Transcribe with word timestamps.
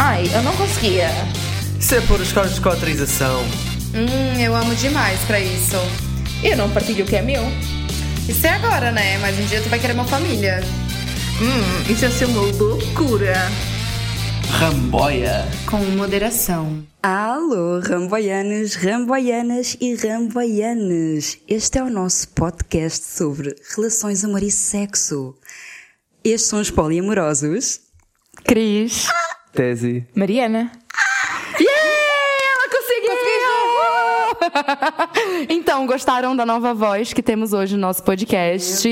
Ai, 0.00 0.30
eu 0.32 0.42
não 0.44 0.56
conseguia. 0.56 1.08
Isso 1.80 1.96
é 1.96 2.00
por 2.02 2.20
escolas 2.20 2.54
de 2.54 2.60
cotrização. 2.60 3.42
Hum, 3.92 4.40
eu 4.40 4.54
amo 4.54 4.72
demais 4.76 5.18
pra 5.22 5.40
isso. 5.40 5.74
E 6.40 6.46
eu 6.46 6.56
não 6.56 6.70
partilho 6.70 7.04
o 7.04 7.08
que 7.08 7.16
é 7.16 7.22
meu. 7.22 7.42
Isso 8.28 8.46
é 8.46 8.50
agora, 8.50 8.92
né? 8.92 9.18
Mas 9.18 9.36
um 9.36 9.44
dia 9.46 9.60
tu 9.60 9.68
vai 9.68 9.80
querer 9.80 9.94
uma 9.94 10.04
família. 10.04 10.60
Hum, 11.42 11.92
isso 11.92 12.04
ia 12.04 12.10
ser 12.12 12.26
uma 12.26 12.42
loucura. 12.42 13.34
Ramboia. 14.50 15.44
Com 15.66 15.78
moderação. 15.78 16.86
Alô, 17.02 17.80
ramboianos, 17.80 18.76
ramboianas 18.76 19.76
e 19.80 19.96
ramboianas. 19.96 21.38
Este 21.48 21.78
é 21.78 21.82
o 21.82 21.90
nosso 21.90 22.28
podcast 22.28 23.04
sobre 23.04 23.56
relações, 23.74 24.24
amor 24.24 24.44
e 24.44 24.50
sexo. 24.52 25.34
Estes 26.22 26.48
são 26.48 26.60
os 26.60 26.70
poliamorosos. 26.70 27.80
Cris. 28.44 29.08
Tese. 29.52 30.06
Mariana. 30.14 30.70
Ela 31.58 32.68
conseguiu! 32.70 33.12
então, 35.48 35.86
gostaram 35.86 36.36
da 36.36 36.44
nova 36.46 36.74
voz 36.74 37.12
que 37.12 37.22
temos 37.22 37.52
hoje 37.52 37.74
no 37.74 37.80
nosso 37.82 38.02
podcast? 38.02 38.88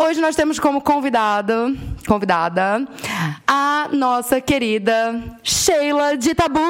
Hoje 0.00 0.20
nós 0.20 0.34
temos 0.34 0.58
como 0.58 0.80
convidada, 0.80 1.72
convidada 2.06 2.86
a 3.46 3.88
nossa 3.92 4.40
querida 4.40 5.38
Sheila 5.42 6.16
de 6.16 6.34
Tabus. 6.34 6.62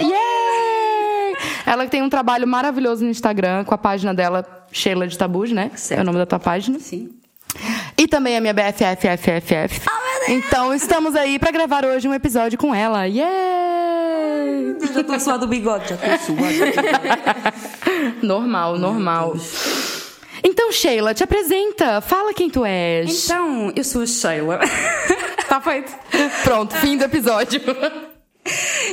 Yeah! 0.00 1.38
Ela 1.64 1.84
que 1.84 1.90
tem 1.90 2.02
um 2.02 2.08
trabalho 2.08 2.46
maravilhoso 2.46 3.04
no 3.04 3.10
Instagram 3.10 3.64
com 3.64 3.74
a 3.74 3.78
página 3.78 4.14
dela 4.14 4.46
Sheila 4.70 5.06
de 5.06 5.16
Tabus, 5.16 5.50
né? 5.52 5.70
É 5.90 6.00
o 6.00 6.04
nome 6.04 6.18
da 6.18 6.26
tua 6.26 6.38
página. 6.38 6.78
Sim. 6.78 7.10
E 7.98 8.06
também 8.06 8.36
a 8.36 8.40
minha 8.40 8.52
BFFFFF. 8.52 9.80
então 10.28 10.74
estamos 10.74 11.14
aí 11.16 11.38
pra 11.38 11.50
gravar 11.50 11.84
hoje 11.84 12.06
um 12.08 12.14
episódio 12.14 12.58
com 12.58 12.74
ela. 12.74 13.04
Yeah! 13.06 14.76
Eu 14.80 14.92
já 14.92 15.02
tô 15.04 15.18
suado 15.18 15.46
o 15.46 15.48
bigode, 15.48 15.88
já 15.88 15.96
tô 15.96 16.06
suado. 16.24 16.42
normal, 18.22 18.78
normal. 18.78 19.34
Então, 20.44 20.70
Sheila, 20.70 21.14
te 21.14 21.24
apresenta. 21.24 22.00
Fala 22.00 22.32
quem 22.34 22.50
tu 22.50 22.64
és. 22.64 23.24
Então, 23.24 23.72
eu 23.74 23.82
sou 23.84 24.02
a 24.02 24.06
Sheila. 24.06 24.60
Tá 25.48 25.60
feito. 25.60 25.92
Pronto, 26.42 26.74
fim 26.76 26.96
do 26.96 27.04
episódio. 27.04 27.60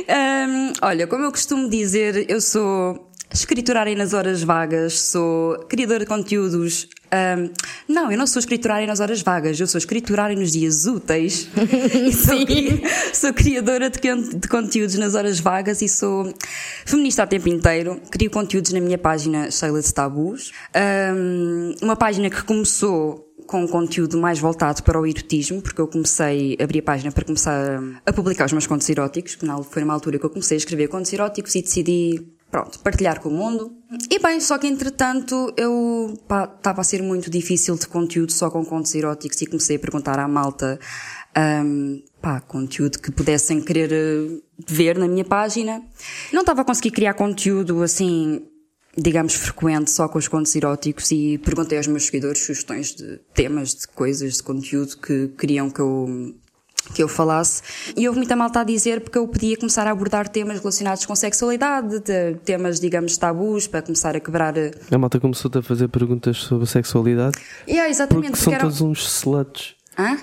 Hum, 0.08 0.72
olha, 0.82 1.06
como 1.06 1.22
eu 1.24 1.30
costumo 1.30 1.70
dizer, 1.70 2.28
eu 2.28 2.40
sou 2.40 3.08
escriturária 3.34 3.94
nas 3.96 4.12
horas 4.12 4.42
vagas, 4.42 4.98
sou 5.00 5.58
criadora 5.68 6.00
de 6.00 6.06
conteúdos. 6.06 6.88
hum, 7.12 7.50
não, 7.88 8.10
eu 8.10 8.16
não 8.16 8.26
sou 8.26 8.40
escriturária 8.40 8.86
nas 8.86 9.00
horas 9.00 9.20
vagas, 9.22 9.58
eu 9.60 9.66
sou 9.66 9.78
escriturária 9.78 10.36
nos 10.36 10.52
dias 10.52 10.86
úteis. 10.86 11.48
Sou, 12.24 12.46
cri- 12.46 12.82
sou 13.12 13.32
criadora 13.34 13.90
de, 13.90 13.98
de 14.38 14.48
conteúdos 14.48 14.94
nas 14.96 15.14
horas 15.14 15.38
vagas 15.40 15.82
e 15.82 15.88
sou 15.88 16.32
feminista 16.86 17.22
a 17.24 17.26
tempo 17.26 17.48
inteiro. 17.48 18.00
Crio 18.10 18.30
conteúdos 18.30 18.72
na 18.72 18.80
minha 18.80 18.98
página 18.98 19.50
Sheila 19.50 19.80
de 19.82 19.92
Tabus. 19.92 20.52
Hum, 21.14 21.74
uma 21.82 21.96
página 21.96 22.30
que 22.30 22.42
começou 22.44 23.22
com 23.46 23.62
um 23.64 23.68
conteúdo 23.68 24.16
mais 24.16 24.38
voltado 24.38 24.82
para 24.82 24.98
o 24.98 25.06
erotismo, 25.06 25.60
porque 25.60 25.78
eu 25.80 25.86
comecei, 25.86 26.56
abri 26.60 26.78
a 26.78 26.82
página 26.82 27.12
para 27.12 27.24
começar 27.26 27.78
a 28.06 28.12
publicar 28.12 28.46
os 28.46 28.52
meus 28.52 28.66
contos 28.66 28.88
eróticos, 28.88 29.34
que 29.34 29.44
na- 29.44 29.62
foi 29.62 29.82
numa 29.82 29.92
altura 29.92 30.18
que 30.18 30.24
eu 30.24 30.30
comecei 30.30 30.56
a 30.56 30.58
escrever 30.58 30.88
contos 30.88 31.12
eróticos 31.12 31.54
e 31.54 31.60
decidi, 31.62 32.24
pronto, 32.54 32.78
partilhar 32.78 33.18
com 33.18 33.30
o 33.30 33.32
mundo. 33.32 33.76
E 34.08 34.16
bem, 34.20 34.38
só 34.38 34.56
que 34.58 34.68
entretanto 34.68 35.52
eu, 35.56 36.14
estava 36.14 36.82
a 36.82 36.84
ser 36.84 37.02
muito 37.02 37.28
difícil 37.28 37.74
de 37.74 37.88
conteúdo 37.88 38.30
só 38.30 38.48
com 38.48 38.64
contos 38.64 38.94
eróticos 38.94 39.42
e 39.42 39.46
comecei 39.46 39.74
a 39.74 39.78
perguntar 39.80 40.20
à 40.20 40.28
malta, 40.28 40.78
hum, 41.36 42.00
pá, 42.22 42.40
conteúdo 42.40 43.00
que 43.00 43.10
pudessem 43.10 43.60
querer 43.60 43.90
eh, 43.92 44.40
ver 44.68 44.96
na 44.96 45.08
minha 45.08 45.24
página. 45.24 45.82
Não 46.32 46.42
estava 46.42 46.60
a 46.60 46.64
conseguir 46.64 46.92
criar 46.92 47.14
conteúdo 47.14 47.82
assim, 47.82 48.46
digamos, 48.96 49.34
frequente 49.34 49.90
só 49.90 50.06
com 50.06 50.20
os 50.20 50.28
contos 50.28 50.54
eróticos 50.54 51.10
e 51.10 51.38
perguntei 51.38 51.78
aos 51.78 51.88
meus 51.88 52.06
seguidores 52.06 52.40
sugestões 52.40 52.94
de 52.94 53.18
temas, 53.34 53.74
de 53.74 53.88
coisas, 53.88 54.34
de 54.34 54.42
conteúdo 54.44 54.96
que 54.98 55.26
queriam 55.36 55.68
que 55.68 55.80
eu, 55.80 56.32
que 56.92 57.02
eu 57.02 57.08
falasse. 57.08 57.62
E 57.96 58.06
houve 58.08 58.18
muita 58.18 58.36
malta 58.36 58.60
a 58.60 58.64
dizer 58.64 59.00
porque 59.00 59.16
eu 59.18 59.26
podia 59.26 59.56
começar 59.56 59.86
a 59.86 59.90
abordar 59.90 60.28
temas 60.28 60.58
relacionados 60.58 61.06
com 61.06 61.14
sexualidade, 61.16 62.00
de- 62.00 62.34
temas, 62.44 62.78
digamos, 62.80 63.16
tabus, 63.16 63.66
para 63.66 63.82
começar 63.82 64.14
a 64.16 64.20
quebrar. 64.20 64.56
eh, 64.56 64.70
A 64.90 64.98
malta 64.98 65.18
começou-te 65.18 65.58
a 65.58 65.62
fazer 65.62 65.88
perguntas 65.88 66.36
sobre 66.38 66.66
sexualidade. 66.66 67.38
Yeah, 67.68 67.88
exatamente, 67.88 68.30
Porque 68.32 68.42
são 68.44 68.52
eram- 68.52 68.62
todos 68.64 68.80
uns 68.80 69.06
sluts. 69.06 69.74
Hã? 69.98 70.18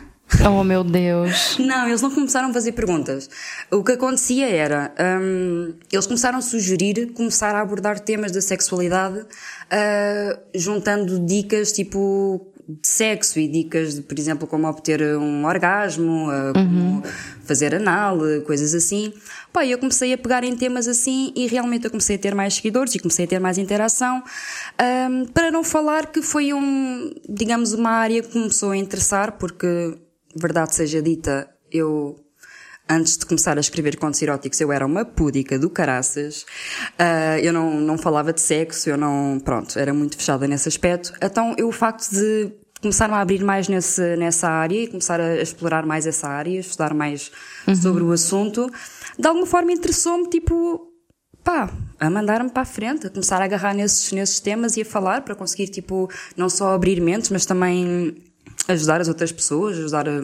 Oh, 0.50 0.64
meu 0.64 0.82
Deus. 0.82 1.58
Não, 1.60 1.88
eles 1.90 2.02
não 2.02 2.10
começaram 2.10 2.52
a 2.52 2.54
fazer 2.54 2.72
perguntas. 2.72 3.30
O 3.70 3.84
que 3.84 3.92
acontecia 3.92 4.48
era, 4.50 4.94
hum, 5.22 5.74
eles 5.92 6.08
começaram 6.08 6.38
a 6.38 6.42
sugerir 6.42 7.12
começar 7.12 7.54
a 7.54 7.60
abordar 7.60 8.00
temas 8.00 8.32
da 8.32 8.40
sexualidade, 8.40 9.26
ah, 9.70 10.40
juntando 10.56 11.20
dicas 11.20 11.74
tipo 11.74 12.48
de 12.82 12.88
sexo 12.88 13.40
e 13.40 13.48
dicas 13.48 13.96
de, 13.96 14.02
por 14.02 14.18
exemplo, 14.18 14.48
como 14.48 14.68
obter 14.68 15.02
um 15.18 15.46
orgasmo, 15.46 16.30
ah, 16.30 16.54
como 16.54 17.04
fazer 17.44 17.76
anal, 17.76 18.20
coisas 18.46 18.74
assim. 18.74 19.14
Pá, 19.52 19.66
eu 19.66 19.78
comecei 19.78 20.14
a 20.14 20.18
pegar 20.18 20.44
em 20.44 20.56
temas 20.56 20.88
assim 20.88 21.34
e 21.36 21.48
realmente 21.48 21.86
eu 21.86 21.92
comecei 21.92 22.16
a 22.16 22.20
ter 22.20 22.34
mais 22.34 22.54
seguidores 22.56 22.96
e 22.96 23.00
comecei 23.00 23.26
a 23.26 23.28
ter 23.28 23.40
mais 23.40 23.58
interação. 23.58 24.24
Hum, 24.80 25.26
para 25.34 25.52
não 25.52 25.64
falar 25.64 26.08
que 26.08 26.22
foi 26.22 26.54
um, 26.54 27.12
digamos, 27.28 27.74
uma 27.74 27.92
área 27.92 28.22
que 28.22 28.30
começou 28.30 28.72
a 28.72 28.78
interessar, 28.78 29.34
porque 29.38 29.98
verdade 30.36 30.76
seja 30.76 31.02
dita, 31.02 31.50
eu 31.72 32.16
antes 32.90 33.18
de 33.18 33.26
começar 33.26 33.58
a 33.58 33.62
escrever 33.62 33.98
contos 33.98 34.22
eróticos 34.22 34.59
eu 34.59 34.72
era 34.72 34.86
uma 34.86 35.06
púdica 35.06 35.58
do 35.58 35.70
caraças. 35.70 36.46
Ah, 37.00 37.40
eu 37.40 37.53
não, 37.53 37.80
não 37.80 37.98
falava 37.98 38.34
de 38.34 38.42
sexo, 38.42 38.90
eu 38.90 38.98
não, 38.98 39.40
pronto, 39.44 39.80
era 39.80 39.94
muito 39.94 40.18
fechada 40.18 40.48
nesse 40.48 40.68
aspecto. 40.68 41.14
Então, 41.22 41.56
eu, 41.58 41.70
o 41.70 41.72
facto 41.72 42.09
de 42.12 42.52
começar 42.81 43.09
a 43.12 43.22
abrir 43.22 43.44
mais 43.44 43.68
nesse, 43.68 44.16
nessa 44.16 44.50
área 44.50 44.84
e 44.84 44.88
começar 44.88 45.19
a 45.19 45.42
explorar 45.42 45.86
mais 45.86 46.08
essa 46.08 46.28
área, 46.28 46.59
estudar 46.59 46.94
mais 46.94 47.31
sobre 47.80 48.03
o 48.03 48.12
assunto, 48.12 48.69
de 49.18 49.28
alguma 49.28 49.46
forma 49.46 49.72
interessou-me, 49.72 50.28
tipo, 50.30 50.91
pá, 51.44 51.70
a 52.00 52.09
mandar-me 52.09 52.50
para 52.50 52.64
a 52.64 52.66
frente, 52.66 53.08
a 53.08 53.09
começar 53.09 53.41
a 53.41 53.46
agarrar 53.46 53.74
nesses, 53.74 54.12
nesses 54.12 54.40
temas 54.40 54.78
e 54.78 54.81
a 54.81 54.86
falar 54.86 55.22
para 55.22 55.36
conseguir, 55.36 55.68
tipo, 55.68 56.09
não 56.36 56.50
só 56.50 56.74
abrir 56.74 57.00
mentes, 57.00 57.30
mas 57.30 57.46
também 57.46 58.16
ajudar 58.68 59.00
as 59.02 59.08
outras 59.08 59.31
pessoas, 59.31 59.78
ajudar 59.78 60.09
a, 60.09 60.22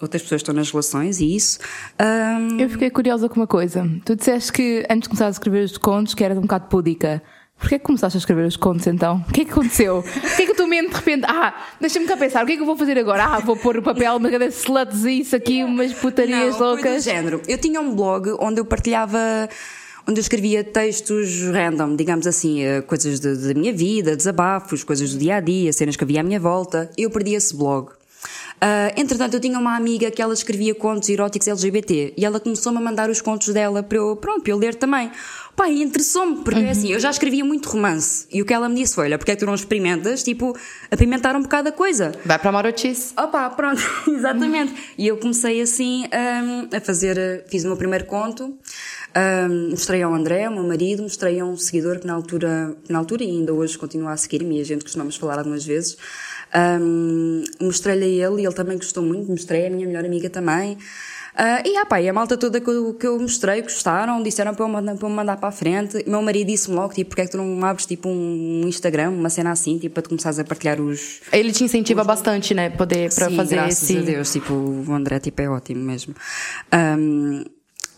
outras 0.00 0.22
pessoas 0.22 0.40
que 0.40 0.44
estão 0.44 0.54
nas 0.54 0.70
relações 0.70 1.20
e 1.20 1.34
isso. 1.34 1.58
Ahm, 1.98 2.58
Eu 2.58 2.68
fiquei 2.68 2.90
curiosa 2.90 3.28
com 3.28 3.36
uma 3.36 3.46
coisa. 3.46 3.88
Tu 4.04 4.16
disseste 4.16 4.52
que 4.52 4.84
antes 4.90 5.02
de 5.04 5.08
começar 5.08 5.26
a 5.26 5.30
escrever 5.30 5.64
os 5.64 5.78
contos 5.78 6.14
que 6.14 6.24
eras 6.24 6.36
um 6.36 6.42
bocado 6.42 6.68
púdica. 6.68 7.22
Porquê 7.58 7.78
que 7.78 7.84
começaste 7.84 8.16
a 8.16 8.20
escrever 8.20 8.46
os 8.46 8.56
contos 8.56 8.86
então? 8.86 9.24
O 9.28 9.32
que 9.32 9.42
é 9.42 9.44
que 9.44 9.50
aconteceu? 9.52 9.98
O 10.04 10.36
que 10.36 10.42
é 10.42 10.46
que 10.46 10.54
tu 10.54 10.66
mente 10.66 10.90
de 10.90 10.94
repente? 10.96 11.24
Ah, 11.26 11.54
deixa-me 11.80 12.06
cá 12.06 12.16
pensar, 12.16 12.42
o 12.42 12.46
que 12.46 12.52
é 12.52 12.56
que 12.56 12.62
eu 12.62 12.66
vou 12.66 12.76
fazer 12.76 12.98
agora? 12.98 13.24
Ah, 13.24 13.38
vou 13.38 13.56
pôr 13.56 13.78
o 13.78 13.82
papel, 13.82 14.16
uma 14.16 14.30
cada 14.30 14.46
sluts 14.46 15.04
e 15.04 15.20
isso 15.20 15.34
aqui, 15.36 15.62
umas 15.64 15.92
putarias 15.94 16.58
não, 16.58 16.66
loucas. 16.68 17.04
género. 17.04 17.40
Eu 17.48 17.56
tinha 17.56 17.80
um 17.80 17.94
blog 17.94 18.30
onde 18.40 18.60
eu 18.60 18.64
partilhava, 18.64 19.18
onde 20.06 20.18
eu 20.18 20.22
escrevia 20.22 20.62
textos 20.64 21.42
random, 21.44 21.96
digamos 21.96 22.26
assim, 22.26 22.62
eh, 22.62 22.82
coisas 22.82 23.20
de- 23.20 23.36
da 23.36 23.54
minha 23.58 23.72
vida, 23.72 24.14
desabafos, 24.16 24.84
coisas 24.84 25.12
do 25.12 25.18
dia 25.18 25.36
a 25.36 25.40
dia, 25.40 25.72
cenas 25.72 25.96
que 25.96 26.04
havia 26.04 26.20
à 26.20 26.22
minha 26.22 26.40
volta. 26.40 26.90
Eu 26.98 27.08
perdi 27.08 27.34
esse 27.34 27.56
blog. 27.56 27.90
Ah, 28.66 28.90
entretanto, 28.96 29.34
eu 29.34 29.40
tinha 29.40 29.58
uma 29.58 29.76
amiga 29.76 30.10
que 30.10 30.22
ela 30.22 30.32
escrevia 30.32 30.74
contos 30.74 31.10
eróticos 31.10 31.46
LGBT 31.46 32.14
e 32.16 32.24
ela 32.24 32.40
começou-me 32.40 32.78
a 32.78 32.80
mandar 32.80 33.10
os 33.10 33.20
contos 33.20 33.52
dela 33.52 33.82
para 33.82 33.98
eu, 33.98 34.16
pronto, 34.16 34.40
para 34.40 34.52
eu 34.52 34.56
ler 34.56 34.74
também. 34.74 35.10
Pá, 35.54 35.68
e 35.68 35.82
interessou-me, 35.82 36.42
porque 36.42 36.60
assim, 36.60 36.90
eu 36.90 36.98
já 36.98 37.10
escrevia 37.10 37.44
muito 37.44 37.68
romance 37.68 38.26
e 38.32 38.40
o 38.40 38.44
que 38.46 38.54
ela 38.54 38.66
me 38.66 38.76
disse 38.76 38.94
foi: 38.94 39.04
olha, 39.04 39.18
porque 39.18 39.32
é 39.32 39.34
que 39.34 39.40
tu 39.40 39.46
não 39.46 39.54
experimentas, 39.54 40.22
tipo, 40.22 40.56
apimentar 40.90 41.36
um 41.36 41.42
bocado 41.42 41.68
a 41.68 41.72
coisa? 41.72 42.12
Vai 42.24 42.38
para 42.38 42.48
a 42.48 42.52
marotice. 42.52 43.12
Opa, 43.18 43.50
pronto, 43.50 43.82
exatamente. 44.08 44.74
E 44.96 45.06
eu 45.08 45.18
comecei 45.18 45.60
assim 45.60 46.06
hum, 46.06 46.68
a 46.74 46.80
fazer, 46.80 47.18
uh, 47.18 47.48
fiz 47.50 47.64
o 47.64 47.66
meu 47.66 47.76
primeiro 47.76 48.06
conto, 48.06 48.44
hum, 48.46 49.68
mostrei 49.72 50.02
ao 50.02 50.14
André, 50.14 50.48
o 50.48 50.52
meu 50.52 50.64
marido, 50.64 51.02
mostrei 51.02 51.38
a 51.38 51.44
um 51.44 51.54
seguidor 51.58 52.00
que 52.00 52.06
na 52.06 52.14
altura, 52.14 52.74
na 52.88 52.98
altura 52.98 53.24
e 53.24 53.28
ainda 53.28 53.52
hoje 53.52 53.76
continua 53.76 54.12
a 54.12 54.16
seguir-me 54.16 54.56
e 54.56 54.60
a 54.62 54.64
gente 54.64 54.82
costumamos 54.84 55.16
falar 55.16 55.38
algumas 55.38 55.66
vezes. 55.66 55.98
Hum, 56.56 57.42
mostrei-lhe 57.60 58.22
a 58.22 58.28
ele 58.28 58.42
e 58.42 58.46
ele 58.46 58.54
também 58.54 58.76
gostou 58.76 59.02
muito, 59.02 59.28
mostrei 59.30 59.66
a 59.66 59.70
minha 59.70 59.86
melhor 59.86 60.04
amiga 60.04 60.30
também. 60.30 60.78
Ah, 61.36 61.60
e, 61.66 61.76
ah, 61.76 61.84
pá, 61.84 62.00
e 62.00 62.08
a 62.08 62.12
malta 62.12 62.36
toda 62.36 62.60
que 62.60 62.70
eu, 62.70 62.94
que 62.94 63.04
eu 63.04 63.18
mostrei 63.18 63.60
gostaram, 63.60 64.22
disseram 64.22 64.54
para 64.54 64.64
eu, 64.64 64.68
mandar, 64.68 64.94
para 64.94 65.06
eu 65.08 65.10
mandar 65.10 65.36
para 65.36 65.48
a 65.48 65.52
frente. 65.52 66.04
Meu 66.08 66.22
marido 66.22 66.46
disse-me 66.46 66.76
logo, 66.76 66.94
tipo, 66.94 67.10
porque 67.10 67.22
é 67.22 67.24
que 67.24 67.32
tu 67.32 67.38
não 67.38 67.64
abres, 67.64 67.86
tipo, 67.86 68.08
um 68.08 68.62
Instagram, 68.68 69.10
uma 69.10 69.28
cena 69.28 69.50
assim, 69.50 69.76
tipo, 69.76 69.94
para 69.94 70.04
tu 70.04 70.10
começares 70.10 70.38
a 70.38 70.44
partilhar 70.44 70.80
os, 70.80 71.22
Ele 71.32 71.50
te 71.50 71.64
incentiva 71.64 72.04
bastante, 72.04 72.54
né? 72.54 72.70
Poder, 72.70 73.12
para 73.12 73.28
Sim, 73.28 73.36
fazer 73.36 73.56
graças 73.56 73.82
esse. 73.82 73.98
a 73.98 74.02
Deus, 74.02 74.32
tipo, 74.32 74.54
o 74.54 74.92
André 74.92 75.18
tipo, 75.18 75.42
é 75.42 75.48
ótimo 75.48 75.82
mesmo. 75.82 76.14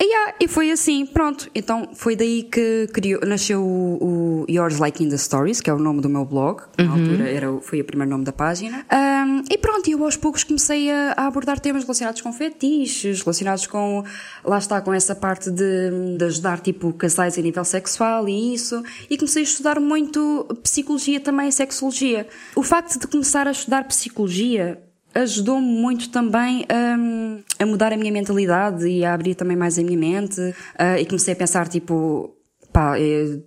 Ahm, 0.00 0.06
Yeah, 0.06 0.34
e 0.40 0.46
foi 0.48 0.70
assim, 0.70 1.04
pronto. 1.06 1.50
Então 1.54 1.88
foi 1.94 2.14
daí 2.16 2.42
que 2.44 2.86
criou, 2.92 3.20
nasceu 3.26 3.62
o, 3.62 4.44
o 4.44 4.46
Yours 4.48 4.78
Like 4.78 5.02
in 5.02 5.08
the 5.08 5.16
Stories, 5.16 5.60
que 5.60 5.68
é 5.70 5.74
o 5.74 5.78
nome 5.78 6.00
do 6.00 6.08
meu 6.08 6.24
blog. 6.24 6.62
Na 6.78 6.84
Uhum. 6.84 6.92
altura 6.92 7.28
era, 7.28 7.60
foi 7.60 7.80
o 7.80 7.84
primeiro 7.84 8.10
nome 8.10 8.24
da 8.24 8.32
página. 8.32 8.84
Ahm, 8.90 9.42
e 9.50 9.58
pronto, 9.58 9.88
eu 9.90 10.02
aos 10.04 10.16
poucos 10.16 10.44
comecei 10.44 10.90
a, 10.90 11.12
a 11.16 11.26
abordar 11.26 11.58
temas 11.60 11.82
relacionados 11.82 12.20
com 12.20 12.32
fetiches, 12.32 13.20
relacionados 13.22 13.66
com, 13.66 14.04
lá 14.44 14.58
está, 14.58 14.80
com 14.80 14.92
essa 14.92 15.14
parte 15.14 15.50
de, 15.50 16.16
de 16.18 16.24
ajudar 16.24 16.60
tipo 16.60 16.92
casais 16.92 17.38
a 17.38 17.42
nível 17.42 17.64
sexual 17.64 18.28
e 18.28 18.54
isso. 18.54 18.82
E 19.10 19.16
comecei 19.16 19.42
a 19.42 19.44
estudar 19.44 19.80
muito 19.80 20.46
psicologia 20.62 21.20
também, 21.20 21.50
sexologia. 21.50 22.26
O 22.54 22.62
facto 22.62 22.98
de 23.00 23.06
começar 23.06 23.46
a 23.48 23.50
estudar 23.50 23.84
psicologia 23.84 24.78
ajudou-me 25.22 25.66
muito 25.66 26.10
também 26.10 26.66
hum, 26.98 27.40
a 27.58 27.66
mudar 27.66 27.92
a 27.92 27.96
minha 27.96 28.12
mentalidade 28.12 28.86
e 28.86 29.04
a 29.04 29.14
abrir 29.14 29.34
também 29.34 29.56
mais 29.56 29.78
a 29.78 29.82
minha 29.82 29.98
mente 29.98 30.54
ah, 30.78 31.00
e 31.00 31.06
comecei 31.06 31.32
a 31.32 31.36
pensar 31.36 31.68
tipo 31.68 32.34
pá, 32.72 32.98
é, 32.98 33.38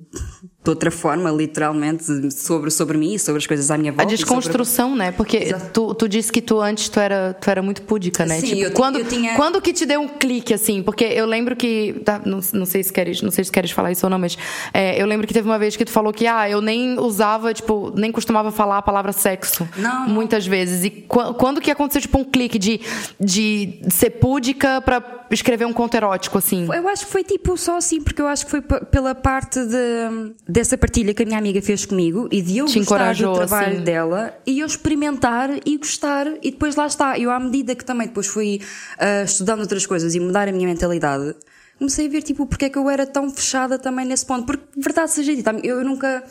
de 0.70 0.72
outra 0.72 0.92
forma, 0.92 1.32
literalmente, 1.32 2.04
sobre, 2.32 2.70
sobre 2.70 2.98
mim, 2.98 3.18
sobre 3.18 3.40
as 3.40 3.48
coisas 3.48 3.72
à 3.72 3.78
minha 3.78 3.92
A 3.92 3.96
volta. 3.96 4.14
e 4.14 4.18
sobre- 4.18 4.24
desconstrução, 4.36 4.96
né? 4.96 5.12
Porque 5.12 5.54
tu, 5.74 5.94
tu 5.96 6.08
disse 6.08 6.32
que 6.32 6.42
tu 6.42 6.60
antes 6.62 6.90
tu 6.90 7.00
era, 7.00 7.34
tu 7.34 7.50
era 7.50 7.62
muito 7.62 7.82
púdica, 7.82 8.26
né? 8.26 8.40
Sim, 8.40 8.48
tipo, 8.48 8.62
eu 8.62 8.72
quando, 8.72 9.00
eu 9.00 9.06
tinha- 9.06 9.36
quando 9.36 9.60
que 9.62 9.74
te 9.74 9.86
deu 9.86 10.00
um 10.02 10.08
clique, 10.08 10.54
assim? 10.54 10.84
Porque 10.84 11.04
eu 11.04 11.26
lembro 11.26 11.56
que. 11.56 12.02
tá, 12.06 12.22
não, 12.24 12.40
não 12.54 12.66
sei 12.66 12.84
se 12.84 12.94
queres, 12.94 13.22
não 13.22 13.32
sei 13.32 13.44
se 13.44 13.52
queres 13.52 13.72
falar 13.72 13.92
isso 13.92 14.06
ou 14.06 14.10
não, 14.10 14.20
mas 14.20 14.38
é, 14.74 15.02
eu 15.02 15.06
lembro 15.08 15.26
que 15.26 15.34
teve 15.34 15.48
uma 15.50 15.58
vez 15.58 15.76
que 15.76 15.84
tu 15.86 15.92
falou 15.92 16.14
que 16.14 16.28
ah, 16.28 16.48
eu 16.50 16.62
nem 16.62 17.00
usava, 17.00 17.54
tipo, 17.54 17.92
nem 17.96 18.12
costumava 18.12 18.52
falar 18.52 18.78
a 18.78 18.82
palavra 18.82 19.12
sexo. 19.12 19.68
Não. 19.76 20.08
Muitas 20.08 20.46
vezes. 20.46 20.84
E 20.86 20.90
qu- 20.92 21.34
quando 21.34 21.60
que 21.60 21.72
aconteceu, 21.72 22.02
tipo, 22.02 22.20
um 22.20 22.24
clique 22.24 22.60
de, 22.60 22.80
de 23.20 23.82
ser 23.90 24.12
púdica 24.12 24.82
pra 24.82 25.04
escrever 25.32 25.66
um 25.66 25.74
conto 25.74 25.96
erótico, 25.96 26.38
assim? 26.38 26.68
Eu 26.74 26.88
acho 26.88 27.06
que 27.06 27.12
foi 27.12 27.24
tipo 27.24 27.56
só 27.58 27.78
assim, 27.78 28.02
porque 28.02 28.20
eu 28.22 28.28
acho 28.28 28.46
que 28.46 28.52
foi 28.52 28.62
pela 28.62 29.14
parte 29.14 29.60
de, 29.64 30.34
dessa 30.60 30.78
partilha 30.78 31.14
que 31.14 31.24
a 31.24 31.26
minha 31.26 31.38
amiga 31.38 31.62
fez 31.62 31.86
comigo 31.86 32.28
e 32.32 32.42
de 32.42 32.58
eu 32.58 32.66
Te 32.66 32.80
gostar 32.80 33.16
do 33.16 33.34
trabalho 33.34 33.76
assim. 33.76 33.84
dela 33.84 34.38
e 34.46 34.60
eu 34.60 34.68
experimentar 34.68 35.50
e 35.66 35.78
gostar 35.78 36.28
e 36.44 36.52
depois 36.52 36.76
lá 36.76 36.86
está. 36.86 37.18
Eu 37.18 37.32
à 37.32 37.40
medida 37.40 37.74
que 37.76 37.86
também 37.86 38.08
depois 38.08 38.28
fui 38.28 38.62
ah, 38.98 39.24
estudando 39.24 39.62
outras 39.62 39.86
coisas 39.86 40.14
e 40.16 40.20
mudar 40.20 40.48
a 40.48 40.52
minha 40.52 40.68
mentalidade, 40.68 41.34
comecei 41.78 42.08
a 42.08 42.10
ver 42.10 42.22
tipo 42.24 42.46
porque 42.46 42.66
é 42.66 42.70
que 42.70 42.78
eu 42.78 42.90
era 42.90 43.06
tão 43.06 43.30
fechada 43.32 43.80
também 43.80 44.06
nesse 44.06 44.26
ponto. 44.26 44.46
Porque, 44.46 44.64
verdade 44.78 45.12
seja 45.12 45.36
dita, 45.36 45.52
eu 45.64 45.84
nunca. 45.84 46.24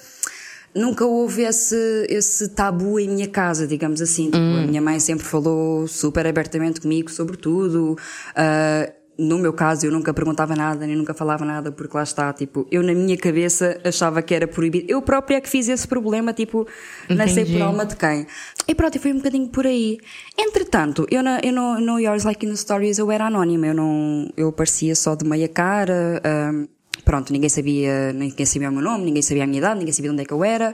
Nunca 0.75 1.05
houve 1.07 1.43
esse, 1.43 2.07
esse 2.11 2.51
tabu 2.51 3.01
em 3.01 3.09
minha 3.09 3.27
casa, 3.27 3.67
digamos 3.67 4.03
assim. 4.03 4.27
Tipo, 4.27 4.37
A 4.37 4.67
minha 4.67 4.83
mãe 4.83 5.01
sempre 5.01 5.25
falou 5.25 5.89
super 5.89 6.27
abertamente 6.27 6.79
comigo 6.83 7.11
sobre 7.11 7.39
tudo. 7.39 7.97
Ah, 8.37 8.89
no 9.19 9.37
meu 9.37 9.53
caso, 9.53 9.85
eu 9.85 9.91
nunca 9.91 10.15
perguntava 10.15 10.55
nada, 10.55 10.87
nem 10.87 10.95
nunca 10.95 11.13
falava 11.13 11.45
nada, 11.45 11.73
porque 11.73 11.97
lá 11.97 12.05
está, 12.05 12.33
tipo, 12.33 12.69
eu 12.71 12.85
na 12.85 12.95
minha 12.95 13.17
cabeça 13.17 13.81
achava 13.85 14.23
que 14.23 14.33
era 14.33 14.47
proibido. 14.47 14.87
Eu 14.89 15.03
própria 15.03 15.37
é 15.37 15.41
que 15.41 15.49
fiz 15.49 15.69
esse 15.69 15.89
problema, 15.89 16.33
tipo, 16.33 16.69
não 17.09 17.27
sei 17.27 17.43
Entendi. 17.43 17.59
por 17.59 17.63
alma 17.63 17.85
de 17.85 17.97
quem. 17.97 18.29
E 18.69 18.75
pronto, 18.77 18.95
e 18.95 18.99
foi 19.01 19.13
um 19.13 19.17
bocadinho 19.17 19.49
por 19.49 19.67
aí. 19.67 19.99
Entretanto, 20.39 21.05
eu, 21.11 21.21
na, 21.21 21.41
eu 21.43 21.53
no, 21.53 21.81
no 21.81 21.99
Yours 21.99 22.23
Like 22.23 22.47
in 22.47 22.51
the 22.51 22.57
Stories 22.57 22.99
eu 22.99 23.11
era 23.11 23.27
anónima, 23.27 23.67
eu 23.67 23.75
não, 23.75 24.31
eu 24.37 24.51
aparecia 24.51 24.95
só 24.95 25.17
de 25.17 25.25
meia 25.25 25.49
cara, 25.49 26.23
ah, 26.23 26.69
pronto, 27.05 27.33
ninguém 27.33 27.49
sabia, 27.49 28.13
ninguém 28.13 28.47
sabia 28.47 28.71
o 28.71 28.73
meu 28.73 28.83
nome, 28.83 29.05
ninguém 29.05 29.23
sabia 29.23 29.43
a 29.43 29.47
minha 29.49 29.59
idade, 29.59 29.81
ninguém 29.81 29.93
sabia 29.93 30.13
onde 30.13 30.23
é 30.23 30.25
que 30.25 30.33
eu 30.33 30.45
era. 30.45 30.73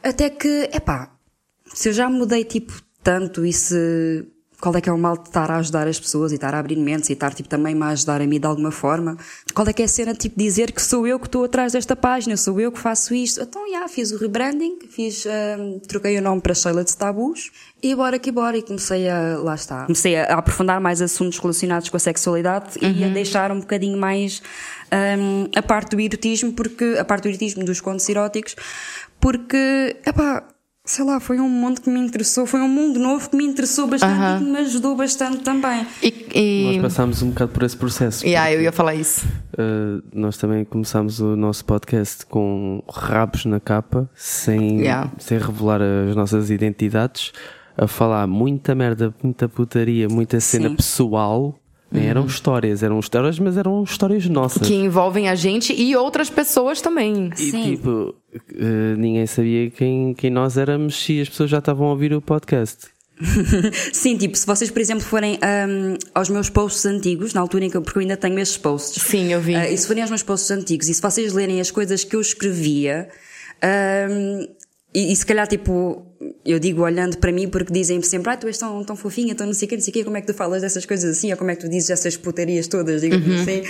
Até 0.00 0.30
que, 0.30 0.70
epá, 0.72 1.10
se 1.74 1.88
eu 1.88 1.92
já 1.92 2.08
mudei 2.08 2.44
tipo 2.44 2.72
tanto 3.02 3.44
e 3.44 3.52
se 3.52 4.26
qual 4.64 4.74
é 4.76 4.80
que 4.80 4.88
é 4.88 4.92
o 4.92 4.96
mal 4.96 5.18
de 5.18 5.28
estar 5.28 5.50
a 5.50 5.58
ajudar 5.58 5.86
as 5.86 6.00
pessoas 6.00 6.32
e 6.32 6.36
estar 6.36 6.54
a 6.54 6.58
abrir 6.58 6.76
mentes 6.76 7.10
e 7.10 7.12
estar 7.12 7.34
tipo 7.34 7.50
também 7.50 7.78
a 7.82 7.88
ajudar 7.88 8.22
a 8.22 8.26
mim 8.26 8.40
de 8.40 8.46
alguma 8.46 8.70
forma? 8.70 9.14
Qual 9.52 9.68
é 9.68 9.74
que 9.74 9.82
é 9.82 9.84
a 9.84 9.88
cena 9.88 10.14
tipo 10.14 10.38
dizer 10.38 10.72
que 10.72 10.80
sou 10.80 11.06
eu 11.06 11.20
que 11.20 11.26
estou 11.26 11.44
atrás 11.44 11.74
desta 11.74 11.94
página, 11.94 12.34
sou 12.34 12.58
eu 12.58 12.72
que 12.72 12.78
faço 12.78 13.14
isto? 13.14 13.42
Então, 13.42 13.70
já, 13.70 13.86
fiz 13.88 14.10
o 14.10 14.16
rebranding, 14.16 14.78
fiz, 14.88 15.26
hum, 15.26 15.80
troquei 15.86 16.16
o 16.16 16.22
nome 16.22 16.40
para 16.40 16.54
Sheila 16.54 16.82
de 16.82 16.96
Tabus 16.96 17.50
e 17.82 17.94
bora 17.94 18.18
que 18.18 18.32
bora 18.32 18.56
e 18.56 18.62
comecei 18.62 19.06
a, 19.06 19.36
lá 19.36 19.54
está, 19.54 19.82
comecei 19.82 20.16
a, 20.16 20.24
aprofundar 20.38 20.80
mais 20.80 21.02
assuntos 21.02 21.38
relacionados 21.38 21.90
com 21.90 21.98
a 21.98 22.00
sexualidade 22.00 22.78
e 22.80 23.04
a 23.04 23.08
deixar 23.08 23.52
um 23.52 23.60
bocadinho 23.60 23.98
mais 23.98 24.42
hum, 25.18 25.50
a 25.54 25.60
parte 25.60 25.90
do 25.90 26.00
erotismo, 26.00 26.54
porque, 26.54 26.96
a 26.98 27.04
parte 27.04 27.24
do 27.24 27.28
erotismo 27.28 27.66
dos 27.66 27.82
contos 27.82 28.08
eróticos, 28.08 28.56
porque, 29.20 29.98
epá, 30.06 30.42
sei 30.86 31.02
lá, 31.02 31.18
foi 31.18 31.40
um 31.40 31.48
mundo 31.48 31.80
que 31.80 31.88
me 31.88 31.98
interessou, 31.98 32.44
foi 32.44 32.60
um 32.60 32.68
mundo 32.68 33.00
novo 33.00 33.30
que 33.30 33.36
me 33.36 33.44
interessou 33.44 33.86
bastante 33.86 34.42
e 34.42 34.44
que 34.44 34.50
me 34.50 34.58
ajudou 34.58 34.94
bastante 34.94 35.38
também. 35.38 35.86
E, 36.02 36.26
e... 36.34 36.72
Nós 36.74 36.82
passámos 36.82 37.22
um 37.22 37.30
bocado 37.30 37.52
por 37.52 37.62
esse 37.62 37.76
processo. 37.76 38.24
Yeah, 38.26 38.52
eu 38.52 38.60
ia 38.60 38.70
falar 38.70 38.94
isso. 38.94 39.26
Uh, 39.54 40.02
nós 40.12 40.36
também 40.36 40.62
começámos 40.62 41.20
o 41.20 41.34
nosso 41.36 41.64
podcast 41.64 42.26
com 42.26 42.82
rabos 42.86 43.46
na 43.46 43.58
capa, 43.58 44.10
sem, 44.14 44.80
Yeah. 44.80 45.10
sem 45.18 45.38
revelar 45.38 45.80
as 45.80 46.14
nossas 46.14 46.50
identidades, 46.50 47.32
a 47.76 47.86
falar 47.86 48.26
muita 48.26 48.74
merda, 48.74 49.14
muita 49.22 49.48
putaria, 49.48 50.06
muita 50.08 50.38
cena 50.38 50.68
Sim. 50.68 50.76
pessoal. 50.76 51.58
Nem 51.90 52.06
Eram 52.06 52.26
histórias, 52.26 52.82
eram 52.82 52.98
histórias, 52.98 53.38
mas 53.38 53.56
eram 53.56 53.82
histórias 53.84 54.26
nossas. 54.28 54.66
Que 54.66 54.74
envolvem 54.74 55.28
a 55.28 55.34
gente 55.34 55.72
e 55.72 55.94
outras 55.94 56.28
pessoas 56.28 56.80
também. 56.80 57.30
E 57.38 57.50
Sim. 57.50 57.76
tipo, 57.76 58.14
uh, 58.34 58.96
ninguém 58.96 59.26
sabia 59.26 59.70
quem, 59.70 60.12
quem 60.14 60.30
nós 60.30 60.56
éramos 60.56 61.08
e 61.08 61.20
as 61.20 61.28
pessoas 61.28 61.50
já 61.50 61.58
estavam 61.58 61.86
a 61.86 61.90
ouvir 61.90 62.12
o 62.12 62.20
podcast. 62.20 62.94
Sim, 63.92 64.16
tipo, 64.16 64.36
se 64.36 64.44
vocês, 64.44 64.70
por 64.70 64.80
exemplo, 64.80 65.04
forem 65.04 65.34
hum, 65.34 65.96
aos 66.14 66.28
meus 66.28 66.50
posts 66.50 66.84
antigos, 66.84 67.32
na 67.32 67.40
altura 67.40 67.64
em 67.64 67.70
que 67.70 67.76
eu, 67.76 67.82
porque 67.82 67.98
eu 67.98 68.02
ainda 68.02 68.16
tenho 68.16 68.38
esses 68.38 68.56
posts. 68.56 69.02
Sim, 69.02 69.32
eu 69.32 69.40
vi. 69.40 69.54
Ah, 69.54 69.70
e 69.70 69.78
se 69.78 69.86
forem 69.86 70.02
aos 70.02 70.10
meus 70.10 70.22
posts 70.22 70.50
antigos 70.50 70.88
e 70.88 70.94
se 70.94 71.00
vocês 71.00 71.32
lerem 71.32 71.60
as 71.60 71.70
coisas 71.70 72.02
que 72.02 72.16
eu 72.16 72.20
escrevia, 72.20 73.08
hum, 74.10 74.48
e, 74.94 75.12
e 75.12 75.16
se 75.16 75.24
calhar, 75.24 75.46
tipo, 75.46 76.06
eu 76.44 76.58
digo 76.58 76.82
olhando 76.82 77.16
para 77.18 77.32
mim 77.32 77.48
porque 77.48 77.72
dizem 77.72 78.00
sempre, 78.02 78.30
ah, 78.32 78.36
tu 78.36 78.46
és 78.46 78.58
tão, 78.58 78.84
tão 78.84 78.94
fofinha, 78.96 79.34
tão 79.34 79.46
não 79.46 79.54
sei 79.54 79.66
o 79.66 79.68
quê, 79.70 79.76
não 79.76 79.82
sei 79.82 79.90
o 79.90 79.94
quê, 79.94 80.04
como 80.04 80.16
é 80.16 80.20
que 80.20 80.26
tu 80.26 80.34
falas 80.34 80.60
dessas 80.62 80.84
coisas 80.84 81.16
assim, 81.16 81.30
ou 81.32 81.38
como 81.38 81.50
é 81.50 81.56
que 81.56 81.62
tu 81.62 81.68
dizes 81.70 81.90
essas 81.90 82.16
putarias 82.16 82.66
todas, 82.68 83.00
digamos 83.02 83.26
Uhum. 83.26 83.34
assim. 83.42 83.62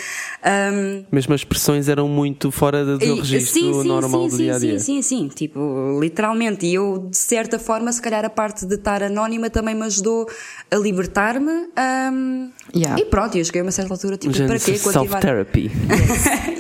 Hum, 0.45 1.05
Mesmo 1.13 1.35
as 1.35 1.41
expressões 1.43 1.89
eram 1.89 2.09
muito 2.09 2.51
fora 2.51 2.85
do 2.85 3.03
e- 3.05 3.15
registro 3.21 3.85
normal 3.85 4.25
do 4.29 4.31
sim, 4.33 4.37
dia 4.39 4.57
a 4.57 4.59
dia. 4.59 4.79
Sim, 4.79 5.01
sim, 5.03 5.03
sim, 5.03 5.29
tipo, 5.35 5.99
literalmente. 6.01 6.67
E 6.67 6.75
eu, 6.75 7.07
de 7.11 7.17
certa 7.17 7.59
forma, 7.59 7.93
se 7.93 8.03
calhar 8.03 8.25
a 8.25 8.31
parte 8.31 8.67
de 8.67 8.75
estar 8.75 9.03
anónima 9.03 9.49
também 9.51 9.75
me 9.75 9.83
ajudou 9.85 10.29
a 10.71 10.77
libertar-me. 10.77 11.51
hum, 12.13 12.51
Yeah. 12.75 13.01
E 13.01 13.05
pronto, 13.05 13.37
eu 13.39 13.45
cheguei 13.45 13.61
a 13.61 13.65
uma 13.65 13.71
certa 13.71 13.93
altura, 13.95 14.17
tipo, 14.17 14.35
Um 14.35 14.47
para 14.47 14.59
quê? 14.59 14.77
self-therapy. 14.77 15.71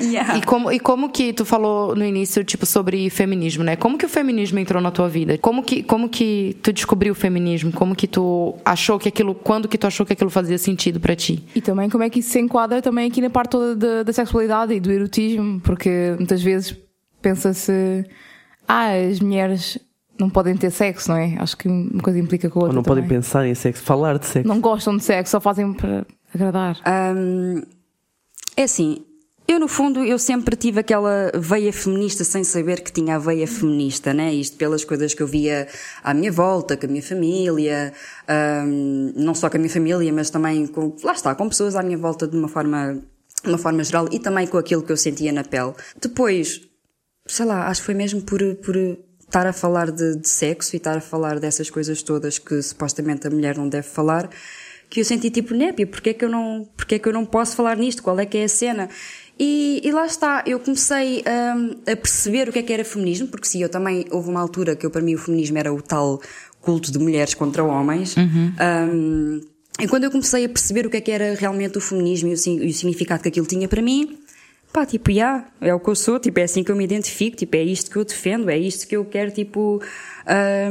Yeah. 0.04 0.36
E 0.36 0.42
como, 0.42 0.70
e 0.70 0.78
como 0.78 1.08
que 1.08 1.32
tu 1.32 1.44
falou 1.44 1.94
no 1.96 2.04
início, 2.04 2.44
tipo, 2.44 2.66
sobre 2.66 3.08
feminismo, 3.10 3.64
né? 3.64 3.74
Como 3.74 3.96
que 3.96 4.04
o 4.04 4.08
feminismo 4.08 4.58
entrou 4.58 4.80
na 4.82 4.90
tua 4.90 5.08
vida? 5.08 5.38
Como 5.38 5.62
que, 5.62 5.82
como 5.82 6.03
que 6.08 6.56
tu 6.62 6.72
descobriu 6.72 7.12
o 7.12 7.14
feminismo? 7.14 7.72
Como 7.72 7.94
que 7.94 8.06
tu 8.06 8.54
achou 8.64 8.98
que 8.98 9.08
aquilo, 9.08 9.34
quando 9.34 9.68
que 9.68 9.76
tu 9.78 9.86
achou 9.86 10.04
que 10.06 10.12
aquilo 10.12 10.30
fazia 10.30 10.58
sentido 10.58 10.98
pra 11.00 11.14
ti? 11.16 11.42
E 11.54 11.60
também 11.60 11.88
como 11.90 12.02
é 12.04 12.10
que 12.10 12.20
isso 12.20 12.30
se 12.30 12.38
enquadra 12.40 12.80
também 12.82 13.08
aqui 13.08 13.20
na 13.20 13.30
parte 13.30 13.50
toda 13.50 13.74
da, 13.76 14.02
da 14.02 14.12
sexualidade 14.12 14.72
e 14.74 14.80
do 14.80 14.90
erotismo, 14.92 15.60
porque 15.60 16.14
muitas 16.18 16.42
vezes 16.42 16.76
pensa-se, 17.22 18.04
ah, 18.68 18.90
as 18.92 19.20
mulheres 19.20 19.78
não 20.18 20.30
podem 20.30 20.56
ter 20.56 20.70
sexo, 20.70 21.10
não 21.10 21.16
é? 21.16 21.36
Acho 21.38 21.56
que 21.56 21.66
uma 21.68 22.02
coisa 22.02 22.18
implica 22.18 22.48
com 22.48 22.58
a 22.60 22.62
Ou 22.62 22.66
outra. 22.66 22.76
não 22.76 22.82
podem 22.82 23.02
também. 23.04 23.18
pensar 23.18 23.46
em 23.46 23.54
sexo, 23.54 23.82
falar 23.82 24.18
de 24.18 24.26
sexo. 24.26 24.46
Não 24.48 24.60
gostam 24.60 24.96
de 24.96 25.02
sexo, 25.02 25.32
só 25.32 25.40
fazem 25.40 25.72
para 25.72 26.06
agradar. 26.34 26.76
Hum, 27.16 27.62
é 28.56 28.62
assim, 28.62 29.04
eu 29.46 29.60
no 29.60 29.68
fundo 29.68 30.02
eu 30.02 30.18
sempre 30.18 30.56
tive 30.56 30.80
aquela 30.80 31.30
veia 31.34 31.72
feminista 31.72 32.24
sem 32.24 32.42
saber 32.42 32.80
que 32.80 32.90
tinha 32.90 33.16
a 33.16 33.18
veia 33.18 33.46
feminista, 33.46 34.14
né? 34.14 34.32
Isto 34.32 34.56
pelas 34.56 34.84
coisas 34.84 35.12
que 35.12 35.22
eu 35.22 35.26
via 35.26 35.68
à 36.02 36.14
minha 36.14 36.32
volta, 36.32 36.76
com 36.76 36.86
a 36.86 36.88
minha 36.88 37.02
família, 37.02 37.92
hum, 38.66 39.12
não 39.14 39.34
só 39.34 39.50
com 39.50 39.56
a 39.56 39.60
minha 39.60 39.70
família, 39.70 40.12
mas 40.12 40.30
também 40.30 40.66
com, 40.66 40.96
lá 41.02 41.12
está, 41.12 41.34
com 41.34 41.48
pessoas 41.48 41.76
à 41.76 41.82
minha 41.82 41.98
volta 41.98 42.26
de 42.26 42.36
uma 42.36 42.48
forma, 42.48 43.02
de 43.42 43.48
uma 43.48 43.58
forma 43.58 43.84
geral 43.84 44.08
e 44.10 44.18
também 44.18 44.46
com 44.46 44.56
aquilo 44.56 44.82
que 44.82 44.92
eu 44.92 44.96
sentia 44.96 45.30
na 45.30 45.44
pele. 45.44 45.74
Depois, 46.00 46.62
sei 47.26 47.44
lá, 47.44 47.68
acho 47.68 47.82
que 47.82 47.86
foi 47.86 47.94
mesmo 47.94 48.22
por, 48.22 48.40
por 48.56 48.76
estar 49.20 49.46
a 49.46 49.52
falar 49.52 49.90
de, 49.90 50.16
de 50.16 50.28
sexo 50.28 50.74
e 50.74 50.78
estar 50.78 50.96
a 50.96 51.00
falar 51.00 51.38
dessas 51.38 51.68
coisas 51.68 52.02
todas 52.02 52.38
que 52.38 52.62
supostamente 52.62 53.26
a 53.26 53.30
mulher 53.30 53.58
não 53.58 53.68
deve 53.68 53.88
falar, 53.88 54.30
que 54.88 55.00
eu 55.00 55.04
senti 55.04 55.28
tipo, 55.28 55.54
népia, 55.54 55.86
porque 55.86 56.10
é 56.10 56.14
que 56.14 56.24
eu 56.24 56.28
não, 56.28 56.68
porque 56.76 56.94
é 56.94 56.98
que 56.98 57.08
eu 57.08 57.12
não 57.12 57.24
posso 57.26 57.56
falar 57.56 57.76
nisto? 57.76 58.02
Qual 58.02 58.18
é 58.20 58.24
que 58.24 58.38
é 58.38 58.44
a 58.44 58.48
cena? 58.48 58.88
E, 59.38 59.80
e 59.82 59.90
lá 59.90 60.06
está, 60.06 60.44
eu 60.46 60.60
comecei 60.60 61.24
hum, 61.26 61.76
a 61.90 61.96
perceber 61.96 62.48
o 62.48 62.52
que 62.52 62.60
é 62.60 62.62
que 62.62 62.72
era 62.72 62.84
feminismo, 62.84 63.26
porque 63.28 63.46
sim, 63.46 63.62
eu 63.62 63.68
também, 63.68 64.06
houve 64.10 64.30
uma 64.30 64.40
altura 64.40 64.76
que 64.76 64.86
eu, 64.86 64.90
para 64.90 65.02
mim 65.02 65.14
o 65.14 65.18
feminismo 65.18 65.58
era 65.58 65.72
o 65.72 65.82
tal 65.82 66.20
culto 66.60 66.92
de 66.92 66.98
mulheres 66.98 67.34
contra 67.34 67.62
homens. 67.64 68.14
Hum, 68.16 69.40
e 69.80 69.88
quando 69.88 70.04
eu 70.04 70.10
comecei 70.10 70.44
a 70.44 70.48
perceber 70.48 70.86
o 70.86 70.90
que 70.90 70.98
é 70.98 71.00
que 71.00 71.10
era 71.10 71.34
realmente 71.34 71.76
o 71.76 71.80
feminismo 71.80 72.28
e 72.28 72.34
o, 72.34 72.62
e 72.62 72.68
o 72.68 72.72
significado 72.72 73.22
que 73.22 73.28
aquilo 73.28 73.46
tinha 73.46 73.66
para 73.66 73.82
mim, 73.82 74.18
pá, 74.72 74.86
tipo, 74.86 75.12
já, 75.12 75.46
é 75.60 75.74
o 75.74 75.80
que 75.80 75.88
eu 75.88 75.96
sou, 75.96 76.20
tipo, 76.20 76.38
é 76.38 76.44
assim 76.44 76.62
que 76.62 76.70
eu 76.70 76.76
me 76.76 76.84
identifico, 76.84 77.36
tipo, 77.36 77.56
é 77.56 77.62
isto 77.62 77.90
que 77.90 77.96
eu 77.96 78.04
defendo, 78.04 78.48
é 78.48 78.58
isto 78.58 78.86
que 78.86 78.96
eu 78.96 79.04
quero, 79.04 79.32
tipo, 79.32 79.82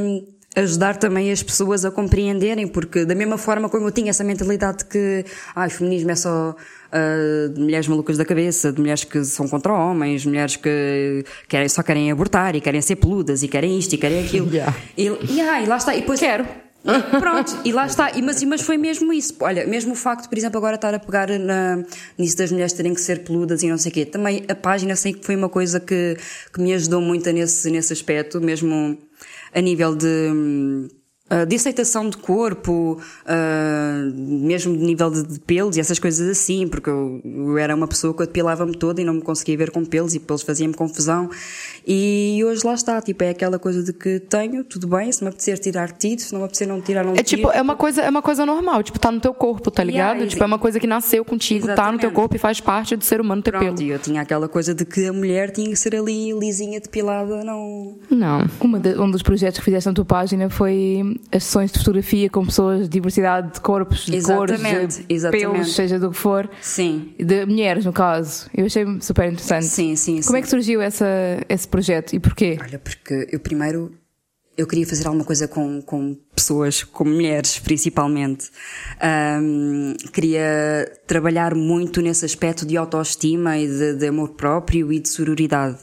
hum, 0.00 0.26
ajudar 0.56 0.96
também 0.96 1.30
as 1.32 1.42
pessoas 1.42 1.84
a 1.84 1.90
compreenderem, 1.90 2.66
porque 2.66 3.04
da 3.04 3.14
mesma 3.14 3.36
forma 3.36 3.68
como 3.68 3.86
eu 3.86 3.90
tinha 3.90 4.10
essa 4.10 4.24
mentalidade 4.24 4.78
de 4.78 4.84
que 4.86 5.24
ah, 5.54 5.66
o 5.66 5.70
feminismo 5.70 6.10
é 6.10 6.14
só 6.14 6.54
uh, 6.54 7.48
de 7.48 7.60
mulheres 7.60 7.88
malucas 7.88 8.16
da 8.16 8.24
cabeça, 8.24 8.72
de 8.72 8.80
mulheres 8.80 9.04
que 9.04 9.24
são 9.24 9.48
contra 9.48 9.72
homens, 9.72 10.24
mulheres 10.24 10.56
que 10.56 11.24
querem, 11.48 11.68
só 11.68 11.82
querem 11.82 12.10
abortar 12.10 12.54
e 12.54 12.60
querem 12.60 12.80
ser 12.80 12.96
peludas 12.96 13.42
e 13.42 13.48
querem 13.48 13.78
isto 13.78 13.94
e 13.94 13.98
querem 13.98 14.24
aquilo. 14.24 14.44
Yeah. 14.54 14.76
E, 14.96 15.06
yeah, 15.32 15.62
e 15.62 15.66
lá 15.66 15.78
está. 15.78 15.96
E 15.96 16.00
depois, 16.00 16.20
Quero. 16.20 16.46
Pronto, 17.18 17.56
e 17.64 17.72
lá 17.72 17.86
está. 17.86 18.10
E, 18.12 18.20
mas, 18.20 18.42
mas 18.44 18.60
foi 18.60 18.76
mesmo 18.76 19.12
isso. 19.12 19.34
Olha, 19.40 19.66
mesmo 19.66 19.92
o 19.92 19.96
facto, 19.96 20.28
por 20.28 20.36
exemplo, 20.36 20.58
agora 20.58 20.74
estar 20.74 20.94
a 20.94 20.98
pegar 20.98 21.30
na, 21.38 21.82
nisso 22.18 22.36
das 22.36 22.52
mulheres 22.52 22.74
terem 22.74 22.92
que 22.92 23.00
ser 23.00 23.24
peludas 23.24 23.62
e 23.62 23.68
não 23.68 23.78
sei 23.78 23.90
o 23.90 23.94
quê. 23.94 24.04
Também 24.04 24.44
a 24.48 24.54
página 24.54 24.94
sei 24.94 25.14
que 25.14 25.24
foi 25.24 25.34
uma 25.34 25.48
coisa 25.48 25.80
que, 25.80 26.16
que 26.52 26.60
me 26.60 26.74
ajudou 26.74 27.00
muito 27.00 27.30
nesse, 27.32 27.70
nesse 27.70 27.92
aspecto, 27.92 28.38
mesmo 28.40 28.98
a 29.54 29.60
nível 29.60 29.96
de. 29.96 31.03
Ah, 31.30 31.44
de 31.44 31.56
aceitação 31.56 32.08
de 32.10 32.16
corpo, 32.18 32.98
ah, 33.26 34.10
mesmo 34.14 34.76
de 34.76 34.84
nível 34.84 35.10
de, 35.10 35.22
de 35.26 35.40
pelos 35.40 35.76
e 35.76 35.80
essas 35.80 35.98
coisas 35.98 36.28
assim, 36.28 36.68
porque 36.68 36.90
eu, 36.90 37.20
eu 37.24 37.58
era 37.58 37.74
uma 37.74 37.88
pessoa 37.88 38.12
que 38.14 38.22
eu 38.22 38.26
depilava-me 38.26 38.76
toda 38.76 39.00
e 39.00 39.04
não 39.04 39.14
me 39.14 39.22
conseguia 39.22 39.56
ver 39.56 39.70
com 39.70 39.84
pelos 39.84 40.14
e 40.14 40.20
pelos 40.20 40.42
faziam-me 40.42 40.74
confusão. 40.74 41.30
E 41.86 42.42
hoje 42.44 42.66
lá 42.66 42.74
está, 42.74 43.00
tipo, 43.00 43.22
é 43.24 43.30
aquela 43.30 43.58
coisa 43.58 43.82
de 43.82 43.92
que 43.92 44.20
tenho, 44.20 44.64
tudo 44.64 44.86
bem, 44.86 45.10
se 45.12 45.22
me 45.22 45.28
apetecer 45.28 45.58
tirar 45.58 45.92
tiro, 45.92 46.20
se 46.20 46.32
não 46.32 46.40
me 46.40 46.44
apetecer 46.46 46.68
não 46.68 46.80
tirar, 46.80 47.04
não 47.04 47.12
É 47.14 47.22
tipo, 47.22 47.48
tiro. 47.48 47.50
é 47.58 47.60
uma 47.62 47.76
coisa, 47.76 48.02
é 48.02 48.08
uma 48.10 48.22
coisa 48.22 48.44
normal, 48.46 48.82
tipo, 48.82 48.98
tá 48.98 49.10
no 49.10 49.20
teu 49.20 49.34
corpo, 49.34 49.70
tá 49.70 49.82
ligado? 49.82 50.14
Yeah, 50.16 50.26
tipo, 50.30 50.42
é 50.42 50.46
uma 50.46 50.58
coisa 50.58 50.78
que 50.80 50.86
nasceu 50.86 51.24
contigo, 51.24 51.66
tá 51.66 51.72
no 51.72 51.76
teu 51.76 51.86
Exatamente. 52.08 52.14
corpo 52.14 52.36
e 52.36 52.38
faz 52.38 52.60
parte 52.60 52.96
do 52.96 53.04
ser 53.04 53.20
humano 53.20 53.42
ter 53.42 53.50
Pronto, 53.50 53.76
pelo. 53.76 53.82
e 53.82 53.90
eu 53.90 53.98
tinha 53.98 54.20
aquela 54.22 54.48
coisa 54.48 54.74
de 54.74 54.84
que 54.84 55.06
a 55.06 55.12
mulher 55.12 55.50
tinha 55.50 55.68
que 55.70 55.76
ser 55.76 55.94
ali 55.96 56.32
lisinha, 56.38 56.80
depilada, 56.80 57.42
não. 57.44 57.98
Não. 58.10 58.46
Uma 58.60 58.78
de- 58.78 58.98
um 58.98 59.10
dos 59.10 59.22
projetos 59.22 59.58
que 59.58 59.64
fizeste 59.64 59.88
na 59.88 59.94
tua 59.94 60.04
página 60.04 60.48
foi 60.50 61.13
as 61.32 61.44
sessões 61.44 61.72
de 61.72 61.78
fotografia 61.78 62.28
com 62.30 62.44
pessoas 62.44 62.82
de 62.82 62.88
diversidade 62.88 63.54
de 63.54 63.60
corpos, 63.60 64.06
de 64.06 64.22
cores, 64.22 64.60
Exatamente, 64.60 65.02
de 65.02 65.14
exatamente. 65.14 65.46
pelos, 65.46 65.74
seja 65.74 65.98
do 65.98 66.10
que 66.10 66.16
for. 66.16 66.48
Sim. 66.60 67.14
De 67.18 67.44
mulheres, 67.46 67.84
no 67.84 67.92
caso. 67.92 68.48
Eu 68.54 68.66
achei 68.66 68.84
super 69.00 69.26
interessante. 69.26 69.66
Sim, 69.66 69.96
sim, 69.96 70.20
Como 70.22 70.36
é 70.36 70.40
sim. 70.40 70.42
que 70.42 70.48
surgiu 70.48 70.80
essa, 70.80 71.06
esse 71.48 71.66
projeto 71.68 72.14
e 72.14 72.20
porquê? 72.20 72.58
Olha, 72.60 72.78
porque 72.78 73.28
eu 73.30 73.40
primeiro 73.40 73.92
eu 74.56 74.66
queria 74.66 74.86
fazer 74.86 75.06
alguma 75.06 75.24
coisa 75.24 75.48
com, 75.48 75.82
com 75.82 76.16
pessoas, 76.34 76.84
com 76.84 77.04
mulheres 77.04 77.58
principalmente. 77.58 78.50
Ahm, 79.00 79.94
queria 80.12 80.90
trabalhar 81.06 81.54
muito 81.54 82.00
nesse 82.00 82.24
aspecto 82.24 82.64
de 82.64 82.76
autoestima 82.76 83.58
e 83.58 83.66
de, 83.66 83.94
de 83.94 84.06
amor 84.06 84.30
próprio 84.30 84.92
e 84.92 85.00
de 85.00 85.08
sororidade. 85.08 85.78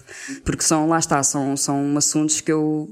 Porque 0.46 0.64
são, 0.64 0.88
lá 0.88 1.00
está, 1.00 1.22
são, 1.22 1.58
são 1.58 1.98
assuntos 1.98 2.40
que 2.40 2.52
eu, 2.52 2.90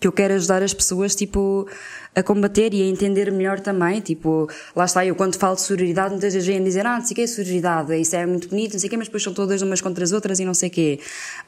que 0.00 0.08
eu 0.08 0.12
quero 0.12 0.32
ajudar 0.34 0.62
as 0.62 0.72
pessoas, 0.72 1.14
tipo, 1.14 1.68
a 2.16 2.22
combater 2.22 2.72
e 2.72 2.82
a 2.82 2.86
entender 2.86 3.30
melhor 3.30 3.60
também. 3.60 4.00
Tipo, 4.00 4.48
lá 4.74 4.86
está, 4.86 5.04
eu 5.04 5.14
quando 5.14 5.36
falo 5.36 5.54
de 5.54 5.60
sororidade, 5.60 6.12
muitas 6.12 6.32
vezes 6.32 6.48
vêm 6.48 6.64
dizer, 6.64 6.86
ah, 6.86 6.98
não 6.98 7.04
sei 7.04 7.12
o 7.12 7.16
que 7.16 7.20
é 7.22 7.26
sororidade, 7.26 8.00
isso 8.00 8.16
é 8.16 8.24
muito 8.24 8.48
bonito, 8.48 8.72
não 8.72 8.80
sei 8.80 8.88
o 8.88 8.90
que, 8.90 8.96
mas 8.96 9.08
depois 9.08 9.22
são 9.22 9.34
todas 9.34 9.60
umas 9.60 9.82
contra 9.82 10.02
as 10.02 10.12
outras 10.12 10.40
e 10.40 10.44
não 10.44 10.54
sei 10.54 10.70
o 10.70 10.72
quê. 10.72 11.00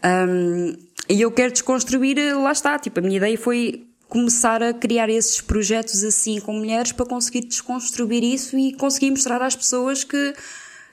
Ahm, 0.02 0.75
e 1.09 1.21
eu 1.21 1.30
quero 1.30 1.52
desconstruir, 1.52 2.16
lá 2.37 2.52
está, 2.52 2.78
tipo, 2.78 3.00
a 3.00 3.02
minha 3.02 3.16
ideia 3.16 3.38
foi 3.38 3.87
começar 4.06 4.62
a 4.62 4.75
criar 4.75 5.09
esses 5.09 5.40
projetos 5.40 6.04
assim 6.04 6.38
com 6.38 6.52
mulheres 6.52 6.92
para 6.92 7.06
conseguir 7.06 7.47
desconstruir 7.47 8.23
isso 8.23 8.59
e 8.59 8.75
conseguir 8.75 9.11
mostrar 9.11 9.40
às 9.40 9.56
pessoas 9.56 10.04
que 10.04 10.35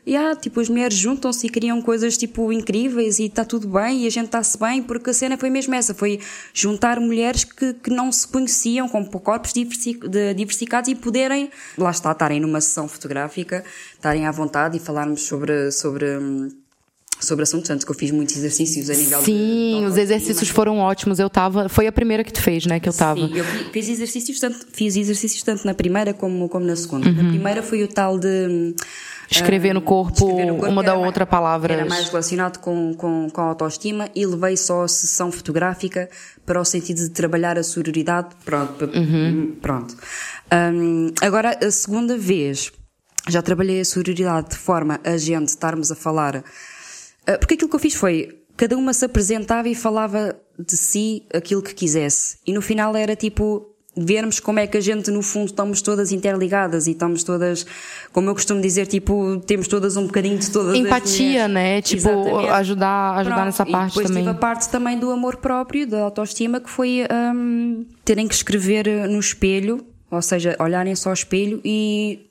Yeah, 0.10 0.36
tipo, 0.36 0.60
as 0.60 0.68
mulheres 0.70 0.98
juntam-se 0.98 1.46
e 1.46 1.50
criam 1.50 1.82
coisas 1.84 2.18
tipo 2.18 2.52
incríveis 2.52 3.20
e 3.20 3.26
está 3.26 3.46
tudo 3.46 3.68
bem 3.68 4.04
e 4.04 4.08
a 4.08 4.10
gente 4.10 4.26
está-se 4.26 4.58
bem, 4.58 4.82
porque 4.82 5.12
a 5.12 5.14
cena 5.14 5.38
foi 5.38 5.50
mesmo 5.52 5.76
essa, 5.76 5.94
foi 5.94 6.20
juntar 6.52 7.00
mulheres 7.00 7.44
que, 7.44 7.74
que 7.74 7.92
não 7.92 8.12
se 8.12 8.28
conheciam, 8.28 8.90
com 8.90 9.06
corpos 9.06 9.54
diversi- 9.54 10.00
de- 10.00 10.34
diversificados 10.34 10.90
e 10.90 10.96
poderem, 10.96 11.52
lá 11.78 11.92
está, 11.92 12.12
estarem 12.12 12.40
numa 12.40 12.60
sessão 12.60 12.88
fotográfica, 12.88 13.64
estarem 13.94 14.26
à 14.26 14.32
vontade 14.32 14.78
e 14.78 14.80
falarmos 14.80 15.22
sobre, 15.22 15.72
sobre, 15.72 16.08
sobre 17.20 17.44
assuntos, 17.44 17.70
antes 17.70 17.86
que 17.86 17.92
eu 17.92 17.96
fiz 17.96 18.10
muitos 18.12 18.36
exercícios 18.38 18.90
a 18.90 18.94
nível 18.94 19.20
de- 19.20 19.26
Sim, 19.26 19.32
de 19.34 19.76
os 19.76 19.84
autoestima. 19.90 20.02
exercícios 20.02 20.50
foram 20.50 20.78
ótimos. 20.80 21.20
Eu 21.20 21.30
tava. 21.30 21.68
Foi 21.70 21.86
a 21.86 21.92
primeira 21.92 22.24
que 22.24 22.32
tu 22.34 22.42
fez, 22.42 22.66
né? 22.66 22.80
Que 22.80 22.88
eu 22.90 22.94
tava. 22.94 23.20
Sim, 23.28 23.38
eu 23.38 23.44
fi- 23.44 23.66
fiz 23.74 23.90
exercícios 23.90 24.40
tanto, 24.40 24.66
fiz 24.72 24.96
exercícios 24.96 25.44
tanto 25.44 25.66
na 25.66 25.74
primeira 25.74 26.14
como, 26.14 26.48
como 26.50 26.66
na 26.66 26.76
segunda. 26.76 27.10
Uhum. 27.10 27.16
Na 27.24 27.30
primeira 27.30 27.62
foi 27.62 27.84
o 27.84 27.88
tal 27.88 28.18
de 28.18 28.74
Escrever 29.30 29.74
no 29.74 29.82
corpo 29.82 30.14
escrever 30.14 30.46
no 30.48 30.58
corpo, 30.58 30.72
uma 30.72 30.84
da 30.84 30.96
outra 30.96 31.26
mais, 31.26 31.32
palavras. 31.32 31.78
Era 31.78 31.88
mais 31.88 32.10
relacionado 32.10 32.58
com, 32.60 32.94
com, 32.96 33.30
com 33.30 33.42
a 33.42 33.46
autoestima 33.46 34.10
e 34.16 34.26
levei 34.26 34.58
só 34.58 34.84
a 34.84 34.88
sessão 34.88 35.32
fotográfica 35.32 36.10
para 36.46 36.60
o 36.60 36.66
sentido 36.66 36.98
de 36.98 37.10
trabalhar 37.10 37.58
a 37.58 37.64
sororidade. 37.64 38.30
Pronto. 38.44 38.86
Uhum. 38.86 39.56
pronto. 39.62 39.96
Hum, 40.52 41.14
agora, 41.22 41.58
a 41.64 41.70
segunda 41.72 42.18
vez, 42.18 42.72
já 43.28 43.42
trabalhei 43.42 43.80
a 43.82 43.86
sororidade 43.86 44.50
de 44.50 44.58
forma 44.58 45.00
a 45.04 45.18
gente 45.18 45.50
estarmos 45.50 45.92
a 45.92 45.96
falar. 45.96 46.44
Ah, 47.28 47.38
Porque 47.38 47.54
aquilo 47.54 47.70
que 47.70 47.76
eu 47.76 47.80
fiz 47.80 47.94
foi, 47.94 48.42
cada 48.58 48.76
uma 48.76 48.94
se 48.94 49.06
apresentava 49.06 49.70
e 49.70 49.76
falava 49.76 50.36
de 50.58 50.76
si 50.76 51.24
aquilo 51.34 51.62
que 51.62 51.74
quisesse. 51.74 52.38
E 52.46 52.52
no 52.52 52.62
final 52.62 52.96
era 52.96 53.16
tipo, 53.16 53.69
vermos 54.00 54.40
como 54.40 54.60
é 54.60 54.68
que 54.68 54.78
a 54.78 54.82
gente 54.82 55.12
no 55.12 55.22
fundo 55.22 55.48
estamos 55.48 55.82
todas 55.82 56.12
interligadas 56.12 56.88
e 56.88 56.92
estamos 56.92 57.24
todas, 57.24 57.66
como 58.12 58.30
eu 58.30 58.34
costumo 58.34 58.62
dizer, 58.62 58.88
tipo, 58.88 59.40
temos 59.46 59.68
todas 59.68 59.98
um 59.98 60.06
bocadinho 60.06 60.38
de 60.38 60.50
todas 60.50 60.74
as 60.74 60.80
Empatia, 60.80 61.48
né? 61.48 61.82
Tipo, 61.82 62.10
Exatamente. 62.10 62.50
ajudar, 62.50 63.18
ajudar 63.18 63.36
Pronto, 63.36 63.46
nessa 63.46 63.66
parte 63.66 63.90
depois 63.90 64.08
também. 64.08 64.24
tive 64.24 64.36
a 64.36 64.40
parte 64.40 64.70
também 64.70 65.00
do 65.00 65.12
amor 65.12 65.38
próprio, 65.38 65.88
da 65.88 66.02
autoestima, 66.02 66.60
que 66.60 66.70
foi 66.70 67.06
hum, 67.34 67.86
terem 68.04 68.28
que 68.28 68.34
escrever 68.34 68.88
eh, 68.88 69.08
no 69.08 69.20
espelho, 69.20 69.86
ou 70.10 70.22
seja, 70.22 70.56
olharem 70.60 70.96
só 70.96 71.10
ao 71.10 71.14
espelho 71.14 71.62
e 71.64 72.30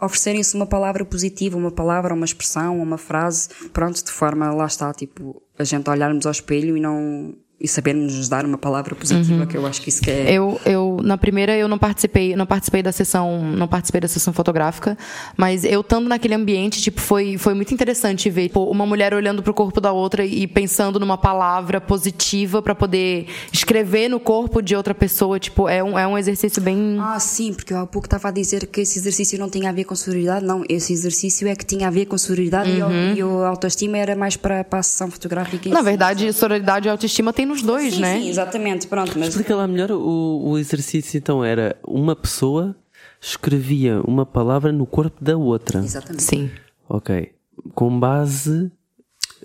oferecerem-se 0.00 0.54
uma 0.54 0.66
palavra 0.66 1.04
positiva, 1.04 1.56
uma 1.56 1.70
palavra, 1.70 2.14
uma 2.14 2.24
expressão, 2.24 2.80
uma 2.80 2.96
frase, 2.96 3.48
pronto, 3.72 4.02
de 4.02 4.10
forma, 4.10 4.50
lá 4.52 4.66
está, 4.66 4.92
tipo, 4.94 5.42
a 5.58 5.64
gente 5.64 5.88
olharmos 5.90 6.24
ao 6.24 6.32
espelho 6.32 6.76
e 6.76 6.80
não 6.80 7.34
e 7.60 7.68
sabermos 7.68 8.16
nos 8.16 8.28
dar 8.28 8.44
uma 8.46 8.56
palavra 8.56 8.94
positiva, 8.94 9.44
que 9.46 9.56
eu 9.56 9.66
acho 9.66 9.82
que 9.82 9.90
isso 9.90 10.00
que 10.00 10.10
é. 10.10 10.32
Eu, 10.32 10.58
eu 10.64 10.98
na 11.02 11.18
primeira 11.18 11.54
eu 11.56 11.68
não 11.68 11.78
participei, 11.78 12.34
não 12.34 12.46
participei 12.46 12.82
da 12.82 12.90
sessão, 12.90 13.42
não 13.42 13.68
participei 13.68 14.00
da 14.00 14.08
sessão 14.08 14.32
fotográfica, 14.32 14.96
mas 15.36 15.64
eu 15.64 15.82
estando 15.82 16.08
naquele 16.08 16.34
ambiente, 16.34 16.80
tipo, 16.80 17.00
foi 17.00 17.36
foi 17.36 17.52
muito 17.52 17.74
interessante 17.74 18.30
ver 18.30 18.44
tipo, 18.44 18.64
uma 18.64 18.86
mulher 18.86 19.12
olhando 19.12 19.42
pro 19.42 19.52
corpo 19.52 19.80
da 19.80 19.92
outra 19.92 20.24
e 20.24 20.46
pensando 20.46 20.98
numa 20.98 21.18
palavra 21.18 21.80
positiva 21.80 22.62
para 22.62 22.74
poder 22.74 23.26
escrever 23.52 24.08
no 24.08 24.18
corpo 24.18 24.62
de 24.62 24.74
outra 24.74 24.94
pessoa, 24.94 25.38
tipo, 25.38 25.68
é 25.68 25.84
um, 25.84 25.98
é 25.98 26.06
um 26.06 26.16
exercício 26.16 26.62
bem 26.62 26.96
Ah, 26.98 27.20
sim, 27.20 27.52
porque 27.52 27.74
eu 27.74 27.78
há 27.78 27.86
pouco 27.86 28.06
estava 28.06 28.28
a 28.28 28.30
dizer 28.30 28.66
que 28.68 28.80
esse 28.80 28.98
exercício 28.98 29.38
não 29.38 29.50
tinha 29.50 29.68
a 29.68 29.72
ver 29.72 29.84
com 29.84 29.94
sororidade. 29.94 30.46
Não, 30.46 30.64
esse 30.68 30.92
exercício 30.92 31.46
é 31.46 31.54
que 31.54 31.66
tinha 31.66 31.88
a 31.88 31.90
ver 31.90 32.06
com 32.06 32.16
sororidade 32.16 32.70
e, 32.70 32.82
o, 32.82 32.90
e 33.16 33.22
o 33.22 33.44
autoestima 33.44 33.98
era 33.98 34.16
mais 34.16 34.36
para, 34.36 34.64
para 34.64 34.78
a 34.78 34.82
sessão 34.82 35.10
fotográfica. 35.10 35.68
Na 35.68 35.82
verdade, 35.82 36.32
sororidade 36.32 36.88
e 36.88 36.90
autoestima 36.90 37.32
tem 37.32 37.49
nos 37.50 37.62
dois, 37.62 37.94
sim, 37.94 38.00
né? 38.00 38.20
Sim, 38.20 38.28
exatamente, 38.28 38.86
pronto, 38.86 39.18
mas 39.18 39.28
Explica 39.28 39.54
lá 39.54 39.66
melhor 39.66 39.90
o, 39.92 40.40
o 40.50 40.58
exercício 40.58 41.18
então 41.18 41.44
era 41.44 41.76
uma 41.86 42.16
pessoa 42.16 42.74
escrevia 43.20 44.00
uma 44.02 44.24
palavra 44.24 44.72
no 44.72 44.86
corpo 44.86 45.22
da 45.22 45.36
outra. 45.36 45.80
exatamente. 45.80 46.22
Sim. 46.22 46.50
Ok. 46.88 47.30
Com 47.74 47.98
base 48.00 48.70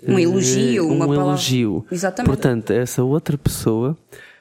Um 0.06 0.18
eh, 0.18 0.22
elogio, 0.22 0.84
um 0.88 0.94
uma 0.96 1.06
palavra- 1.06 1.30
elogio. 1.30 1.84
Exatamente. 1.90 2.26
Portanto, 2.30 2.70
essa 2.70 3.02
outra 3.04 3.36
pessoa 3.36 3.96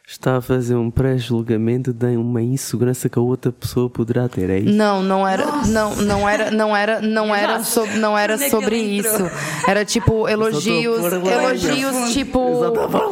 está 0.08 0.38
a 0.38 0.42
fazer 0.42 0.76
um 0.76 0.92
pré-julgamento 0.92 1.92
de 1.92 2.16
uma 2.16 2.42
insegurança 2.42 3.10
que 3.10 3.18
a 3.18 3.22
outra 3.22 3.52
pessoa 3.52 3.90
poderá 3.90 4.30
ter. 4.30 4.50
É 4.50 4.60
isso? 4.60 4.74
Não, 4.74 5.02
não 5.02 5.28
era, 5.28 5.46
não, 5.66 5.96
não 5.96 6.30
era, 6.30 6.52
não 6.52 6.78
era, 6.78 7.02
não 7.02 7.36
era, 7.36 7.64
sobre, 7.64 7.98
não 7.98 8.18
era 8.18 8.34
é 8.36 8.50
sobre 8.50 8.78
isso. 8.78 9.30
Era 9.68 9.84
tipo 9.84 10.28
elogios, 10.30 11.04
elogios 11.04 12.14
tipo 12.14 12.40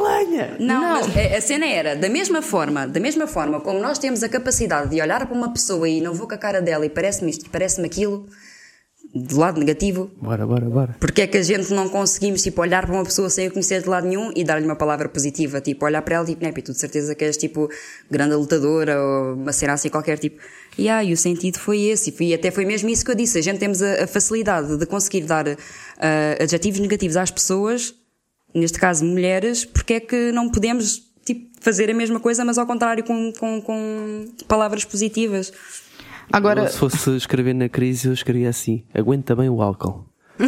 lenha. 0.03 0.55
Não, 0.59 0.81
Não. 0.81 0.91
mas 0.91 1.17
a 1.17 1.41
cena 1.41 1.65
era, 1.65 1.95
da 1.95 2.09
mesma 2.09 2.41
forma, 2.41 2.87
da 2.87 2.99
mesma 2.99 3.25
forma 3.25 3.59
como 3.59 3.79
nós 3.79 3.97
temos 3.97 4.21
a 4.21 4.29
capacidade 4.29 4.89
de 4.89 5.01
olhar 5.01 5.25
para 5.25 5.35
uma 5.35 5.51
pessoa 5.51 5.89
e 5.89 5.99
não 5.99 6.13
vou 6.13 6.27
com 6.27 6.35
a 6.35 6.37
cara 6.37 6.61
dela 6.61 6.85
e 6.85 6.89
parece-me 6.89 7.31
isto, 7.31 7.49
parece-me 7.49 7.87
aquilo, 7.87 8.27
do 9.15 9.37
lado 9.37 9.59
negativo, 9.59 10.09
Bora, 10.19 10.45
bora, 10.45 10.65
bora. 10.65 10.95
porque 10.99 11.21
é 11.21 11.27
que 11.27 11.37
a 11.37 11.43
gente 11.43 11.71
não 11.71 11.87
conseguimos, 11.87 12.41
tipo, 12.41 12.59
olhar 12.61 12.83
para 12.85 12.95
uma 12.95 13.03
pessoa 13.03 13.29
sem 13.29 13.45
a 13.45 13.51
conhecer 13.51 13.83
de 13.83 13.87
lado 13.87 14.07
nenhum 14.07 14.31
e 14.35 14.43
dar-lhe 14.43 14.65
uma 14.65 14.75
palavra 14.75 15.07
positiva, 15.07 15.61
tipo, 15.61 15.85
olhar 15.85 16.01
para 16.01 16.15
ela, 16.15 16.25
tipo, 16.25 16.43
Nepi, 16.43 16.63
tu 16.63 16.71
de 16.71 16.79
certeza 16.79 17.13
que 17.13 17.23
és, 17.23 17.37
tipo, 17.37 17.69
grande 18.09 18.33
lutadora 18.33 18.99
ou 18.99 19.35
uma 19.35 19.53
cena 19.53 19.73
assim 19.73 19.89
qualquer, 19.89 20.17
tipo, 20.17 20.41
e 20.77 20.89
ah, 20.89 21.03
e 21.03 21.13
o 21.13 21.17
sentido 21.17 21.59
foi 21.59 21.81
esse, 21.83 22.11
e 22.19 22.33
até 22.33 22.49
foi 22.49 22.65
mesmo 22.65 22.89
isso 22.89 23.05
que 23.05 23.11
eu 23.11 23.15
disse, 23.15 23.37
a 23.37 23.41
gente 23.41 23.59
temos 23.59 23.83
a, 23.83 24.05
a 24.05 24.07
facilidade 24.07 24.77
de 24.77 24.85
conseguir 24.87 25.21
dar 25.21 25.47
ah, 25.47 25.55
adjetivos 26.41 26.79
negativos 26.79 27.15
às 27.15 27.29
pessoas, 27.29 27.93
neste 28.51 28.79
caso 28.79 29.05
mulheres, 29.05 29.63
porque 29.63 29.93
é 29.93 29.99
que 29.99 30.31
não 30.31 30.49
podemos, 30.49 31.03
tipo, 31.23 31.51
fazer 31.61 31.89
a 31.89 31.93
mesma 31.93 32.19
coisa, 32.19 32.43
mas 32.43 32.57
ao 32.57 32.65
contrário, 32.65 33.03
com, 33.03 33.31
com, 33.39 33.61
com 33.61 34.25
palavras 34.47 34.83
positivas. 34.83 35.53
Agora, 36.31 36.63
Eu, 36.63 36.67
se 36.69 36.77
fosse 36.77 37.15
escrever 37.15 37.53
na 37.53 37.69
crise, 37.69 38.07
eu 38.07 38.13
escrevia 38.13 38.49
assim: 38.49 38.83
aguenta 38.93 39.35
bem 39.35 39.49
o 39.49 39.61
álcool. 39.61 40.05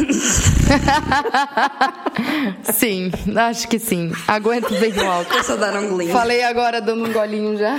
sim, 2.72 3.10
acho 3.36 3.68
que 3.68 3.78
sim. 3.78 4.12
Aguento 4.26 4.70
bem 4.80 4.92
o 4.92 5.10
álcool. 5.10 5.36
Eu 5.36 5.44
só 5.44 5.56
dar 5.56 5.76
um 5.76 5.88
golinho. 5.88 6.12
Falei 6.12 6.42
agora 6.42 6.80
dando 6.80 7.04
um 7.04 7.12
golinho 7.12 7.56
já. 7.56 7.76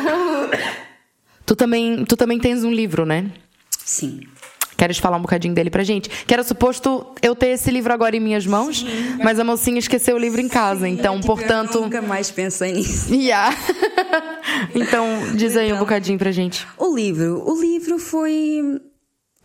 Tu 1.46 1.56
também, 1.56 2.06
tu 2.06 2.16
também 2.16 2.40
tens 2.40 2.64
um 2.64 2.72
livro, 2.72 3.06
né? 3.06 3.30
Sim. 3.72 4.22
Queres 4.78 5.00
falar 5.00 5.18
um 5.18 5.22
bocadinho 5.22 5.56
dele 5.56 5.70
pra 5.72 5.84
gente? 5.84 6.08
Que 6.26 6.34
era 6.34 6.44
suposto 6.44 7.06
eu 7.22 7.36
ter 7.36 7.48
esse 7.48 7.72
livro 7.72 7.92
agora 7.92 8.16
em 8.16 8.20
minhas 8.20 8.46
mãos, 8.46 8.86
mas 9.24 9.40
a 9.40 9.44
mocinha 9.44 9.80
esqueceu 9.80 10.16
o 10.16 10.20
livro 10.20 10.40
em 10.40 10.48
casa, 10.48 10.88
então, 10.88 11.16
Tipo, 11.20 11.36
portanto. 11.36 11.76
Eu 11.76 11.82
nunca 11.82 12.02
mais 12.02 12.30
pensei 12.30 12.74
nisso. 12.74 13.12
Yeah. 13.14 13.56
então, 14.76 15.06
diz 15.36 15.56
aí 15.58 15.66
um 15.66 15.70
Então. 15.70 15.80
bocadinho 15.80 16.18
pra 16.18 16.32
gente. 16.32 16.66
O 16.78 16.96
livro, 16.96 17.44
o 17.50 17.60
livro 17.60 17.98
foi. 18.00 18.80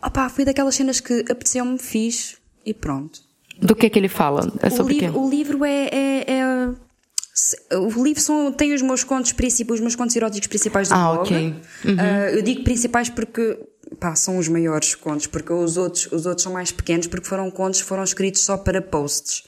Opá, 0.04 0.28
foi 0.28 0.44
daquelas 0.44 0.74
cenas 0.74 1.00
que 1.00 1.20
apeteceu-me, 1.30 1.78
fiz 1.78 2.36
e 2.66 2.74
pronto. 2.74 3.20
Do 3.60 3.74
que 3.76 3.88
que 3.88 3.98
ele 3.98 4.08
fala? 4.08 4.52
É 4.60 4.68
sobre 4.70 4.94
o 4.94 4.98
livro, 4.98 5.20
o 5.20 5.30
livro 5.30 5.64
é. 5.64 5.88
é- 5.92 6.24
é- 6.28 7.76
o 7.78 8.02
livro 8.04 8.20
são, 8.20 8.52
tem 8.52 8.74
os 8.74 8.82
meus 8.82 9.02
contos 9.04 9.32
principais, 9.32 9.76
os 9.78 9.80
meus 9.80 9.96
contos 9.96 10.14
eróticos 10.14 10.46
principais 10.48 10.88
do 10.88 10.94
Ah, 10.94 11.12
blog. 11.14 11.20
ok. 11.22 11.54
Ah, 11.98 12.30
eu 12.32 12.42
digo 12.42 12.62
principais 12.62 13.08
porque 13.08 13.58
pá, 13.98 14.14
são 14.14 14.38
os 14.38 14.48
maiores 14.48 14.94
contos, 14.94 15.26
porque 15.26 15.52
os 15.52 15.76
outros, 15.76 16.06
os 16.12 16.26
outros 16.26 16.42
são 16.42 16.52
mais 16.52 16.70
pequenos 16.72 17.06
porque 17.06 17.26
foram 17.26 17.50
contos 17.50 17.80
que 17.82 17.86
foram 17.86 18.04
escritos 18.04 18.42
só 18.42 18.56
para 18.56 18.80
posts. 18.82 19.44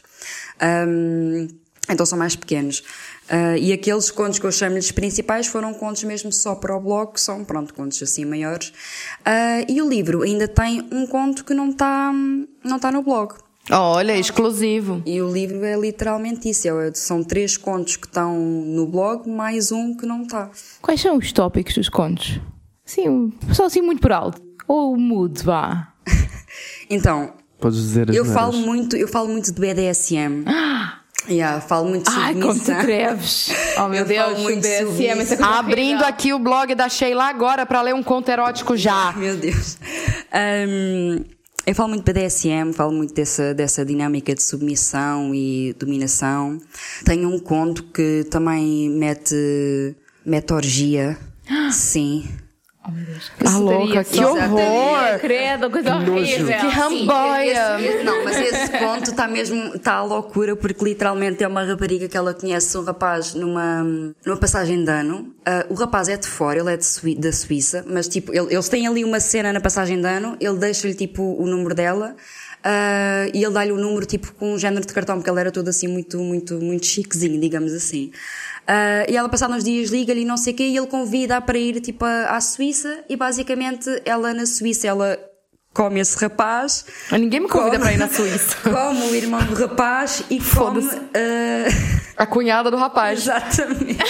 Ahm, 0.61 1.49
então 1.89 2.07
são 2.07 2.19
mais 2.19 2.35
pequenos. 2.35 2.83
Ah, 3.29 3.57
e 3.57 3.73
aqueles 3.73 4.11
contos 4.11 4.39
que 4.39 4.47
eu 4.47 4.53
chamo-lhes 4.53 4.91
principais 4.91 5.47
foram 5.47 5.73
contos 5.75 6.05
mesmo 6.05 6.33
só 6.33 6.55
para 6.55 6.77
o 6.77 6.81
blog, 6.81 7.13
que 7.15 7.21
são, 7.21 7.45
pronto, 7.45 7.75
contos 7.75 8.03
assim 8.03 8.25
maiores. 8.25 8.73
Ah, 9.25 9.65
e 9.69 9.81
o 9.81 9.89
livro 9.89 10.23
ainda 10.23 10.47
tem 10.49 10.87
um 10.91 11.07
conto 11.07 11.45
que 11.45 11.55
não 11.55 11.71
está 11.71 12.13
não 12.63 12.79
tá 12.79 12.91
no 12.93 13.03
blog. 13.03 13.35
Olha, 13.71 14.15
exclusivo. 14.15 15.03
E 15.07 15.23
o 15.23 15.33
livro 15.33 15.65
é 15.65 15.75
literalmente 15.75 16.51
isso. 16.51 16.69
é- 16.69 16.93
são 16.93 17.25
três 17.25 17.57
contos 17.57 17.97
que 17.97 18.07
estão 18.07 18.39
no 18.39 18.87
blog, 18.87 19.27
mais 19.29 19.73
um 19.73 19.97
que 19.97 20.05
não 20.05 20.23
está. 20.23 20.51
Quais 20.83 21.01
são 21.01 21.17
os 21.17 21.33
tópicos 21.33 21.75
dos 21.75 21.89
contos? 21.89 22.39
Sim, 22.85 23.33
só 23.53 23.67
assim 23.67 23.81
muito 23.81 24.01
por 24.01 24.13
alto. 24.13 24.41
Ou 24.69 24.95
o 24.95 24.97
mood, 24.99 25.43
vá. 25.43 25.93
Então, 26.89 27.33
Podes 27.59 27.79
dizer 27.79 28.11
as 28.11 28.17
eu 28.17 28.25
neiras. 28.25 28.41
falo 28.41 28.53
muito, 28.59 28.97
eu 28.97 29.09
falo 29.09 29.29
muito 29.29 29.53
de 29.53 29.59
BDSM. 29.61 30.45
yeah, 31.29 31.61
falo 31.61 31.89
muito 31.89 32.11
de 32.11 32.17
Ai, 32.19 32.35
como 32.35 32.59
te 32.59 32.71
atreves. 32.71 33.51
Oh 33.77 33.89
meu 33.89 34.01
Eu 34.01 34.07
Deus, 34.07 34.39
muito 34.41 34.61
BDSM, 34.61 35.43
Abrindo 35.43 36.05
aqui 36.05 36.33
o 36.33 36.39
blog 36.39 36.75
da 36.77 36.89
Sheila 36.89 37.25
agora 37.25 37.67
pra 37.67 37.83
ler 37.83 37.95
um 37.95 38.03
conto 38.03 38.29
erótico 38.31 38.77
já. 38.77 39.13
Meu 39.19 39.37
Deus. 39.37 39.79
Hum, 40.33 41.25
eu 41.67 41.75
falo 41.75 41.89
muito 41.89 42.05
de 42.05 42.13
BDSM, 42.13 42.73
falo 42.73 42.93
muito 42.93 43.13
dessa, 43.15 43.53
dessa 43.53 43.85
dinâmica 43.85 44.33
de 44.35 44.43
submissão 44.45 45.35
e 45.35 45.75
dominação. 45.79 46.59
Tenho 47.05 47.29
um 47.29 47.41
conto 47.41 47.83
que 47.85 48.25
também 48.31 48.89
mete, 48.91 49.97
mete 50.25 50.53
orgia. 50.53 51.19
Sim. 51.73 52.29
Ah, 53.47 53.59
louca, 53.59 54.05
que 54.05 54.23
horror! 54.23 55.19
Credo, 55.21 55.71
coisa 55.71 55.97
horrível. 55.97 56.47
Que 56.47 56.67
ramboia! 56.67 57.81
Esse- 57.81 57.87
esse- 57.89 58.05
não, 58.05 58.25
mas 58.25 58.37
esse 58.37 58.79
conto 58.79 59.11
está 59.11 59.27
mesmo, 59.27 59.75
está 59.75 59.95
à 59.95 60.03
loucura 60.05 60.55
porque 60.55 60.85
literalmente 60.85 61.43
é 61.43 61.49
uma 61.49 61.65
rapariga 61.65 62.09
que 62.09 62.17
ela 62.17 62.35
conhece 62.35 62.77
um 62.77 62.83
rapaz 62.85 63.33
numa, 63.35 63.83
numa 64.25 64.37
passagem 64.37 64.85
de 64.85 64.91
ano. 64.91 65.35
Ah, 65.47 65.65
o 65.71 65.75
rapaz 65.75 66.09
é 66.09 66.17
de 66.19 66.27
fora, 66.27 66.59
ele 66.61 66.73
é 66.73 66.77
de 66.77 66.85
Sui- 66.85 67.15
da 67.15 67.33
Suíça, 67.33 67.85
mas 67.89 68.07
tipo, 68.07 68.33
ele- 68.35 68.53
eles 68.53 68.69
têm 68.69 68.87
ali 68.87 69.03
uma 69.03 69.19
cena 69.21 69.51
na 69.53 69.61
passagem 69.61 69.99
de 70.01 70.07
ano, 70.07 70.37
ele 70.39 70.59
deixa-lhe 70.59 70.95
tipo 70.95 71.23
o 71.23 71.47
número 71.47 71.75
dela. 71.75 72.15
ah, 72.67 73.27
e 73.35 73.45
ele 73.45 73.53
dá-lhe 73.53 73.73
o 73.73 73.77
número 73.77 74.07
tipo 74.07 74.33
com 74.35 74.55
um 74.55 74.59
género 74.59 74.87
de 74.87 74.93
cartão, 74.95 75.17
porque 75.17 75.29
ele 75.29 75.39
era 75.39 75.51
todo 75.53 75.69
assim 75.69 75.87
muito, 75.87 76.19
muito, 76.19 76.55
muito 76.59 76.87
chiquezinho, 76.87 77.39
digamos 77.39 77.75
assim. 77.75 78.11
Ah, 78.67 79.05
e 79.09 79.17
ela 79.17 79.29
passados 79.29 79.57
uns 79.57 79.65
dias 79.65 79.91
liga-lhe 79.91 80.23
e 80.23 80.25
não 80.25 80.37
sei 80.37 80.53
o 80.53 80.57
quê, 80.57 80.65
e 80.65 80.77
ele 80.77 80.87
convida-a 80.87 81.41
para 81.41 81.59
ir 81.59 81.81
tipo 81.81 82.05
à 82.05 82.41
Suíça, 82.41 83.05
e 83.09 83.17
basicamente 83.17 83.89
ela 84.05 84.33
na 84.33 84.47
Suíça, 84.47 84.87
ela 84.87 85.19
come 85.73 85.99
esse 86.01 86.17
rapaz, 86.19 86.85
Ninguém 87.11 87.41
me 87.41 87.49
convida 87.49 87.79
pra 87.81 87.93
ir 87.93 87.97
na 87.99 88.09
Suíça. 88.09 88.57
come 88.63 89.03
o 89.11 89.15
irmão 89.15 89.45
do 89.45 89.55
rapaz 89.55 90.23
e 90.31 90.39
come. 90.41 90.89
Ah, 91.15 92.23
A 92.23 92.27
cunhada 92.27 92.71
do 92.71 92.77
rapaz. 92.77 93.21
exatamente. 93.21 93.99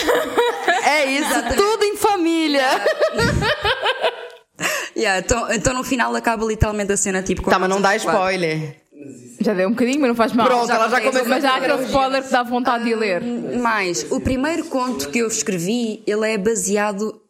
É 0.87 1.07
isso, 1.07 1.43
tudo 1.57 1.83
em 1.85 1.97
família. 1.97 2.63
Yeah, 4.97 5.19
então, 5.19 5.53
então 5.53 5.75
no 5.75 5.83
final 5.83 6.15
acaba 6.15 6.45
literalmente 6.47 6.93
a 6.93 6.97
cena 6.97 7.21
tipo. 7.23 7.51
Tá, 7.51 7.59
mas 7.59 7.69
não 7.69 7.81
dá 7.81 7.97
spoiler. 7.97 8.77
Já 9.45 9.55
deu 9.55 9.69
um 9.69 9.73
bocadinho, 9.73 10.01
mas 10.01 10.09
não 10.09 10.15
faz 10.15 10.33
mal. 10.33 10.47
Pronto, 10.47 10.73
ela 10.73 10.89
já 10.89 11.01
começou 11.01 11.29
Mas 11.29 11.45
a 11.45 11.51
há 11.51 11.57
aquele 11.57 11.85
spoiler 11.85 12.23
que 12.23 12.31
dá 12.31 12.43
vontade 12.43 12.85
de 12.85 12.95
ler. 12.95 13.23
Mas 13.61 14.07
o 14.11 14.21
primeiro 14.21 14.65
conto 14.65 15.11
que 15.11 15.19
eu 15.19 15.29
escrevi, 15.29 16.03
ele 16.07 16.31
é 16.31 16.39
baseado 16.39 17.21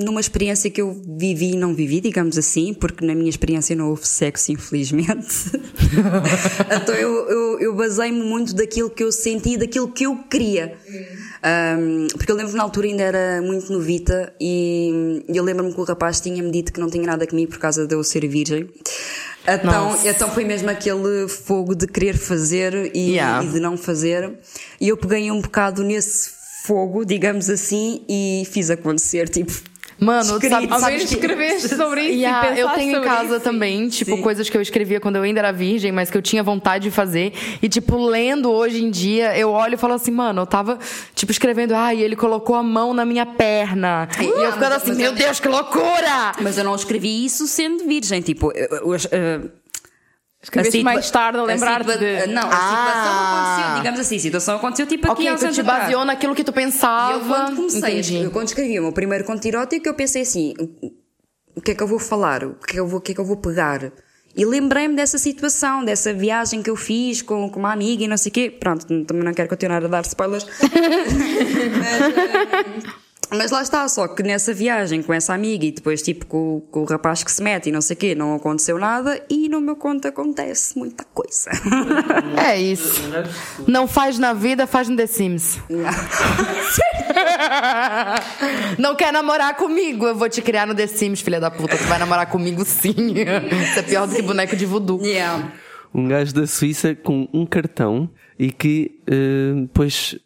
numa 0.00 0.20
experiência 0.20 0.70
que 0.70 0.80
eu 0.80 1.00
vivi 1.06 1.52
e 1.52 1.56
não 1.56 1.74
vivi, 1.74 2.00
digamos 2.00 2.38
assim, 2.38 2.72
porque 2.72 3.04
na 3.04 3.14
minha 3.14 3.28
experiência 3.28 3.76
não 3.76 3.90
houve 3.90 4.06
sexo, 4.06 4.50
infelizmente. 4.50 5.50
então 6.82 6.94
eu, 6.94 7.28
eu, 7.28 7.60
eu 7.60 7.74
basei-me 7.74 8.22
muito 8.22 8.54
daquilo 8.54 8.90
que 8.90 9.04
eu 9.04 9.12
senti, 9.12 9.56
daquilo 9.56 9.88
que 9.88 10.06
eu 10.06 10.16
queria. 10.28 10.76
Um, 11.42 12.06
porque 12.08 12.30
eu 12.30 12.36
lembro 12.36 12.52
que 12.52 12.58
na 12.58 12.64
altura 12.64 12.86
ainda 12.86 13.02
era 13.02 13.42
muito 13.42 13.72
novita 13.72 14.32
e 14.40 15.22
eu 15.28 15.42
lembro-me 15.42 15.72
que 15.72 15.80
o 15.80 15.84
rapaz 15.84 16.20
tinha-me 16.20 16.50
dito 16.50 16.72
que 16.72 16.80
não 16.80 16.90
tinha 16.90 17.06
nada 17.06 17.26
comigo 17.26 17.50
por 17.50 17.58
causa 17.58 17.86
de 17.86 17.94
eu 17.94 18.02
ser 18.02 18.26
virgem. 18.26 18.68
Então, 19.54 19.90
Nossa. 19.90 20.08
então 20.08 20.30
foi 20.30 20.44
mesmo 20.44 20.70
aquele 20.70 21.26
fogo 21.28 21.74
de 21.74 21.86
querer 21.86 22.16
fazer 22.16 22.90
e, 22.94 23.14
Yeah. 23.14 23.44
e 23.44 23.48
de 23.48 23.60
não 23.60 23.76
fazer. 23.76 24.32
E 24.80 24.88
eu 24.88 24.96
peguei 24.96 25.30
um 25.30 25.40
bocado 25.40 25.82
nesse 25.82 26.30
fogo, 26.64 27.04
digamos 27.04 27.48
assim, 27.50 28.04
e 28.08 28.46
fiz 28.50 28.70
acontecer, 28.70 29.28
tipo. 29.30 29.69
Mano, 30.00 30.24
sabe, 30.24 30.46
Escrito. 30.46 30.72
Ao 30.74 30.80
sabe 30.80 30.92
menos 30.94 31.08
que... 31.10 31.14
escreveste 31.16 31.68
sobre 31.76 32.00
isso 32.02 32.18
Yeah, 32.20 32.58
eu 32.58 32.68
tenho 32.70 32.98
em 32.98 33.02
casa 33.04 33.36
isso. 33.36 33.44
também, 33.44 33.88
tipo, 33.88 34.16
Sim. 34.16 34.22
coisas 34.22 34.48
que 34.48 34.56
eu 34.56 34.62
escrevia 34.62 34.98
quando 34.98 35.16
eu 35.16 35.22
ainda 35.22 35.40
era 35.40 35.52
virgem, 35.52 35.92
mas 35.92 36.10
que 36.10 36.16
eu 36.16 36.22
tinha 36.22 36.42
vontade 36.42 36.84
de 36.84 36.90
fazer. 36.90 37.32
E, 37.62 37.68
tipo, 37.68 37.96
lendo 37.98 38.50
hoje 38.50 38.82
em 38.82 38.90
dia, 38.90 39.36
eu 39.38 39.50
olho 39.50 39.74
e 39.74 39.76
falo 39.76 39.92
assim, 39.94 40.10
mano, 40.10 40.42
eu 40.42 40.46
tava, 40.46 40.78
tipo, 41.14 41.30
escrevendo, 41.30 41.74
ai, 41.74 42.00
ele 42.00 42.16
colocou 42.16 42.56
a 42.56 42.62
mão 42.62 42.94
na 42.94 43.04
minha 43.04 43.26
perna. 43.26 44.08
e 44.20 44.24
eu 44.24 44.36
mas- 44.38 44.54
ficando 44.54 44.72
assim, 44.74 44.88
mas 44.88 44.96
meu 44.96 45.06
eu- 45.10 45.14
Deus, 45.14 45.38
que 45.38 45.48
loucura! 45.48 46.32
Mas 46.40 46.56
eu 46.56 46.64
não 46.64 46.74
escrevi 46.74 47.24
isso 47.24 47.46
sendo 47.46 47.84
virgem, 47.84 48.20
tipo. 48.22 48.50
eu- 48.54 48.68
eu- 48.78 48.92
eu- 49.12 49.50
Escreveste 50.42 50.80
a 50.80 50.84
mais 50.84 51.10
tarde 51.10 51.38
a 51.38 51.42
lembrar-te 51.42 51.90
situa- 51.92 51.98
de... 52.26 52.26
Não, 52.32 52.42
a 52.42 52.46
Ah. 52.50 52.56
situação 52.70 53.12
aconteceu, 53.26 53.76
digamos 53.76 54.00
assim, 54.00 54.16
a 54.16 54.20
situação 54.20 54.56
aconteceu 54.56 54.86
tipo 54.86 55.04
aqui 55.06 55.12
Ok, 55.22 55.28
há 55.28 55.34
uns 55.34 55.42
anos 55.42 55.54
te 55.54 55.60
atrás. 55.60 55.82
baseou 55.82 56.04
naquilo 56.06 56.34
que 56.34 56.42
tu 56.44 56.50
E 56.50 56.54
pensava. 56.54 57.12
eu 57.12 57.20
quando 57.26 57.56
comecei, 57.56 57.78
Entendi. 57.80 58.16
eu 58.22 58.30
quando 58.30 58.48
escrevi 58.48 58.78
o 58.78 58.82
meu 58.84 58.92
primeiro 58.92 59.24
conto 59.24 59.44
erótico, 59.46 59.86
eu 59.86 59.94
pensei 59.94 60.22
assim, 60.22 60.54
o 61.54 61.60
que 61.60 61.72
é 61.72 61.74
que 61.74 61.82
eu 61.82 61.86
vou 61.86 61.98
falar? 61.98 62.42
O 62.44 62.54
que 62.54 62.70
é 62.70 62.72
que 62.74 62.80
eu 62.80 62.86
vou, 62.86 62.98
o 62.98 63.02
que 63.02 63.12
é 63.12 63.14
que 63.14 63.20
eu 63.20 63.24
vou 63.24 63.36
pegar? 63.36 63.92
E 64.34 64.44
lembrei-me 64.46 64.94
dessa 64.94 65.18
situação, 65.18 65.84
dessa 65.84 66.14
viagem 66.14 66.62
que 66.62 66.70
eu 66.70 66.76
fiz 66.76 67.20
com, 67.20 67.50
com 67.50 67.58
uma 67.58 67.72
amiga 67.72 68.04
e 68.04 68.08
não 68.08 68.16
sei 68.16 68.30
o 68.30 68.32
quê. 68.32 68.48
Pronto, 68.50 68.86
também 69.04 69.24
não 69.24 69.34
quero 69.34 69.48
continuar 69.48 69.84
a 69.84 69.88
dar 69.88 70.02
spoilers. 70.06 70.46
mas, 71.78 72.00
eh, 72.16 72.92
mas 73.32 73.50
lá 73.50 73.62
está, 73.62 73.86
só 73.88 74.08
que 74.08 74.22
nessa 74.22 74.52
viagem 74.52 75.02
com 75.02 75.12
essa 75.12 75.32
amiga 75.34 75.64
e 75.64 75.70
depois 75.70 76.02
tipo 76.02 76.26
com, 76.26 76.60
com 76.70 76.80
o 76.80 76.84
rapaz 76.84 77.22
que 77.22 77.30
se 77.30 77.42
mete 77.42 77.68
e 77.68 77.72
não 77.72 77.80
sei 77.80 77.94
o 77.94 77.98
quê, 77.98 78.14
não 78.14 78.34
aconteceu 78.34 78.78
nada 78.78 79.22
e 79.28 79.48
no 79.48 79.60
meu 79.60 79.76
conto 79.76 80.08
acontece 80.08 80.78
muita 80.78 81.04
coisa. 81.04 81.50
É 82.36 82.60
isso. 82.60 83.00
Não 83.66 83.86
faz 83.86 84.18
na 84.18 84.32
vida, 84.32 84.66
faz 84.66 84.88
no 84.88 84.96
The 84.96 85.06
Sims. 85.06 85.58
Não 88.78 88.94
quer 88.94 89.12
namorar 89.12 89.56
comigo? 89.56 90.06
Eu 90.06 90.14
vou 90.14 90.28
te 90.28 90.40
criar 90.42 90.66
no 90.66 90.74
The 90.74 90.86
Sims, 90.86 91.20
filha 91.20 91.40
da 91.40 91.50
puta. 91.50 91.76
Tu 91.76 91.84
vai 91.84 91.98
namorar 91.98 92.26
comigo 92.26 92.64
sim. 92.64 93.14
Isso 93.62 93.78
é 93.78 93.82
pior 93.82 94.06
do 94.06 94.14
que 94.14 94.22
boneco 94.22 94.56
de 94.56 94.66
voodoo. 94.66 95.00
yeah. 95.04 95.52
Um 95.92 96.06
gajo 96.06 96.32
da 96.32 96.46
Suíça 96.46 96.94
com 96.94 97.28
um 97.32 97.44
cartão 97.44 98.08
e 98.38 98.52
que 98.52 99.00
eh, 99.08 99.62
depois 99.62 100.16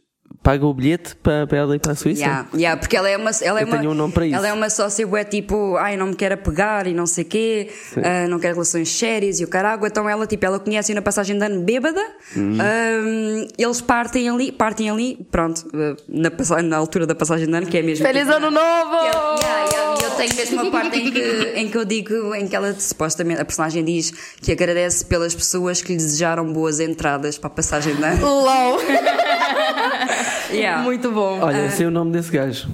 paga 0.44 0.64
o 0.66 0.74
bilhete 0.74 1.16
para, 1.16 1.46
para 1.46 1.58
ela 1.58 1.74
ir 1.74 1.78
para 1.80 1.92
a 1.92 1.94
Suíça. 1.96 2.20
Yeah, 2.20 2.46
yeah, 2.54 2.78
porque 2.78 2.96
ela 2.96 3.08
é 3.08 3.16
uma, 3.16 3.30
ela 3.42 3.58
é 3.60 3.62
Eu 3.62 3.66
uma, 3.66 3.78
tenho 3.78 3.90
um 3.90 3.94
nome 3.94 4.12
para 4.12 4.26
isso. 4.26 4.36
ela 4.36 4.46
é 4.46 4.52
uma 4.52 4.68
sócia 4.70 5.06
bué 5.06 5.24
tipo, 5.24 5.76
ai, 5.78 5.96
não 5.96 6.08
me 6.08 6.14
quer 6.14 6.30
apegar 6.32 6.86
e 6.86 6.92
não 6.94 7.06
sei 7.06 7.24
quê, 7.24 7.70
ah, 7.96 8.28
não 8.28 8.38
quer 8.38 8.52
relações 8.52 8.88
sérias 8.90 9.40
e 9.40 9.44
o 9.44 9.48
carago, 9.48 9.86
então 9.86 10.06
ela, 10.08 10.26
tipo, 10.26 10.44
ela 10.44 10.60
conhece 10.60 10.92
na 10.94 11.00
passagem 11.02 11.38
de 11.38 11.44
ano 11.44 11.62
bêbada, 11.62 12.00
Uhum. 12.36 12.58
ah, 12.60 13.48
eles 13.58 13.80
partem 13.80 14.28
ali, 14.28 14.52
partem 14.52 14.90
ali, 14.90 15.26
pronto, 15.30 15.64
ah, 15.74 15.96
na, 16.06 16.62
na 16.62 16.76
altura 16.76 17.06
da 17.06 17.14
passagem 17.14 17.46
de 17.46 17.54
ano, 17.54 17.66
que 17.66 17.78
é 17.78 17.82
mesmo. 17.82 18.04
Feliz 18.06 18.24
tipo, 18.24 18.34
ano 18.36 18.50
novo! 18.50 18.94
e 18.94 19.08
eu- 19.08 19.38
yeah, 19.40 19.64
yeah, 19.72 20.00
e 20.00 20.04
eu 20.04 20.10
tenho 20.10 20.34
mesmo 20.36 20.60
uma 20.62 20.70
parte 20.70 20.98
em 20.98 21.10
que, 21.10 21.52
em 21.56 21.68
que 21.70 21.78
eu 21.78 21.84
digo, 21.86 22.34
em 22.34 22.46
que 22.46 22.54
ela 22.54 22.74
supostamente, 22.78 23.40
a 23.40 23.44
personagem 23.46 23.82
diz 23.82 24.10
que 24.42 24.52
agradece 24.52 25.06
pelas 25.06 25.34
pessoas 25.34 25.80
que 25.80 25.92
lhe 25.92 25.96
desejaram 25.98 26.52
boas 26.52 26.80
entradas 26.80 27.38
para 27.38 27.46
a 27.48 27.50
passagem 27.50 27.94
de 27.94 28.02
ano. 28.04 28.26
LOL! 28.26 28.78
Yeah. 30.50 30.82
Muito 30.82 31.10
bom. 31.10 31.40
Olha, 31.40 31.70
sei 31.70 31.86
o 31.86 31.90
nome 31.90 32.12
desse 32.12 32.30
gajo. 32.30 32.68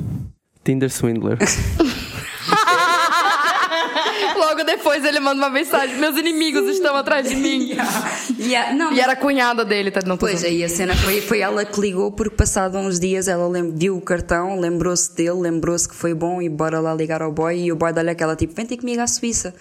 Tinder 0.65 0.91
Swindler. 0.91 1.39
Logo 4.37 4.65
depois 4.65 5.05
ele 5.05 5.21
manda 5.21 5.37
uma 5.37 5.51
mensagem: 5.51 5.97
Meus 5.97 6.17
inimigos 6.17 6.69
estão 6.69 6.97
atrás 6.97 7.29
de 7.29 7.37
mim. 7.37 7.71
Yeah, 8.39 8.73
não, 8.73 8.93
E 8.93 9.01
era 9.01 9.13
a 9.13 9.17
cunhada 9.17 9.65
dele, 9.65 9.91
tá? 9.91 10.01
Não 10.05 10.17
Pois, 10.17 10.43
aí 10.43 10.65
a 10.65 10.69
cena 10.69 10.97
foi, 10.97 11.21
foi 11.21 11.41
ela 11.41 11.65
que 11.65 11.79
ligou, 11.79 12.11
porque 12.11 12.35
passado 12.35 12.79
uns 12.79 12.99
dias 12.99 13.29
ela 13.29 13.51
viu 13.75 13.97
o 13.97 14.01
cartão, 14.01 14.59
lembrou-se 14.59 15.15
dele, 15.15 15.41
lembrou-se 15.41 15.87
que 15.87 15.95
foi 15.95 16.15
bom 16.15 16.41
e 16.41 16.49
bora 16.49 16.81
lá 16.81 16.95
ligar 16.95 17.21
ao 17.21 17.31
boy. 17.31 17.61
E 17.61 17.71
o 17.71 17.77
boy 17.77 17.93
dá-lhe 17.93 18.11
aquela 18.11 18.35
tipo: 18.35 18.55
Vem 18.55 18.65
ter 18.65 18.79
comigo 18.79 19.03
à 19.03 19.07
Suíça. 19.07 19.55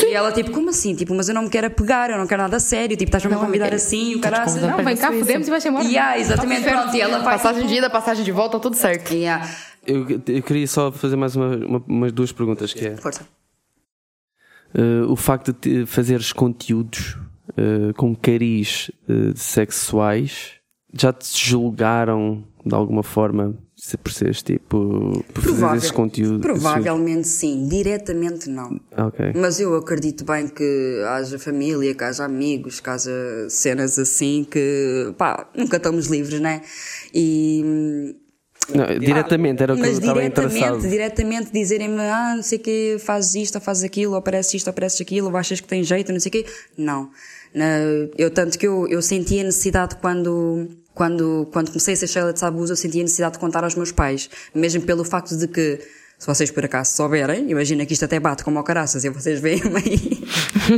E 0.00 0.12
ela 0.12 0.32
tipo: 0.32 0.50
Como 0.50 0.70
assim? 0.70 0.94
Tipo, 0.94 1.14
mas 1.14 1.28
eu 1.28 1.34
não 1.34 1.42
me 1.44 1.48
quero 1.50 1.68
apegar, 1.68 2.10
eu 2.10 2.18
não 2.18 2.26
quero 2.26 2.42
nada 2.42 2.56
a 2.56 2.60
sério. 2.60 2.96
Tipo, 2.96 3.08
estás-me 3.08 3.34
a 3.34 3.38
convidar 3.38 3.72
assim, 3.74 4.14
o 4.16 4.20
cara 4.20 4.44
convidando 4.44 4.76
Não, 4.76 4.84
vem 4.84 4.96
cá, 4.96 5.08
Suíça. 5.08 5.24
fodemos 5.24 5.46
e 5.46 5.50
vai-se 5.50 5.68
embora. 5.68 5.84
Yeah, 5.84 6.18
exatamente, 6.18 6.62
pronto. 6.68 6.94
E 6.94 7.00
ela 7.00 7.18
vai. 7.20 7.34
Passagem 7.36 7.66
de 7.66 7.74
ida, 7.74 7.88
passagem 7.90 8.24
de 8.24 8.32
volta, 8.32 8.58
tudo 8.58 8.74
certo. 8.76 9.12
Yeah. 9.14 9.48
Eu, 9.86 10.06
eu 10.26 10.42
queria 10.42 10.66
só 10.66 10.90
fazer 10.90 11.14
mais 11.16 11.36
uma, 11.36 11.56
uma- 11.56 11.84
umas 11.86 12.12
duas 12.12 12.32
perguntas 12.32 12.72
que 12.74 12.84
é 12.86 12.96
Força. 12.96 13.26
eh, 14.74 15.02
o 15.08 15.14
facto 15.16 15.52
de 15.52 15.58
te- 15.58 15.86
fazeres 15.86 16.32
conteúdos 16.32 17.16
eh, 17.56 17.92
com 17.96 18.14
cariz 18.14 18.90
eh, 19.08 19.32
sexuais 19.36 20.54
já 20.92 21.12
te 21.12 21.26
julgaram 21.38 22.42
de 22.64 22.74
alguma 22.74 23.02
forma 23.04 23.54
se 23.86 23.96
por 23.96 24.12
seres 24.12 24.42
tipo 24.42 25.24
por 25.32 25.44
fazer 25.44 25.76
esses 25.76 25.90
conteúdos 25.92 26.40
Provavelmente 26.40 27.28
sim, 27.28 27.68
diretamente 27.68 28.50
não. 28.50 28.80
ok 28.98 29.32
Mas 29.36 29.60
eu 29.60 29.76
acredito 29.76 30.24
bem 30.24 30.48
que 30.48 31.00
haja 31.06 31.38
família, 31.38 31.94
que 31.94 32.02
haja 32.02 32.24
amigos, 32.24 32.80
que 32.80 32.90
haja 32.90 33.12
cenas 33.48 33.96
assim 33.96 34.44
que, 34.50 35.14
pá, 35.16 35.48
nunca 35.54 35.76
estamos 35.76 36.08
livres, 36.08 36.40
né? 36.40 36.62
E. 37.14 38.16
Não, 38.74 38.98
diretamente 38.98 39.62
era 39.62 39.74
o 39.74 39.76
que 39.76 39.82
eu 39.82 39.86
Mas 39.86 39.98
estava 39.98 40.18
diretamente, 40.20 40.56
interessado 40.56 40.90
diretamente 40.90 41.52
dizerem-me, 41.52 42.00
ah, 42.00 42.34
não 42.34 42.42
sei 42.42 42.58
o 42.58 42.62
quê, 42.62 42.96
fazes 42.98 43.36
isto, 43.36 43.54
ou 43.54 43.60
fazes 43.60 43.84
aquilo, 43.84 44.14
ou 44.14 44.22
parece 44.22 44.56
isto, 44.56 44.66
ou 44.66 44.72
parece 44.72 45.00
aquilo, 45.00 45.28
ou 45.28 45.36
achas 45.36 45.60
que 45.60 45.68
tem 45.68 45.84
jeito, 45.84 46.10
não 46.12 46.18
sei 46.18 46.30
o 46.30 46.32
quê. 46.32 46.46
Não. 46.76 47.08
Eu, 48.18 48.32
tanto 48.32 48.58
que 48.58 48.66
eu, 48.66 48.88
eu 48.88 49.00
senti 49.00 49.38
a 49.38 49.44
necessidade 49.44 49.94
quando, 49.96 50.68
quando, 50.96 51.46
quando 51.52 51.68
comecei 51.68 51.92
a 51.92 51.96
ser 51.98 52.06
Sheila 52.08 52.32
de 52.32 52.40
Sabus, 52.40 52.70
eu 52.70 52.74
senti 52.74 52.98
a 53.00 53.02
necessidade 53.02 53.34
de 53.34 53.38
contar 53.38 53.62
aos 53.62 53.74
meus 53.74 53.92
pais. 53.92 54.30
Mesmo 54.54 54.80
pelo 54.80 55.04
facto 55.04 55.36
de 55.36 55.46
que, 55.46 55.78
se 56.18 56.26
vocês 56.26 56.50
por 56.50 56.64
acaso 56.64 56.96
souberem, 56.96 57.50
imagina 57.50 57.84
que 57.84 57.92
isto 57.92 58.06
até 58.06 58.18
bate 58.18 58.42
como 58.42 58.56
ao 58.56 58.64
caraças 58.64 59.04
e 59.04 59.10
vocês 59.10 59.38
veem-me 59.38 59.76
aí. 59.76 60.26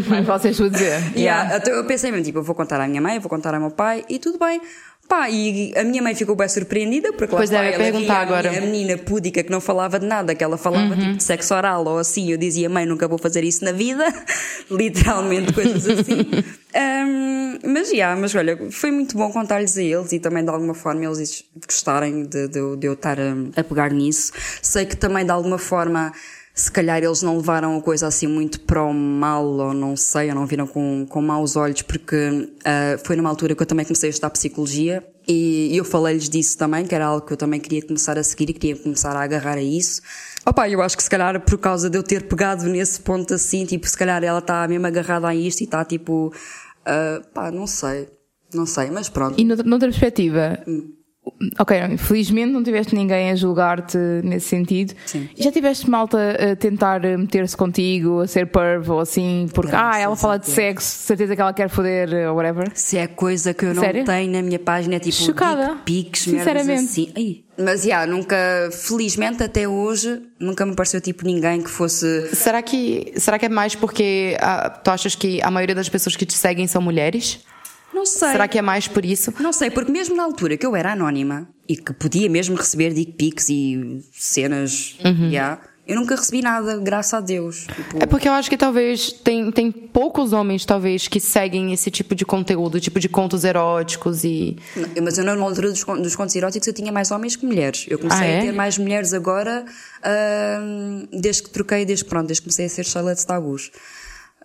Mas 0.08 0.26
vocês 0.26 0.58
vão 0.58 0.68
dizer. 0.68 1.00
Yeah, 1.16 1.56
então 1.56 1.72
eu 1.72 1.86
pensei 1.86 2.10
mesmo, 2.10 2.24
tipo, 2.24 2.38
eu 2.38 2.42
vou 2.42 2.56
contar 2.56 2.80
à 2.80 2.88
minha 2.88 3.00
mãe, 3.00 3.14
eu 3.14 3.20
vou 3.20 3.30
contar 3.30 3.54
ao 3.54 3.60
meu 3.60 3.70
pai 3.70 4.04
e 4.08 4.18
tudo 4.18 4.40
bem. 4.40 4.60
Pá, 5.08 5.30
e 5.30 5.72
a 5.74 5.82
minha 5.84 6.02
mãe 6.02 6.14
ficou 6.14 6.36
bem 6.36 6.46
surpreendida, 6.48 7.14
porque 7.14 7.32
lá 7.34 7.38
Pois 7.38 7.50
está, 7.50 7.64
é, 7.64 7.68
ela 7.72 7.78
perguntar 7.82 8.20
agora. 8.20 8.50
a 8.50 8.60
menina 8.60 8.98
púdica 8.98 9.42
que 9.42 9.50
não 9.50 9.58
falava 9.58 9.98
de 9.98 10.04
nada, 10.04 10.34
que 10.34 10.44
ela 10.44 10.58
falava 10.58 10.94
tipo 10.94 11.16
de 11.16 11.22
sexo 11.22 11.54
oral 11.54 11.82
ou 11.86 11.96
assim, 11.98 12.30
eu 12.30 12.36
dizia, 12.36 12.68
mãe, 12.68 12.84
nunca 12.84 13.08
vou 13.08 13.16
fazer 13.16 13.42
isso 13.42 13.64
na 13.64 13.72
vida, 13.72 14.04
literalmente 14.70 15.52
coisas 15.54 15.88
assim. 15.88 16.20
Ahm, 16.74 17.58
mas, 17.64 17.90
já, 17.90 18.14
mas 18.14 18.34
olha, 18.34 18.58
foi 18.70 18.90
muito 18.90 19.16
bom 19.16 19.32
contar-lhes 19.32 19.78
a 19.78 19.82
eles 19.82 20.12
e 20.12 20.20
também 20.20 20.44
de 20.44 20.50
alguma 20.50 20.74
forma 20.74 21.02
eles 21.06 21.42
gostarem 21.66 22.24
de, 22.24 22.46
de, 22.46 22.76
de 22.76 22.86
eu 22.86 22.92
estar 22.92 23.18
a, 23.18 23.34
a 23.56 23.64
pegar 23.64 23.90
nisso. 23.90 24.32
Sei 24.60 24.84
que 24.84 24.94
também 24.94 25.24
de 25.24 25.30
alguma 25.30 25.56
forma 25.56 26.12
se 26.58 26.72
calhar 26.72 27.00
eles 27.00 27.22
não 27.22 27.36
levaram 27.36 27.76
a 27.76 27.80
coisa 27.80 28.08
assim 28.08 28.26
muito 28.26 28.60
para 28.62 28.82
o 28.82 28.92
mal, 28.92 29.44
ou 29.44 29.72
não 29.72 29.96
sei, 29.96 30.28
ou 30.28 30.34
não 30.34 30.44
viram 30.44 30.66
com, 30.66 31.06
com 31.08 31.22
maus 31.22 31.54
olhos, 31.54 31.82
porque 31.82 32.50
ah, 32.64 32.98
foi 33.04 33.14
numa 33.14 33.28
altura 33.28 33.54
que 33.54 33.62
eu 33.62 33.66
também 33.66 33.86
comecei 33.86 34.08
a 34.08 34.10
estudar 34.10 34.30
psicologia 34.30 35.06
e 35.26 35.70
eu 35.76 35.84
falei-lhes 35.84 36.28
disso 36.28 36.58
também, 36.58 36.84
que 36.84 36.92
era 36.92 37.06
algo 37.06 37.24
que 37.24 37.32
eu 37.32 37.36
também 37.36 37.60
queria 37.60 37.86
começar 37.86 38.18
a 38.18 38.24
seguir 38.24 38.50
e 38.50 38.52
queria 38.52 38.74
começar 38.74 39.14
a 39.14 39.22
agarrar 39.22 39.56
a 39.56 39.62
isso. 39.62 40.02
Opa, 40.44 40.68
eu 40.68 40.82
acho 40.82 40.96
que 40.96 41.02
se 41.02 41.08
calhar 41.10 41.40
por 41.40 41.58
causa 41.58 41.88
de 41.88 41.96
eu 41.96 42.02
ter 42.02 42.24
pegado 42.24 42.64
nesse 42.64 43.00
ponto 43.00 43.32
assim, 43.34 43.64
tipo, 43.64 43.88
se 43.88 43.96
calhar 43.96 44.24
ela 44.24 44.40
está 44.40 44.66
mesmo 44.66 44.86
agarrada 44.86 45.28
a 45.28 45.34
isto 45.36 45.60
e 45.60 45.64
está 45.64 45.84
tipo, 45.84 46.34
ah, 46.84 47.22
pá, 47.32 47.52
não 47.52 47.68
sei, 47.68 48.08
não 48.52 48.66
sei, 48.66 48.90
mas 48.90 49.08
pronto. 49.08 49.38
E 49.38 49.44
noutra, 49.44 49.64
noutra 49.64 49.88
perspectiva, 49.88 50.58
ok, 51.58 51.96
felizmente 51.98 52.52
não 52.52 52.62
tiveste 52.62 52.94
ninguém 52.94 53.30
a 53.30 53.34
julgar-te 53.34 53.98
nesse 54.22 54.48
sentido. 54.48 54.94
Sim. 55.06 55.28
E 55.36 55.42
já 55.42 55.50
tiveste 55.50 55.88
malta 55.88 56.18
a 56.52 56.56
tentar 56.56 57.04
eh, 57.04 57.16
meter-se 57.16 57.56
contigo, 57.56 58.20
a 58.20 58.26
ser 58.26 58.46
perv 58.46 58.90
ou 58.90 59.00
assim, 59.00 59.48
porque 59.52 59.74
ah, 59.74 59.80
Graças 59.80 60.02
ela 60.02 60.14
a 60.14 60.16
fala 60.16 60.38
de 60.38 60.48
sexo, 60.48 60.86
certeza 60.86 61.34
que 61.34 61.40
ela 61.40 61.52
quer 61.52 61.68
foder 61.68 62.12
eh, 62.12 62.30
ou 62.30 62.36
whatever. 62.36 62.70
Se 62.74 62.98
é 62.98 63.06
coisa 63.06 63.54
que 63.54 63.64
eu 63.64 63.74
não 63.74 63.82
Sério? 63.82 64.04
tenho 64.04 64.30
na 64.32 64.42
minha 64.42 64.58
página, 64.58 64.96
é 64.96 64.98
tipo 64.98 65.16
Chocada. 65.16 65.78
merdas 65.86 66.18
Sinceramente. 66.18 66.84
assim. 66.84 67.12
Ai. 67.16 67.48
Mas, 67.60 67.82
já, 67.82 68.06
nunca, 68.06 68.36
felizmente 68.70 69.42
até 69.42 69.66
hoje, 69.66 70.22
nunca 70.38 70.64
me 70.64 70.76
pareceu 70.76 71.00
tipo 71.00 71.24
ninguém 71.24 71.60
que 71.60 71.68
fosse... 71.68 72.28
Será 72.32 72.62
que, 72.62 73.12
será 73.16 73.36
que 73.36 73.46
é 73.46 73.48
mais 73.48 73.74
porque 73.74 74.36
ah, 74.40 74.70
tu 74.70 74.88
achas 74.90 75.16
que 75.16 75.42
a 75.42 75.50
maioria 75.50 75.74
das 75.74 75.88
pessoas 75.88 76.14
que 76.14 76.24
te 76.24 76.34
seguem 76.34 76.68
são 76.68 76.80
mulheres? 76.80 77.40
Não 77.98 78.06
sei. 78.06 78.28
Será 78.32 78.46
que 78.46 78.58
é 78.58 78.62
mais 78.62 78.86
por 78.86 79.04
isso? 79.04 79.32
Não 79.40 79.52
sei, 79.52 79.70
porque 79.70 79.90
mesmo 79.90 80.14
na 80.16 80.22
altura 80.22 80.56
que 80.56 80.64
eu 80.64 80.76
era 80.76 80.92
anónima 80.92 81.48
e 81.68 81.76
que 81.76 81.92
podia 81.92 82.28
mesmo 82.30 82.54
receber 82.56 82.92
dick 82.94 83.12
pics 83.12 83.48
e 83.48 84.02
cenas, 84.12 84.96
Uhum. 85.04 85.30
já, 85.32 85.58
eu 85.86 85.96
nunca 85.96 86.14
recebi 86.16 86.40
nada, 86.42 86.76
graças 86.78 87.14
a 87.14 87.20
Deus. 87.20 87.66
Tipo, 87.74 88.02
É 88.02 88.06
porque 88.06 88.28
eu 88.28 88.32
acho 88.32 88.48
que 88.50 88.56
talvez 88.56 89.10
tem, 89.10 89.50
tem 89.50 89.70
poucos 89.72 90.32
homens, 90.32 90.64
talvez, 90.64 91.08
que 91.08 91.18
seguem 91.18 91.72
esse 91.72 91.90
tipo 91.90 92.14
de 92.14 92.24
conteúdo, 92.24 92.78
tipo 92.78 93.00
de 93.00 93.08
contos 93.08 93.42
eróticos 93.42 94.22
e. 94.22 94.56
Não, 94.76 94.88
Mas 95.02 95.18
eu 95.18 95.24
na 95.24 95.32
altura 95.32 95.70
dos, 95.70 95.82
dos 95.84 96.14
contos 96.14 96.36
eróticos 96.36 96.68
eu 96.68 96.74
tinha 96.74 96.92
mais 96.92 97.10
homens 97.10 97.36
que 97.36 97.44
mulheres. 97.46 97.86
Eu 97.88 97.98
comecei 97.98 98.22
Ah, 98.26 98.30
é? 98.30 98.38
a 98.38 98.42
ter 98.42 98.52
mais 98.52 98.78
mulheres 98.78 99.12
agora, 99.14 99.64
ahm, 100.04 101.06
desde 101.12 101.42
que 101.42 101.50
troquei, 101.50 101.84
desde, 101.84 102.04
pronto, 102.04 102.26
desde 102.28 102.42
que 102.42 102.46
comecei 102.48 102.66
a 102.66 102.68
ser 102.68 102.84
Charlotte 102.84 103.18
de 103.18 103.26
Tabus. 103.26 103.70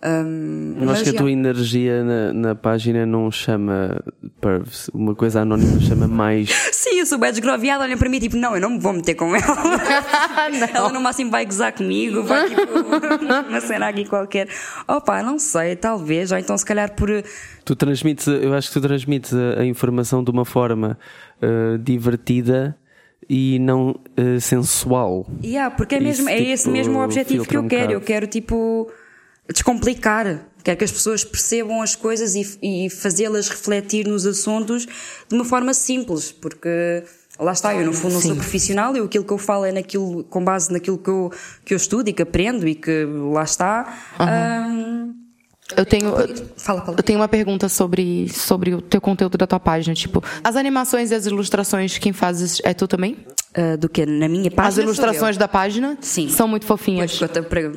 Ahm, 0.06 0.76
eu 0.82 0.90
acho 0.90 1.02
que 1.02 1.08
a 1.08 1.12
já. 1.12 1.18
tua 1.18 1.32
energia 1.32 2.04
na, 2.04 2.32
na 2.34 2.54
página 2.54 3.06
não 3.06 3.30
chama 3.30 4.02
pervs 4.38 4.90
uma 4.92 5.14
coisa 5.14 5.40
anónima 5.40 5.80
chama 5.80 6.06
mais 6.06 6.50
Sim, 6.72 6.98
eu 6.98 7.06
sou 7.06 7.16
bem 7.16 7.30
desgroviada, 7.30 7.84
olhem 7.84 7.96
para 7.96 8.10
mim 8.10 8.18
tipo, 8.20 8.36
não, 8.36 8.54
eu 8.54 8.60
não 8.60 8.70
me 8.70 8.78
vou 8.78 8.92
meter 8.92 9.14
com 9.14 9.34
ela. 9.34 9.44
Ela 10.74 10.92
no 10.92 11.00
máximo 11.00 11.30
vai 11.30 11.46
gozar 11.46 11.72
comigo, 11.72 12.22
vai 12.22 12.48
tipo 12.50 12.62
uma 13.48 13.60
cena 13.62 13.88
aqui 13.88 14.04
qualquer. 14.04 14.48
Opa, 14.86 15.22
não 15.22 15.38
sei, 15.38 15.74
talvez, 15.76 16.30
ou 16.32 16.38
então 16.38 16.56
se 16.58 16.64
calhar 16.66 16.94
por. 16.94 17.08
Tu 17.64 17.74
transmites, 17.74 18.26
eu 18.26 18.52
acho 18.52 18.68
que 18.68 18.74
tu 18.74 18.80
transmites 18.82 19.32
a, 19.32 19.60
a 19.60 19.64
informação 19.64 20.22
de 20.22 20.30
uma 20.30 20.44
forma 20.44 20.98
eh, 21.40 21.78
divertida 21.80 22.76
e 23.28 23.58
não 23.58 23.98
eh, 24.16 24.38
sensual. 24.38 25.26
Yeah, 25.42 25.74
porque 25.74 25.94
é, 25.94 25.98
Isso, 25.98 26.06
mesmo, 26.24 26.28
é 26.28 26.36
tipo, 26.36 26.50
esse 26.50 26.68
mesmo 26.68 26.98
o 26.98 27.02
objetivo 27.02 27.46
que 27.46 27.56
eu 27.56 27.62
um 27.62 27.68
quero. 27.68 27.84
Eu 27.92 28.00
bocado. 28.00 28.04
quero 28.06 28.26
tipo 28.26 28.90
descomplicar. 29.52 30.46
Quero 30.62 30.78
que 30.78 30.84
as 30.84 30.92
pessoas 30.92 31.22
percebam 31.22 31.82
as 31.82 31.94
coisas 31.94 32.34
e, 32.34 32.58
e 32.62 32.90
fazê-las 32.90 33.48
refletir 33.48 34.06
nos 34.06 34.24
assuntos 34.26 34.86
de 34.86 35.34
uma 35.34 35.44
forma 35.44 35.74
simples, 35.74 36.32
porque 36.32 37.04
lá 37.38 37.52
está, 37.52 37.74
eu 37.74 37.84
no 37.84 37.92
fundo 37.92 38.14
não 38.14 38.20
sou 38.20 38.34
profissional, 38.34 38.96
eu 38.96 39.04
aquilo 39.04 39.24
que 39.24 39.32
eu 39.32 39.38
falo 39.38 39.66
é 39.66 39.72
naquilo, 39.72 40.24
com 40.24 40.42
base 40.42 40.72
naquilo 40.72 40.96
que 40.96 41.10
eu, 41.10 41.30
que 41.64 41.74
eu 41.74 41.76
estudo 41.76 42.08
e 42.08 42.12
que 42.14 42.22
aprendo 42.22 42.66
e 42.66 42.74
que 42.74 43.04
lá 43.32 43.42
está. 43.42 43.94
Ahm, 44.18 45.12
Eu 45.76 45.84
tenho. 45.84 46.14
fala, 46.56 46.82
fala. 46.82 46.96
Eu 46.96 47.02
tenho 47.02 47.18
uma 47.18 47.28
pergunta 47.28 47.68
sobre, 47.68 48.28
sobre 48.30 48.74
o 48.74 48.80
teu 48.80 49.00
conteúdo 49.02 49.36
da 49.36 49.46
tua 49.46 49.60
página. 49.60 49.94
Tipo, 49.94 50.24
as 50.42 50.56
animações 50.56 51.10
e 51.10 51.14
as 51.14 51.26
ilustrações, 51.26 51.98
quem 51.98 52.12
faz 52.14 52.60
é 52.64 52.72
tu 52.72 52.88
também? 52.88 53.18
Ah, 53.56 53.76
do 53.76 53.88
que 53.88 54.04
na 54.04 54.28
minha 54.28 54.50
página. 54.50 54.68
As 54.68 54.78
ilustrações 54.78 55.36
da 55.36 55.46
página 55.46 55.96
Sim. 56.00 56.28
são 56.28 56.48
muito 56.48 56.66
fofinhas. 56.66 57.16
Pois, 57.16 57.30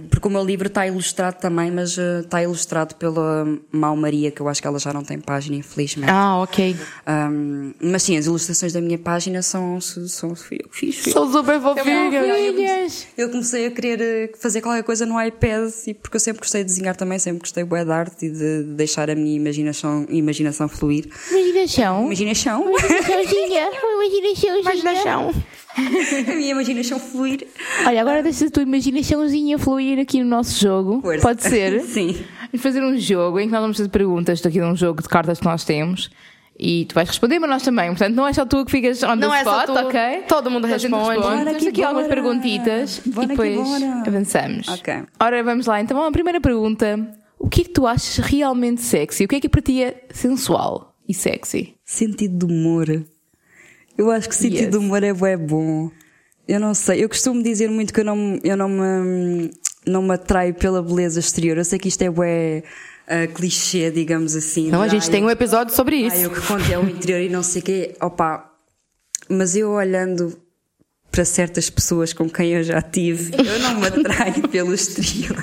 porque, 0.10 0.28
o 0.28 0.32
meu 0.32 0.44
livro 0.44 0.68
está 0.68 0.88
ilustrado 0.88 1.38
também, 1.40 1.70
mas 1.70 1.96
eh, 1.98 2.22
está 2.22 2.42
ilustrado 2.42 2.96
pela 2.96 3.46
Mal 3.72 3.96
Maria, 3.96 4.32
que 4.32 4.42
eu 4.42 4.50
acho 4.50 4.60
que 4.60 4.68
ela 4.68 4.80
já 4.80 4.92
não 4.92 5.04
tem 5.04 5.20
página, 5.20 5.56
infelizmente. 5.56 6.10
Ah, 6.10 6.40
ok. 6.42 6.76
Um, 7.08 7.74
mas 7.80 8.02
sim, 8.02 8.18
as 8.18 8.26
ilustrações 8.26 8.74
da 8.74 8.82
minha 8.82 8.98
página 8.98 9.44
são, 9.44 9.80
são 9.80 10.34
eu. 10.52 10.92
São 10.94 11.32
super 11.32 11.62
fofinhas. 11.62 13.08
Eu 13.16 13.30
comecei 13.30 13.68
a 13.68 13.72
querer 13.72 14.02
eh, 14.02 14.32
fazer 14.40 14.62
qualquer 14.62 14.84
coisa 14.84 15.06
no 15.06 15.22
iPad, 15.22 15.72
e 15.86 15.94
porque 15.94 16.16
eu 16.16 16.20
sempre 16.20 16.40
gostei 16.40 16.64
de 16.64 16.70
desenhar 16.70 16.96
também, 16.96 17.20
sempre 17.20 17.42
gostei 17.42 17.64
bué 17.64 17.86
de 17.86 17.92
arte 17.92 18.26
e 18.26 18.32
de 18.32 18.64
deixar 18.64 19.12
a 19.12 19.16
minha 19.16 19.36
imaginação, 19.36 20.08
imaginação 20.10 20.68
fluir. 20.68 21.08
Imaginação. 21.30 22.06
Imaginação? 22.06 22.68
Imaginaçãozinha. 22.68 23.70
Imaginaçãozinha. 23.70 24.60
Imaginação. 24.60 25.34
a 26.32 26.36
minha 26.36 26.52
imaginação 26.52 27.00
fluir. 27.00 27.48
Olha, 27.86 28.02
agora 28.02 28.24
deixa 28.24 28.46
a 28.48 28.50
tua 28.50 28.64
imaginaçãozinha 28.64 29.58
fluir 29.60 30.00
aqui 30.00 30.22
no 30.24 30.30
nosso 30.30 30.60
jogo. 30.60 31.02
Força. 31.02 31.22
Pode 31.22 31.44
ser? 31.44 31.82
Sim. 31.88 32.14
Vamos 32.52 32.64
fazer 32.64 32.82
um 32.84 32.98
jogo 32.98 33.40
em 33.40 33.46
que 33.48 33.52
nós 33.52 33.62
vamos 33.62 33.78
fazer 33.78 33.90
perguntas 33.90 34.42
daqui 34.42 34.60
de 34.60 34.66
um 34.66 34.76
jogo 34.76 35.02
de 35.02 35.10
cartas 35.10 35.40
que 35.40 35.46
nós 35.46 35.64
temos. 35.64 36.10
E 36.60 36.86
tu 36.86 36.96
vais 36.96 37.08
responder, 37.08 37.38
mas 37.38 37.50
nós 37.52 37.62
também. 37.62 37.90
Portanto, 37.90 38.16
não 38.16 38.28
é 38.28 38.34
só 38.34 38.44
tu 38.44 38.66
que 38.66 38.72
ficas 38.72 39.04
on 39.04 39.16
Não 39.16 39.30
the 39.30 39.42
é 39.42 39.44
só 39.44 39.60
spot, 39.62 39.66
tu. 39.78 39.86
ok? 39.88 40.00
Todo 40.28 40.50
mundo 40.50 40.66
responde. 40.66 41.20
responde. 41.20 41.46
Temos 41.46 41.68
aqui 41.68 41.84
algumas 41.84 42.08
perguntitas 42.08 43.02
Bora 43.06 43.26
e 43.26 43.28
depois 43.28 43.56
bora. 43.56 44.04
avançamos. 44.08 44.68
Ok. 44.68 44.94
Ora, 45.20 45.44
vamos 45.44 45.68
lá. 45.68 45.80
Então, 45.82 46.02
a 46.04 46.12
primeira 46.12 46.42
pergunta. 46.42 47.08
O 47.40 47.48
que 47.48 47.62
é 47.62 47.64
que 47.66 47.70
tu 47.70 47.86
achas 47.86 48.18
realmente 48.26 48.82
sexy? 48.82 49.26
O 49.26 49.28
que 49.28 49.36
é 49.36 49.40
que 49.40 49.48
para 49.48 49.62
ti 49.62 49.84
é 49.84 50.06
sensual 50.12 50.96
e 51.08 51.14
sexy? 51.14 51.76
Sentido 51.86 52.48
de 52.48 52.52
humor. 52.52 52.88
Eu 53.98 54.12
acho 54.12 54.30
que 54.30 54.36
sentido 54.36 54.62
Yes. 54.62 54.72
de 54.72 54.78
humor 54.78 55.04
é 55.04 55.14
bué 55.14 55.36
bom. 55.38 55.90
Eu 56.48 56.60
não 56.60 56.74
sei. 56.74 57.04
Eu 57.04 57.10
costumo 57.10 57.42
dizer 57.44 57.70
muito 57.70 57.94
que 57.94 58.00
eu 58.00 58.06
não, 58.06 58.40
eu 58.44 58.56
não 58.56 58.70
me, 58.70 59.52
não 59.86 60.02
me 60.02 60.14
atrai 60.14 60.54
pela 60.54 60.82
beleza 60.82 61.20
exterior. 61.20 61.58
Eu 61.58 61.66
sei 61.66 61.78
que 61.80 61.88
isto 61.90 62.02
é 62.04 62.10
bué 62.10 62.64
uh, 63.08 63.34
clichê, 63.34 63.90
digamos 63.92 64.36
assim. 64.36 64.70
Não, 64.70 64.82
a 64.82 64.88
gente 64.88 65.06
"Ai, 65.06 65.10
tem 65.12 65.22
eu- 65.22 65.28
um 65.28 65.32
episódio 65.32 65.74
sobre 65.76 65.98
isso. 65.98 66.16
Ai, 66.16 66.26
o 66.28 66.30
que 66.32 66.42
conta 66.42 66.72
é 66.72 66.78
o 66.78 66.88
interior 66.88 67.20
e 67.22 67.30
não 67.30 67.44
sei 67.44 67.62
o 67.62 67.66
quê. 67.66 67.96
Opa, 68.00 68.50
mas 69.30 69.56
eu 69.56 69.72
olhando 69.72 70.40
para 71.12 71.26
certas 71.26 71.70
pessoas 71.70 72.14
com 72.14 72.30
quem 72.30 72.54
eu 72.54 72.64
já 72.64 72.82
tive, 72.82 73.32
eu 73.36 73.60
não 73.60 73.80
me 73.80 73.88
atraio 73.88 74.48
pelo 74.50 74.74
exterior. 74.74 75.36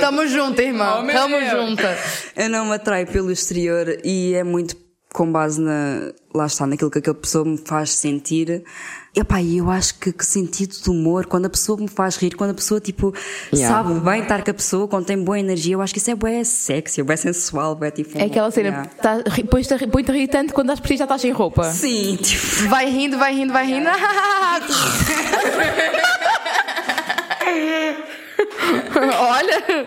Tamo 0.00 0.26
junto, 0.26 0.60
irmão. 0.62 1.04
Oh, 1.04 1.12
Tamo 1.12 1.36
junta. 1.50 1.96
Eu 2.34 2.48
não 2.48 2.64
me 2.66 2.72
atraio 2.74 3.06
pelo 3.06 3.30
exterior 3.30 3.98
e 4.04 4.34
é 4.34 4.42
muito 4.42 4.74
com 5.16 5.32
base 5.32 5.58
na. 5.58 6.12
Lá 6.34 6.44
está, 6.44 6.66
naquilo 6.66 6.90
que 6.90 6.98
aquela 6.98 7.16
pessoa 7.16 7.42
me 7.46 7.56
faz 7.56 7.90
sentir. 7.92 8.62
E 9.14 9.20
opá, 9.22 9.40
e 9.40 9.56
eu 9.56 9.70
acho 9.70 9.98
que, 9.98 10.12
que 10.12 10.26
sentido 10.26 10.76
de 10.76 10.90
humor, 10.90 11.24
quando 11.24 11.46
a 11.46 11.48
pessoa 11.48 11.80
me 11.80 11.88
faz 11.88 12.16
rir, 12.16 12.34
quando 12.36 12.50
a 12.50 12.54
pessoa 12.54 12.78
tipo 12.78 13.14
Yeah. 13.50 13.74
sabe 13.74 13.98
bem 14.00 14.20
estar 14.20 14.44
com 14.44 14.50
a 14.50 14.54
pessoa, 14.54 14.86
quando 14.86 15.06
tem 15.06 15.16
boa 15.16 15.38
energia, 15.38 15.72
eu 15.72 15.80
acho 15.80 15.94
que 15.94 15.98
isso 15.98 16.10
é 16.10 16.14
bué 16.14 16.44
sexy, 16.44 17.00
é 17.00 17.04
bué 17.04 17.16
sensual, 17.16 17.74
bué 17.74 17.90
tipo. 17.90 18.18
É 18.18 18.24
aquela 18.24 18.50
cena, 18.50 18.68
Yeah. 18.68 18.90
tá, 19.00 19.24
põe-te 19.90 20.10
a 20.10 20.12
rir 20.12 20.28
tanto 20.28 20.52
quando 20.52 20.68
às 20.68 20.78
preciso 20.78 20.98
já 20.98 21.04
estás 21.06 21.22
sem 21.22 21.32
roupa. 21.32 21.64
Sim, 21.72 22.16
tipo. 22.20 22.68
Vai 22.68 22.90
rindo, 22.90 23.16
vai 23.16 23.34
rindo, 23.34 23.54
vai 23.54 23.66
rindo. 23.66 23.88
Olha, 29.20 29.86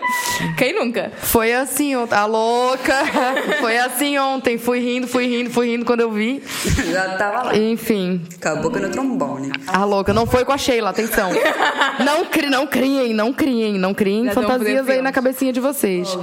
Quem 0.56 0.74
nunca? 0.74 1.10
foi 1.18 1.52
assim 1.52 1.96
ontem. 1.96 2.14
A 2.14 2.26
louca. 2.26 2.94
Foi 3.60 3.76
assim 3.78 4.18
ontem. 4.18 4.58
Fui 4.58 4.78
rindo, 4.80 5.06
fui 5.06 5.26
rindo, 5.26 5.50
fui 5.50 5.66
rindo 5.70 5.84
quando 5.84 6.00
eu 6.00 6.10
vi. 6.10 6.42
Já 6.90 7.12
estava 7.12 7.42
lá. 7.44 7.56
Enfim. 7.56 8.22
Com 8.40 8.48
a 8.48 8.56
boca 8.56 8.78
no 8.80 8.90
trombone. 8.90 9.52
A 9.66 9.84
louca. 9.84 10.12
Não 10.12 10.26
foi 10.26 10.44
com 10.44 10.52
a 10.52 10.58
Sheila, 10.58 10.90
atenção. 10.90 11.30
Não, 12.04 12.24
cri, 12.24 12.48
não 12.48 12.66
criem, 12.66 13.12
não 13.12 13.32
criem, 13.32 13.78
não 13.78 13.94
criem 13.94 14.26
Já 14.26 14.32
fantasias 14.32 14.88
aí 14.88 15.02
na 15.02 15.12
cabecinha 15.12 15.52
de 15.52 15.60
vocês. 15.60 16.16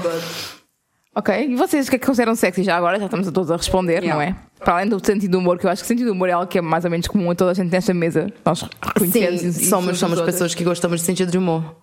Ok, 1.16 1.34
e 1.50 1.56
vocês 1.56 1.88
o 1.88 1.90
que 1.90 1.96
é 1.96 2.00
que 2.00 2.06
consideram 2.06 2.36
sexy 2.36 2.62
já 2.62 2.78
agora? 2.78 3.00
Já 3.00 3.06
estamos 3.06 3.30
todos 3.32 3.50
a 3.50 3.58
responder, 3.58 4.04
não 4.04 4.22
é? 4.22 4.36
Para 4.60 4.76
além 4.76 4.88
do 4.88 5.04
sentido 5.04 5.32
do 5.32 5.40
humor, 5.40 5.58
que 5.58 5.66
eu 5.66 5.70
acho 5.72 5.82
que 5.82 5.86
o 5.86 5.88
sentido 5.88 6.08
do 6.08 6.14
humor 6.14 6.30
é 6.30 6.34
algo 6.34 6.46
que 6.46 6.60
é 6.60 6.62
mais 6.62 6.86
ou 6.86 6.92
menos 6.92 7.08
comum 7.08 7.32
a 7.32 7.36
toda 7.36 7.52
a 7.52 7.54
gente 7.56 7.72
nesta 7.72 7.92
mesa. 7.92 8.32
Nós 8.46 8.64
reconhecemos 8.82 9.42
Sim, 9.56 9.66
somos, 9.66 9.98
somos 9.98 10.22
pessoas 10.22 10.54
que 10.54 10.64
gostamos 10.64 11.00
de 11.00 11.06
sentido 11.08 11.32
de 11.32 11.38
humor. 11.40 11.76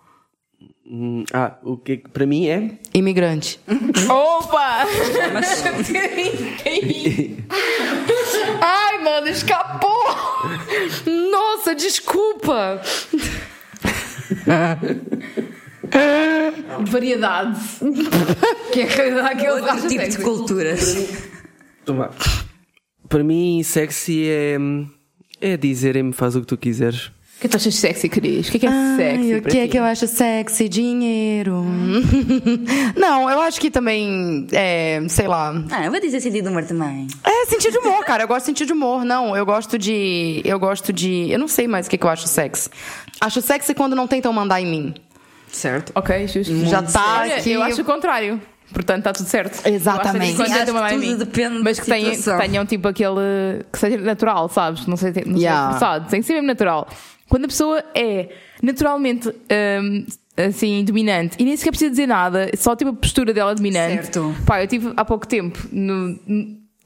Hum, 0.87 1.25
ah, 1.33 1.57
o 1.63 1.79
que 1.79 1.93
é 1.93 1.97
que 1.97 2.09
para 2.11 2.27
mim 2.27 2.47
é? 2.47 2.73
Imigrante. 2.93 3.59
Opa! 4.09 4.85
Ai, 8.61 9.03
mano, 9.03 9.29
escapou! 9.29 10.05
Nossa, 11.31 11.75
desculpa! 11.75 12.83
Variedade. 16.91 17.61
que 18.73 18.81
é 18.81 18.85
a 18.85 18.89
realidade 18.89 19.41
que 19.41 19.47
eu 19.47 19.55
Outro 19.55 19.89
tipo 19.89 20.03
sexy. 20.03 20.19
de 20.19 20.25
cultura. 20.25 20.75
Toma. 21.85 22.11
Para 23.09 23.23
mim, 23.25 23.63
sexy 23.63 24.27
é. 24.29 24.57
É 25.41 25.57
dizerem-me 25.57 26.13
faz 26.13 26.37
o 26.37 26.41
que 26.41 26.47
tu 26.47 26.57
quiseres. 26.57 27.11
O 27.45 27.47
que 27.47 27.49
é 27.49 27.51
que 27.51 27.59
tu 27.59 27.61
achas 27.61 27.75
sexy, 27.75 28.09
Cris? 28.09 28.49
O 28.49 28.51
que 28.53 28.57
é 28.57 28.61
que 28.61 28.67
é 28.67 28.71
sexy? 28.97 29.33
Ai, 29.33 29.39
o 29.39 29.43
para 29.43 29.51
que 29.51 29.59
é 29.59 29.63
ti? 29.65 29.69
que 29.69 29.79
eu 29.79 29.85
acho 29.85 30.07
sexy? 30.07 30.67
Dinheiro. 30.67 31.63
Não, 32.97 33.29
eu 33.29 33.39
acho 33.43 33.61
que 33.61 33.71
também, 33.71 34.47
é, 34.51 35.03
sei 35.11 35.27
lá. 35.29 35.53
Ah, 35.71 35.85
eu 35.85 35.91
vou 35.91 36.01
dizer 36.01 36.21
sentido 36.21 36.45
de 36.45 36.49
humor 36.49 36.65
também. 36.65 37.07
É 37.23 37.45
sentido 37.45 37.73
de 37.73 37.79
humor, 37.87 38.03
cara. 38.07 38.23
Eu 38.23 38.29
gosto 38.29 38.41
de 38.41 38.47
sentido 38.47 38.69
de 38.69 38.73
humor. 38.73 39.05
Não, 39.05 39.37
eu 39.37 39.45
gosto 39.45 39.79
de. 39.79 40.41
Eu 40.43 40.59
gosto 40.59 40.91
de. 40.91 41.31
Eu 41.31 41.39
não 41.39 41.47
sei 41.47 41.69
mais 41.69 41.87
o 41.87 41.91
que, 41.91 41.99
que 41.99 42.07
eu 42.07 42.09
acho 42.09 42.27
sexy. 42.27 42.71
Acho 43.21 43.43
sexy 43.43 43.75
quando 43.75 43.95
não 43.95 44.07
tentam 44.07 44.33
mandar 44.33 44.63
em 44.63 44.67
mim. 44.67 44.95
Certo. 45.53 45.93
Ok, 45.95 46.27
justo. 46.27 46.65
Já 46.65 46.83
tá 46.83 47.25
aqui. 47.25 47.53
Eu 47.53 47.63
acho 47.63 47.83
o 47.83 47.85
contrário. 47.85 48.41
Portanto, 48.73 48.99
está 49.01 49.13
tudo 49.13 49.27
certo. 49.29 49.69
Exatamente. 49.69 50.33
Acho 50.33 50.43
que 50.43 50.49
Sim, 50.49 50.53
acho 50.55 50.73
tudo 50.73 51.19
depende 51.19 51.59
Mas 51.63 51.79
que 51.79 51.87
tenham, 51.87 52.39
tenham 52.39 52.67
tipo 52.67 52.89
aquele. 52.89 53.65
que 53.71 53.79
seja 53.79 53.99
natural, 53.99 54.49
sabes? 54.49 54.87
Não 54.87 54.97
sei, 54.97 55.13
não 55.27 55.37
Yeah. 55.37 55.71
sei 55.71 55.79
forçado. 55.79 56.09
Tem 56.11 56.21
que 56.21 56.27
ser 56.27 56.33
mesmo 56.33 56.47
natural. 56.49 56.89
Quando 57.35 57.45
a 57.47 57.49
pessoa 57.49 57.85
é 57.95 58.29
naturalmente. 58.63 59.29
hum, 59.29 60.07
assim, 60.37 60.83
dominante 60.85 61.37
e 61.39 61.45
nem 61.45 61.57
sequer 61.57 61.71
precisa 61.71 61.91
dizer 61.91 62.09
nada, 62.09 62.51
só 62.57 62.75
tipo 62.75 62.91
a 62.91 62.95
postura 62.95 63.33
dela 63.33 63.55
dominante. 63.55 64.05
Certo. 64.07 64.35
Pá, 64.45 64.61
eu 64.61 64.67
tive 64.67 64.93
há 64.97 65.05
pouco 65.05 65.29
tempo 65.29 65.57
no, 65.71 66.19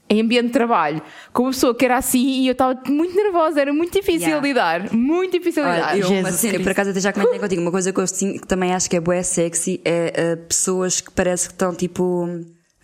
em 0.07 0.21
ambiente 0.21 0.47
de 0.47 0.51
trabalho 0.53 1.01
com 1.33 1.43
uma 1.43 1.49
pessoa 1.51 1.73
que 1.73 1.83
era 1.83 1.97
assim 1.97 2.41
e 2.41 2.47
eu 2.47 2.51
estava 2.51 2.79
muito 2.87 3.15
nervosa, 3.15 3.59
era 3.59 3.73
muito 3.73 3.91
difícil 3.93 4.27
Yeah. 4.27 4.47
lidar, 4.47 4.93
muito 4.93 5.31
difícil 5.39 5.63
Olha, 5.63 5.73
lidar. 5.77 5.97
eu, 5.97 6.07
Jesus 6.07 6.41
Cristo. 6.41 6.61
por 6.61 6.71
acaso 6.71 6.89
até 6.91 6.99
já 6.99 7.11
comentei 7.11 7.37
contigo, 7.39 7.61
uma 7.63 7.71
coisa 7.71 7.91
que 7.91 7.99
eu 7.99 8.05
sim- 8.05 8.37
que 8.37 8.45
também 8.47 8.71
acho 8.71 8.87
que 8.87 8.95
é 8.97 8.99
bué 8.99 9.23
sexy 9.23 9.81
é 9.83 10.35
uh, 10.35 10.47
pessoas 10.47 11.01
que 11.01 11.09
parece 11.11 11.47
que 11.47 11.53
estão 11.55 11.73
tipo. 11.73 12.29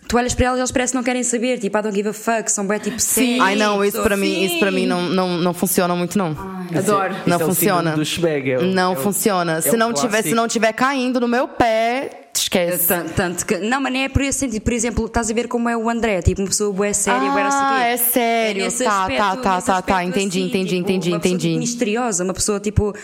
Tu 0.08 0.16
olhas 0.16 0.34
para 0.34 0.46
elas 0.46 0.58
e 0.58 0.60
eles 0.60 0.70
parecem 0.70 0.92
que 0.92 0.96
não 0.96 1.02
querem 1.02 1.22
saber, 1.24 1.58
tipo, 1.58 1.76
I 1.76 1.82
don't 1.82 1.96
give 1.96 2.08
a 2.08 2.12
fuck, 2.12 2.50
são 2.50 2.64
bué 2.64 2.78
tipo 2.78 3.00
sérios. 3.00 3.40
Ai, 3.40 3.56
não, 3.56 3.84
isso 3.84 4.00
para 4.02 4.16
mim, 4.16 4.32
Sim. 4.34 4.44
isso 4.44 4.58
para 4.60 4.70
mim 4.70 4.86
não, 4.86 5.02
não, 5.02 5.28
não 5.38 5.52
funciona 5.52 5.96
muito, 5.96 6.16
não. 6.16 6.28
Adoro. 6.74 7.12
Não 7.26 7.36
Isso 7.36 7.42
é 7.42 7.44
o 7.44 7.48
funciona. 7.48 8.04
Schmeg, 8.04 8.50
é 8.52 8.58
o- 8.58 8.62
Não 8.66 8.92
é 8.92 8.96
o- 8.96 9.00
funciona. 9.00 9.60
se, 9.60 9.70
o 9.70 9.76
não 9.76 9.92
tiver, 9.92 10.22
se 10.22 10.32
não 10.34 10.46
tiver 10.46 10.72
caindo 10.72 11.18
no 11.18 11.26
meu 11.26 11.48
pé, 11.48 12.28
esquece. 12.32 12.86
Tanto, 12.86 13.12
tanto 13.14 13.44
que. 13.46 13.56
Não, 13.58 13.80
mas 13.80 13.92
nem 13.92 14.04
é 14.04 14.08
por 14.08 14.22
esse 14.22 14.38
sentido. 14.38 14.62
Por 14.62 14.72
exemplo, 14.72 15.06
estás 15.06 15.28
a 15.28 15.34
ver 15.34 15.48
como 15.48 15.68
é 15.68 15.76
o 15.76 15.90
André, 15.90 16.22
tipo, 16.22 16.40
uma 16.40 16.46
pessoa 16.48 16.72
bué 16.72 16.92
séria, 16.92 17.20
não 17.22 17.34
quê. 17.34 17.40
Ah, 17.50 17.84
é 17.88 17.96
sério. 17.96 18.62
nesse 18.62 18.84
Tá, 18.84 19.00
aspecto- 19.00 19.18
tá, 19.22 19.36
tá, 19.36 19.60
tá, 19.60 19.82
tá. 19.82 20.04
Entendi, 20.04 20.38
assim, 20.38 20.46
entendi, 20.48 20.68
tipo, 20.76 20.80
entendi, 20.82 21.10
uma 21.10 21.18
pessoa, 21.18 21.34
entendi. 21.34 21.48
tipo, 21.48 21.58
misteriosa, 21.58 22.22
uma 22.22 22.34
pessoa 22.34 22.60
tipo. 22.60 22.94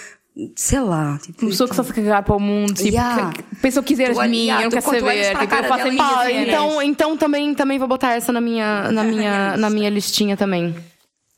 Sei 0.57 0.81
lá. 0.81 1.19
Tipo, 1.23 1.43
Uma 1.43 1.51
pessoa 1.51 1.69
que 1.69 1.77
só 1.77 1.83
se 1.83 1.93
cagar 1.93 2.23
para 2.23 2.35
o 2.35 2.41
mundo, 2.41 2.73
tipo, 2.75 2.89
Yeah. 2.89 3.33
que- 3.33 3.43
pensa 3.61 3.81
o 3.81 3.83
que 3.83 3.89
quiseres 3.89 4.17
de 4.19 4.29
mim, 4.29 4.51
olha- 4.51 4.61
eu 4.61 4.71
não 4.71 4.71
quero 4.71 4.83
saber, 4.83 5.39
tipo, 5.39 5.55
eu 5.55 5.65
faço 5.65 5.89
e 5.89 6.01
Ah, 6.01 6.23
cena. 6.27 6.41
então, 6.43 6.83
então 6.83 7.17
também, 7.19 7.55
também 7.55 7.79
vou 7.79 7.87
botar 7.87 8.13
essa 8.15 8.33
na 8.33 8.41
minha, 8.41 8.91
na 8.93 9.05
minha, 9.05 9.57
na 9.59 9.69
minha 9.69 9.91
listinha 9.91 10.35
também. 10.37 10.75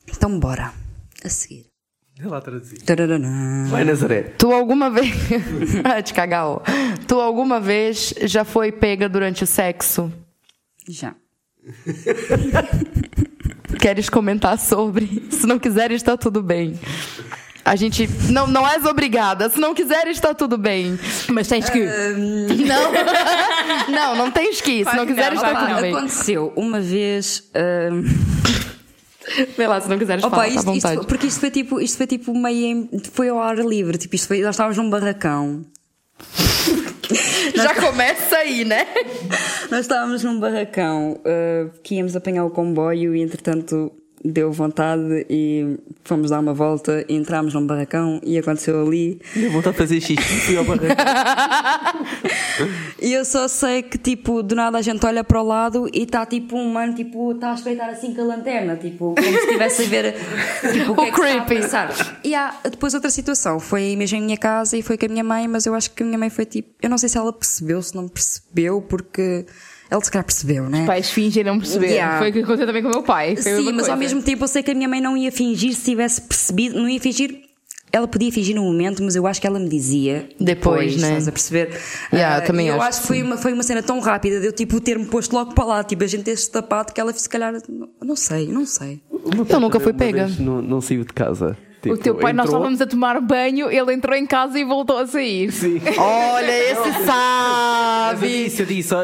Então 0.08 0.38
bora. 0.38 0.72
A 1.24 1.28
seguir. 1.28 1.66
Lá 2.22 2.40
traduzir. 2.40 2.78
Vai, 3.68 3.82
Nazaré. 3.84 4.22
Tu 4.38 4.52
alguma 4.52 4.88
vez. 4.88 5.08
Te 6.04 6.14
cagar, 6.14 6.46
ó. 6.46 6.62
Tu 7.08 7.20
alguma 7.20 7.58
vez 7.58 8.14
já 8.22 8.44
foi 8.44 8.70
pega 8.70 9.08
durante 9.08 9.42
o 9.42 9.46
sexo? 9.46 10.12
Já. 10.88 11.16
Queres 13.80 14.08
comentar 14.08 14.58
sobre? 14.58 15.26
Se 15.30 15.46
não 15.46 15.58
quiseres, 15.58 15.96
está 15.96 16.16
tudo 16.16 16.42
bem. 16.42 16.78
A 17.64 17.76
gente. 17.76 18.06
Não, 18.30 18.46
não 18.46 18.68
és 18.68 18.84
obrigada. 18.84 19.48
Se 19.48 19.58
não 19.58 19.72
quiseres, 19.74 20.16
está 20.16 20.34
tudo 20.34 20.58
bem. 20.58 20.98
Mas 21.30 21.48
tens 21.48 21.68
que. 21.70 21.78
Não. 22.66 22.92
Não, 23.94 24.16
não 24.16 24.30
tens 24.30 24.60
que 24.60 24.70
ir. 24.70 24.78
Se 24.78 24.84
não 24.96 25.04
Claro 25.04 25.06
que 25.06 25.14
quiseres, 25.14 25.40
não, 25.42 25.48
está 25.52 25.66
tudo 25.66 25.80
bem. 25.80 25.94
aconteceu 25.94 26.52
uma 26.56 26.80
vez. 26.80 27.42
hum, 27.92 28.04
Vê 29.56 29.66
lá, 29.66 29.80
se 29.80 29.88
não 29.88 29.98
quiseres, 29.98 30.22
Opa, 30.24 30.36
fala, 30.36 30.42
tá 30.48 30.48
à 30.48 30.54
isto, 30.54 30.58
isto 30.60 30.66
vontade. 30.74 30.96
foi- 30.96 31.06
porque 31.06 31.26
isto 31.26 31.40
foi 31.40 31.50
tipo, 31.50 31.80
isto 31.80 31.96
foi 31.96 32.06
tipo 32.06 32.34
meio 32.36 32.66
em- 32.66 32.90
foi 33.12 33.28
ao 33.30 33.40
ar 33.40 33.56
livre, 33.58 33.96
tipo, 33.98 34.14
isto 34.14 34.28
foi, 34.28 34.40
nós 34.42 34.54
estávamos 34.54 34.76
num 34.76 34.88
barracão. 34.90 35.64
Já 37.54 37.74
começa 37.74 38.36
aí, 38.36 38.64
né? 38.64 38.86
Nós 39.70 39.80
estávamos 39.80 40.22
num 40.24 40.38
barracão 40.38 41.12
uh, 41.20 41.70
que 41.82 41.96
íamos 41.96 42.14
apanhar 42.16 42.44
o 42.44 42.50
comboio 42.50 43.14
e 43.14 43.20
entretanto 43.22 43.92
deu 44.24 44.50
vontade 44.50 45.26
e 45.28 45.78
fomos 46.02 46.30
dar 46.30 46.40
uma 46.40 46.54
volta 46.54 47.04
e 47.08 47.14
entramos 47.14 47.52
num 47.54 47.66
barracão 47.66 48.20
e 48.24 48.38
aconteceu 48.38 48.84
ali. 48.86 49.20
Deu 49.34 49.50
vontade 49.50 49.74
de 49.74 49.78
fazer 49.78 50.00
xixi. 50.00 50.40
Fui 50.40 50.56
ao 50.56 50.64
barraco. 50.64 50.94
E 53.00 53.12
eu 53.12 53.24
só 53.24 53.48
sei 53.48 53.82
que 53.82 53.98
tipo, 53.98 54.42
do 54.42 54.54
nada 54.54 54.78
a 54.78 54.82
gente 54.82 55.04
olha 55.04 55.22
para 55.22 55.42
o 55.42 55.44
lado 55.44 55.88
e 55.92 56.04
está 56.04 56.24
tipo 56.24 56.56
um 56.56 56.72
mano, 56.72 56.94
tipo, 56.94 57.32
está 57.32 57.50
a 57.50 57.54
espreitar 57.54 57.90
assim 57.90 58.14
com 58.14 58.22
a 58.22 58.24
lanterna, 58.24 58.76
tipo, 58.76 59.14
como 59.14 59.26
se 59.26 59.44
estivesse 59.44 59.82
a 59.82 59.86
ver 59.86 60.14
tipo, 60.72 60.92
o 60.92 60.94
que 60.96 61.02
é 61.02 61.10
que 61.10 61.20
está 61.20 61.34
a 61.34 61.44
creepy. 61.44 61.60
passar. 61.62 62.20
E 62.24 62.34
há 62.34 62.54
depois 62.70 62.94
outra 62.94 63.10
situação, 63.10 63.60
foi 63.60 63.94
mesmo 63.96 64.16
em 64.18 64.22
minha 64.22 64.38
casa 64.38 64.76
e 64.76 64.82
foi 64.82 64.96
com 64.96 65.06
a 65.06 65.08
minha 65.08 65.24
mãe, 65.24 65.46
mas 65.48 65.66
eu 65.66 65.74
acho 65.74 65.90
que 65.90 66.02
a 66.02 66.06
minha 66.06 66.18
mãe 66.18 66.30
foi 66.30 66.46
tipo, 66.46 66.70
eu 66.80 66.88
não 66.88 66.96
sei 66.96 67.08
se 67.08 67.18
ela 67.18 67.32
percebeu, 67.32 67.82
se 67.82 67.94
não 67.94 68.08
percebeu, 68.08 68.80
porque 68.80 69.44
ela 69.90 70.02
se 70.02 70.10
calhar 70.10 70.24
percebeu, 70.24 70.68
né? 70.68 70.84
Pais 70.86 71.10
fingem 71.10 71.44
não 71.44 71.58
perceber. 71.58 71.88
Yeah. 71.88 72.18
Foi 72.18 72.30
o 72.30 72.32
que 72.32 72.38
aconteceu 72.40 72.66
também 72.66 72.82
com 72.82 72.88
o 72.88 72.92
meu 72.92 73.02
pai. 73.02 73.34
Foi 73.36 73.42
Sim, 73.42 73.64
mas 73.72 73.88
ao 73.88 73.94
coisa. 73.94 73.96
mesmo 73.96 74.22
tempo 74.22 74.44
eu 74.44 74.48
sei 74.48 74.62
que 74.62 74.70
a 74.70 74.74
minha 74.74 74.88
mãe 74.88 75.00
não 75.00 75.16
ia 75.16 75.30
fingir 75.30 75.74
se 75.74 75.84
tivesse 75.84 76.20
percebido, 76.22 76.76
não 76.80 76.88
ia 76.88 77.00
fingir. 77.00 77.42
Ela 77.92 78.08
podia 78.08 78.32
fingir 78.32 78.56
no 78.56 78.62
momento, 78.64 79.00
mas 79.04 79.14
eu 79.14 79.24
acho 79.24 79.40
que 79.40 79.46
ela 79.46 79.56
me 79.60 79.68
dizia 79.68 80.28
Depois, 80.40 80.96
né? 80.96 81.08
Estás 81.10 81.28
a 81.28 81.32
perceber? 81.32 81.80
Yeah, 82.12 82.38
Ah, 82.38 82.40
também 82.40 82.66
eu 82.66 82.74
acho 82.74 82.84
acho 82.88 83.00
que 83.02 83.06
foi 83.06 83.22
uma, 83.22 83.36
foi 83.36 83.52
uma 83.52 83.62
cena 83.62 83.84
tão 83.84 84.00
rápida 84.00 84.40
de 84.40 84.46
eu 84.46 84.52
tipo 84.52 84.80
ter-me 84.80 85.04
posto 85.04 85.32
logo 85.32 85.54
para 85.54 85.64
lá, 85.64 85.84
tipo 85.84 86.02
a 86.02 86.06
gente 86.08 86.24
ter-se 86.24 86.50
tapado 86.50 86.92
que 86.92 87.00
ela 87.00 87.12
se 87.12 87.28
calhar. 87.28 87.54
não- 88.02 88.16
sei, 88.16 88.48
não 88.48 88.66
sei. 88.66 89.00
Eu 89.12 89.60
nunca 89.60 89.78
Uma 89.78 89.92
pega. 89.94 90.28
Não, 90.40 90.60
não 90.60 90.80
saiu 90.80 91.04
de 91.04 91.12
casa. 91.12 91.56
O 91.78 91.82
Tipo, 91.84 91.96
teu 91.98 92.14
pai, 92.16 92.32
nós 92.32 92.46
entrou- 92.46 92.60
estávamos 92.62 92.80
a 92.80 92.86
tomar 92.86 93.20
banho, 93.20 93.70
ele 93.70 93.92
entrou 93.92 94.16
em 94.16 94.26
casa 94.26 94.58
e 94.58 94.64
voltou 94.64 94.96
a 94.98 95.06
sair. 95.06 95.52
Sim. 95.52 95.80
Olha, 95.98 96.50
esse 96.50 96.80
Mas 96.80 96.98
eu 96.98 97.04
sabe. 97.06 98.26
disse, 98.44 98.62
eu 98.62 98.66
disse, 98.66 98.94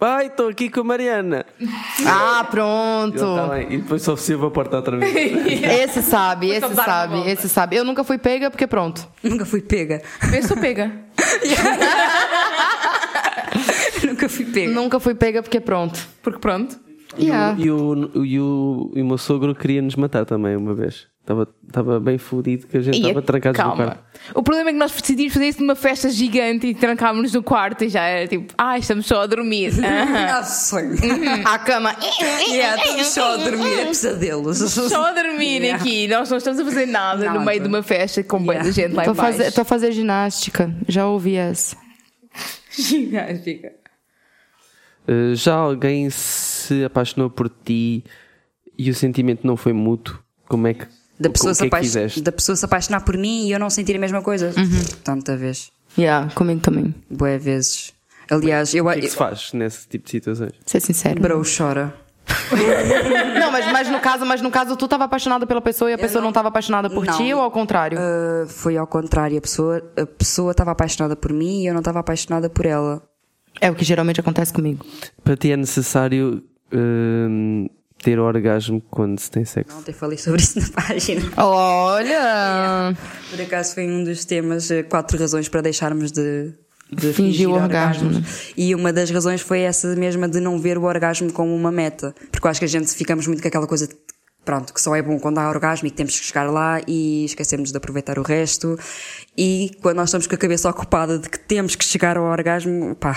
pai, 0.00 0.26
estou 0.26 0.48
aqui 0.48 0.68
com 0.70 0.80
a 0.80 0.84
Mariana. 0.84 1.46
Ah, 2.06 2.38
Ele, 2.40 2.48
pronto. 2.50 3.36
"Tá 3.36 3.46
bem." 3.48 3.72
E 3.74 3.78
depois 3.78 4.02
só 4.02 4.14
ofereceu 4.14 4.44
a 4.46 4.50
porta 4.50 4.76
outra 4.78 4.96
vez. 4.96 5.12
Esse 5.62 6.02
sabe, 6.02 6.48
Foi 6.48 6.60
só 6.60 6.66
esse 6.66 6.74
dar 6.76 6.82
uma 6.82 6.92
sabe, 6.92 7.14
volta. 7.16 7.30
esse 7.30 7.48
sabe. 7.48 7.76
Eu 7.76 7.84
nunca 7.84 8.02
fui 8.02 8.16
pega 8.18 8.50
porque 8.50 8.66
pronto. 8.66 9.06
Nunca 9.22 9.44
fui 9.44 9.60
pega. 9.60 10.02
Eu 10.34 10.42
sou 10.42 10.56
pega. 10.56 10.90
Nunca 14.04 14.28
fui 14.28 14.44
pega. 14.46 14.72
Nunca 14.72 15.00
fui 15.00 15.14
pega 15.14 15.42
porque 15.42 15.60
pronto. 15.60 15.98
Porque 16.22 16.38
pronto. 16.38 16.78
Yeah. 17.18 17.56
E, 17.58 17.70
o, 17.70 18.24
e, 18.24 18.38
o, 18.40 18.92
e 18.94 19.02
o 19.02 19.04
meu 19.04 19.18
sogro 19.18 19.54
queria 19.54 19.82
nos 19.82 19.96
matar 19.96 20.24
também 20.24 20.56
uma 20.56 20.74
vez. 20.74 21.08
Estava, 21.20 21.46
estava 21.66 22.00
bem 22.00 22.18
fodido 22.18 22.66
que 22.66 22.76
a 22.76 22.80
gente 22.80 22.98
estava 22.98 23.20
trancados 23.22 23.58
no 23.58 23.64
calma. 23.64 23.84
quarto. 23.84 24.04
O 24.34 24.42
problema 24.42 24.70
é 24.70 24.72
que 24.72 24.78
nós 24.78 24.90
decidimos 24.92 25.32
fazer 25.32 25.48
isso 25.48 25.60
numa 25.60 25.74
festa 25.76 26.08
gigante 26.10 26.66
e 26.68 26.74
trancámos-nos 26.74 27.32
no 27.34 27.42
quarto 27.42 27.84
e 27.84 27.88
já 27.88 28.02
era 28.02 28.26
tipo, 28.26 28.52
ah, 28.56 28.78
estamos 28.78 29.06
só 29.06 29.22
a 29.22 29.26
dormir. 29.26 29.72
Aham. 29.84 30.26
Ah, 30.38 30.42
sonho. 30.42 30.94
A 31.44 31.58
cama. 31.58 31.94
Yeah, 32.50 32.82
estamos 32.82 33.06
só 33.08 33.34
a 33.34 33.36
dormir, 33.36 33.78
é 33.80 33.84
pesadelos. 33.86 34.58
Só 34.58 35.04
a 35.06 35.12
dormir 35.12 35.60
Yeah. 35.62 35.76
aqui, 35.82 36.08
nós 36.08 36.30
não 36.30 36.38
estamos 36.38 36.58
a 36.60 36.64
fazer 36.64 36.86
nada, 36.86 37.30
no 37.32 37.44
meio 37.44 37.60
de 37.60 37.68
uma 37.68 37.82
festa 37.82 38.22
com 38.24 38.38
bem 38.38 38.50
Yeah. 38.50 38.68
de 38.68 38.72
gente 38.74 38.94
lá 38.94 39.02
embaixo. 39.04 39.20
fazer, 39.20 39.52
tô 39.52 39.64
fazer 39.64 39.92
ginástica. 39.92 40.74
Já 40.88 41.06
ouvi 41.06 41.36
essa. 41.36 41.76
Ginástica. 42.72 43.72
Uh, 45.08 45.34
já 45.34 45.54
alguém 45.54 46.08
se 46.10 46.84
apaixonou 46.84 47.30
por 47.30 47.48
ti 47.48 48.04
e 48.78 48.90
o 48.90 48.94
sentimento 48.94 49.46
não 49.46 49.56
foi 49.56 49.72
mútuo? 49.72 50.18
Como 50.48 50.66
é 50.66 50.74
que. 50.74 50.86
Da 51.18 51.28
pessoa, 51.28 51.54
que 51.54 51.64
é 51.64 52.08
que 52.08 52.20
da 52.22 52.32
pessoa 52.32 52.56
se 52.56 52.64
apaixonar 52.64 53.04
por 53.04 53.16
mim 53.16 53.46
e 53.46 53.52
eu 53.52 53.58
não 53.58 53.68
sentir 53.68 53.94
a 53.94 53.98
mesma 53.98 54.22
coisa. 54.22 54.54
Tanta 55.04 55.36
vez. 55.36 55.70
Yeah, 55.98 56.32
comigo 56.34 56.60
também. 56.60 56.94
Boé 57.10 57.36
vezes. 57.36 57.92
Aliás, 58.30 58.74
eu. 58.74 58.86
O 58.86 58.92
que 58.92 58.98
é 58.98 59.00
que 59.02 59.08
se 59.08 59.16
faz 59.16 59.52
nesse 59.52 59.86
tipo 59.86 60.04
de 60.04 60.10
situações? 60.12 60.52
Ser 60.64 60.80
sincero. 60.80 61.20
Bro, 61.20 61.42
chora. 61.44 61.94
Não, 63.38 63.50
mas, 63.50 63.66
mas 63.72 63.90
no 63.90 63.98
caso, 64.00 64.24
mas 64.24 64.40
no 64.40 64.50
caso 64.50 64.76
tu 64.76 64.86
tava 64.86 65.04
apaixonada 65.04 65.46
pela 65.46 65.60
pessoa 65.60 65.90
e 65.90 65.94
a 65.94 65.98
pessoa 65.98 66.22
não, 66.22 66.32
tava 66.32 66.48
apaixonada 66.48 66.88
por 66.88 67.04
Não. 67.04 67.16
ti 67.16 67.34
ou 67.34 67.40
ao 67.40 67.50
contrário? 67.50 67.98
Uh, 67.98 68.46
foi 68.48 68.76
ao 68.76 68.86
contrário. 68.86 69.36
A 69.36 69.40
pessoa 69.40 69.82
a 69.96 70.06
pessoa 70.06 70.52
estava 70.52 70.70
apaixonada 70.70 71.16
por 71.16 71.32
mim 71.32 71.62
e 71.62 71.66
eu 71.66 71.72
não 71.72 71.80
estava 71.80 71.98
apaixonada 71.98 72.48
por 72.48 72.66
ela. 72.66 73.02
É 73.60 73.70
o 73.70 73.74
que 73.74 73.84
geralmente 73.84 74.20
acontece 74.20 74.52
comigo. 74.52 74.84
Para 75.22 75.36
ti 75.36 75.52
é 75.52 75.56
necessário 75.56 76.42
hum, 76.72 77.68
ter 78.02 78.18
orgasmo 78.18 78.82
quando 78.90 79.18
se 79.18 79.30
tem 79.30 79.44
sexo? 79.44 79.76
Ontem 79.76 79.92
falei 79.92 80.18
sobre 80.18 80.40
isso 80.40 80.58
na 80.58 80.68
página. 80.68 81.22
Olha! 81.36 82.96
Por 83.30 83.40
acaso 83.40 83.74
foi 83.74 83.86
um 83.86 84.04
dos 84.04 84.24
temas, 84.24 84.70
eh, 84.70 84.82
quatro 84.82 85.18
razões 85.18 85.48
para 85.48 85.60
deixarmos 85.60 86.10
de, 86.10 86.52
de 86.90 87.12
Fingir 87.12 87.48
o 87.48 87.52
orgasmo, 87.52 88.06
orgasmos. 88.08 88.16
né? 88.48 88.52
E 88.56 88.74
uma 88.74 88.92
das 88.92 89.10
razões 89.10 89.40
foi 89.40 89.60
essa 89.60 89.94
mesma 89.96 90.28
de 90.28 90.40
não 90.40 90.58
ver 90.58 90.78
o 90.78 90.84
orgasmo 90.84 91.32
como 91.32 91.54
uma 91.54 91.70
meta. 91.70 92.14
Porque 92.30 92.46
eu 92.46 92.50
acho 92.50 92.60
que 92.60 92.66
a 92.66 92.68
gente 92.68 92.92
ficamos 92.94 93.26
muito 93.26 93.42
com 93.42 93.48
aquela 93.48 93.66
coisa 93.66 93.86
de, 93.86 93.94
pronto, 94.44 94.72
que 94.72 94.80
só 94.80 94.96
é 94.96 95.02
bom 95.02 95.18
quando 95.18 95.38
há 95.38 95.48
orgasmo 95.48 95.86
e 95.86 95.90
que 95.90 95.96
temos 95.96 96.18
que 96.18 96.24
chegar 96.24 96.50
lá 96.50 96.80
e 96.86 97.26
esquecemos 97.26 97.70
de 97.70 97.76
aproveitar 97.76 98.18
o 98.18 98.22
resto. 98.22 98.78
E 99.36 99.72
quando 99.82 99.96
nós 99.96 100.08
estamos 100.08 100.26
com 100.26 100.34
a 100.34 100.38
cabeça 100.38 100.68
ocupada 100.70 101.18
de 101.18 101.28
que 101.28 101.38
temos 101.38 101.76
que 101.76 101.84
chegar 101.84 102.16
ao 102.16 102.24
orgasmo, 102.24 102.94
pá, 102.96 103.16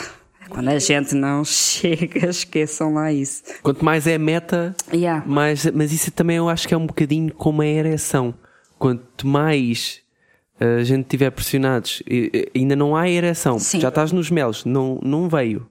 quando 0.54 0.70
a 0.70 0.80
gente 0.80 1.16
não 1.16 1.44
chega, 1.46 2.30
esqueçam 2.30 2.94
lá 2.94 3.12
isso. 3.12 3.44
Quanto 3.62 3.84
mais 3.84 4.06
é 4.08 4.16
a 4.16 4.20
meta, 4.20 4.76
Yeah. 4.94 5.24
mais, 5.26 5.66
mas 5.72 5.92
isso 5.92 6.12
também 6.12 6.38
eu 6.38 6.48
acho 6.50 6.68
que 6.68 6.74
é 6.74 6.78
um 6.78 6.86
bocadinho 6.86 7.34
como 7.34 7.62
a 7.62 7.66
ereção. 7.68 8.34
Quanto 8.78 9.26
mais 9.28 10.00
uh, 10.62 10.80
a 10.80 10.84
gente 10.84 11.06
tiver 11.08 11.30
pressionados, 11.32 12.04
ainda 12.56 12.76
não 12.76 12.96
há 12.96 13.10
ereção, 13.10 13.58
Sim. 13.60 13.80
já 13.80 13.90
estás 13.90 14.12
nos 14.12 14.30
melos, 14.30 14.66
não, 14.66 15.00
não 15.04 15.28
veio. 15.30 15.68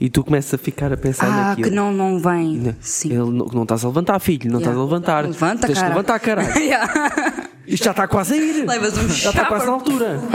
E 0.00 0.08
tu 0.10 0.24
começas 0.24 0.52
a 0.54 0.58
ficar 0.58 0.92
a 0.92 0.96
pensar 0.96 1.26
Ah, 1.26 1.48
naquilo. 1.50 1.68
que 1.68 1.74
não, 1.74 1.92
não 1.92 2.18
vem. 2.18 2.56
Né? 2.58 2.76
Sim. 2.80 3.10
Ele 3.10 3.18
não, 3.30 3.46
não 3.46 3.62
estás 3.62 3.84
a 3.84 3.88
levantar, 3.88 4.18
filho, 4.18 4.50
não 4.50 4.58
estás 4.58 4.76
a 4.76 4.80
levantar. 4.82 5.24
Levanta, 5.24 5.66
Tens 5.66 5.74
de 5.74 5.80
cara. 5.80 5.88
levantar, 5.94 6.18
caralho. 6.18 6.52
Yeah. 6.58 7.48
Isto 7.66 7.84
já 7.84 7.90
está 7.92 8.08
quase 8.08 8.34
a 8.34 8.36
ir. 8.36 8.66
Levas 8.66 8.96
um 8.98 9.08
já 9.08 9.30
está 9.30 9.44
quase 9.46 9.66
na 9.66 9.72
altura. 9.72 10.20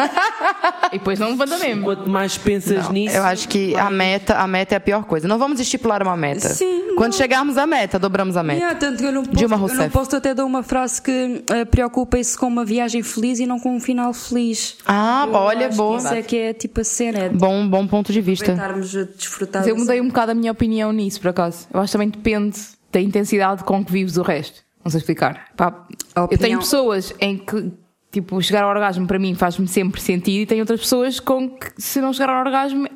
E 0.92 1.00
depois 1.00 1.20
não 1.20 1.32
levanta 1.32 1.58
mesmo. 1.58 1.84
Quanto 1.84 2.10
mais 2.10 2.38
pensas 2.38 2.90
nisso, 2.90 3.16
Eu 3.16 3.24
acho 3.24 3.50
que 3.50 3.76
a 3.76 3.90
meta, 3.90 4.36
a 4.36 4.48
meta 4.48 4.76
é 4.76 4.78
a 4.78 4.80
pior 4.80 5.04
coisa. 5.04 5.28
Não 5.28 5.38
vamos 5.38 5.60
estipular 5.60 6.02
uma 6.02 6.16
meta. 6.16 6.48
Sim, 6.50 6.96
Quando 6.96 7.14
chegarmos 7.16 7.58
à 7.58 7.66
meta, 7.68 8.00
dobramos 8.00 8.38
a 8.38 8.44
meta. 8.44 8.60
Yeah, 8.60 8.80
tanto 8.80 8.98
que 9.00 9.06
eu 9.06 9.12
não 9.12 9.24
posso, 9.26 9.36
Dilma 9.38 9.56
eu 9.56 9.60
não 9.60 9.68
Rousseff. 9.68 9.90
posso 9.92 10.16
até 10.16 10.34
dar 10.34 10.46
uma 10.46 10.64
frase 10.64 11.02
que 11.02 11.44
eh, 11.52 11.66
preocupem-se 11.66 12.38
com 12.38 12.48
uma 12.48 12.64
viagem 12.64 13.04
feliz 13.04 13.40
e 13.40 13.46
não 13.46 13.60
com 13.60 13.76
um 13.76 13.80
final 13.82 14.14
feliz. 14.14 14.78
Ah, 14.86 15.26
Eu 15.28 15.34
olha, 15.34 15.60
acho 15.68 15.70
que 15.72 15.76
boa. 15.76 15.98
Isso 15.98 16.14
é 16.14 16.22
que 16.22 16.38
é 16.38 16.54
tipo 16.54 16.80
a 16.80 16.84
cena, 16.86 17.20
é 17.20 17.30
Bom, 17.30 17.68
bom 17.68 17.86
ponto 17.86 18.14
de 18.14 18.22
vista. 18.22 18.46
aproveitarmos 18.54 18.96
a 18.96 19.04
desfrutar. 19.04 19.62
Mas 19.62 19.68
eu 19.68 19.76
dessa- 19.76 19.86
mudei 19.86 20.00
um 20.02 20.08
bocado 20.08 20.32
a 20.32 20.36
minha 20.36 20.52
opinião 20.54 20.94
nisso, 20.94 21.20
por 21.20 21.30
acaso. 21.30 21.68
Eu 21.74 21.82
acho 21.82 21.88
que 21.88 21.92
também 21.94 22.10
depende 22.10 22.58
da 22.94 23.02
intensidade 23.02 23.64
com 23.66 23.84
que 23.84 23.92
vives 23.92 24.16
o 24.16 24.22
resto. 24.22 24.66
Não 24.88 24.92
sei 24.92 25.00
explicar. 25.00 25.50
Pá, 25.58 25.68
A 26.16 26.22
Eu 26.22 26.28
tenho 26.30 26.36
opinião- 26.40 26.60
pessoas 26.62 27.14
em 27.20 27.38
que, 27.38 27.74
tipo, 28.10 28.42
chegar 28.42 28.64
ao 28.64 28.70
orgasmo 28.70 29.06
para 29.06 29.20
mim 29.20 29.36
faz-me 29.36 29.68
sempre 29.68 30.00
sentido 30.00 30.44
e 30.44 30.46
tenho 30.46 30.62
outras 30.62 30.80
pessoas 30.80 31.20
com 31.20 31.50
que, 31.50 31.72
se 31.78 32.00
não 32.00 32.14
chegar 32.14 32.30
ao 32.30 32.40
orgasmo, 32.40 32.88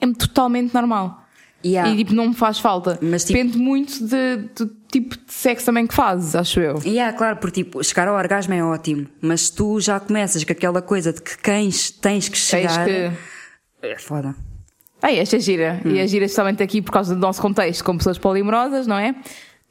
é 0.00 0.06
totalmente 0.14 0.72
normal. 0.72 1.22
Yeah. 1.64 1.90
E, 1.92 1.96
tipo, 1.98 2.14
não 2.14 2.28
me 2.28 2.34
faz 2.34 2.58
falta. 2.58 2.98
Mas, 3.02 3.24
tipo- 3.24 3.36
Depende 3.36 3.58
muito 3.58 4.06
de- 4.06 4.36
do 4.56 4.66
tipo 4.90 5.16
de 5.16 5.32
sexo 5.32 5.66
também 5.66 5.86
que 5.86 5.94
fazes, 5.94 6.34
acho 6.34 6.60
eu. 6.60 6.78
Yeah, 6.84 7.14
claro, 7.16 7.36
porque 7.36 7.62
tipo, 7.64 7.82
chegar 7.84 8.08
ao 8.08 8.14
orgasmo 8.16 8.54
é 8.54 8.62
ótimo, 8.64 9.06
mas 9.20 9.50
tu 9.50 9.78
já 9.80 10.00
começas 10.00 10.42
com 10.44 10.52
aquela 10.52 10.80
coisa 10.80 11.12
de 11.12 11.20
que 11.20 11.36
tens, 11.42 11.90
tens 11.90 12.26
que 12.28 12.36
Tens 12.38 12.72
chegar. 12.72 12.86
que. 12.86 13.10
É 13.82 13.98
foda. 13.98 14.34
Ai, 15.02 15.18
esta 15.18 15.36
é 15.36 15.40
gira. 15.40 15.80
Hum. 15.84 15.90
E 15.90 15.98
é 15.98 16.06
gira 16.06 16.26
justamente 16.26 16.62
aqui 16.62 16.80
por 16.82 16.90
causa 16.92 17.14
do 17.14 17.20
nosso 17.20 17.40
contexto, 17.42 17.84
com 17.84 17.96
pessoas 17.98 18.18
polimorosas, 18.18 18.86
não 18.86 18.96
é? 18.98 19.14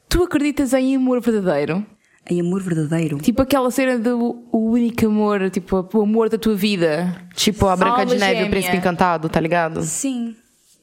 Tu 0.10 0.24
acreditas 0.24 0.74
em 0.74 0.96
amor 0.96 1.22
verdadeiro? 1.22 1.86
Em 2.30 2.42
amor 2.42 2.62
verdadeiro. 2.62 3.18
Tipo 3.20 3.42
aquela 3.42 3.72
cena 3.72 3.98
do 3.98 4.44
o 4.52 4.72
único 4.72 5.06
amor, 5.06 5.50
tipo 5.50 5.88
o 5.94 6.02
amor 6.02 6.30
da 6.30 6.38
tua 6.38 6.56
vida. 6.56 7.16
Tipo 7.34 7.68
a 7.68 7.76
Branca 7.76 8.06
de 8.06 8.16
Neve 8.16 8.42
e 8.42 8.44
o. 8.46 8.50
Príncipe 8.50 8.78
Encantado, 8.78 9.30
tá 9.30 9.40
ligado? 9.40 9.82
Sim, 9.84 10.36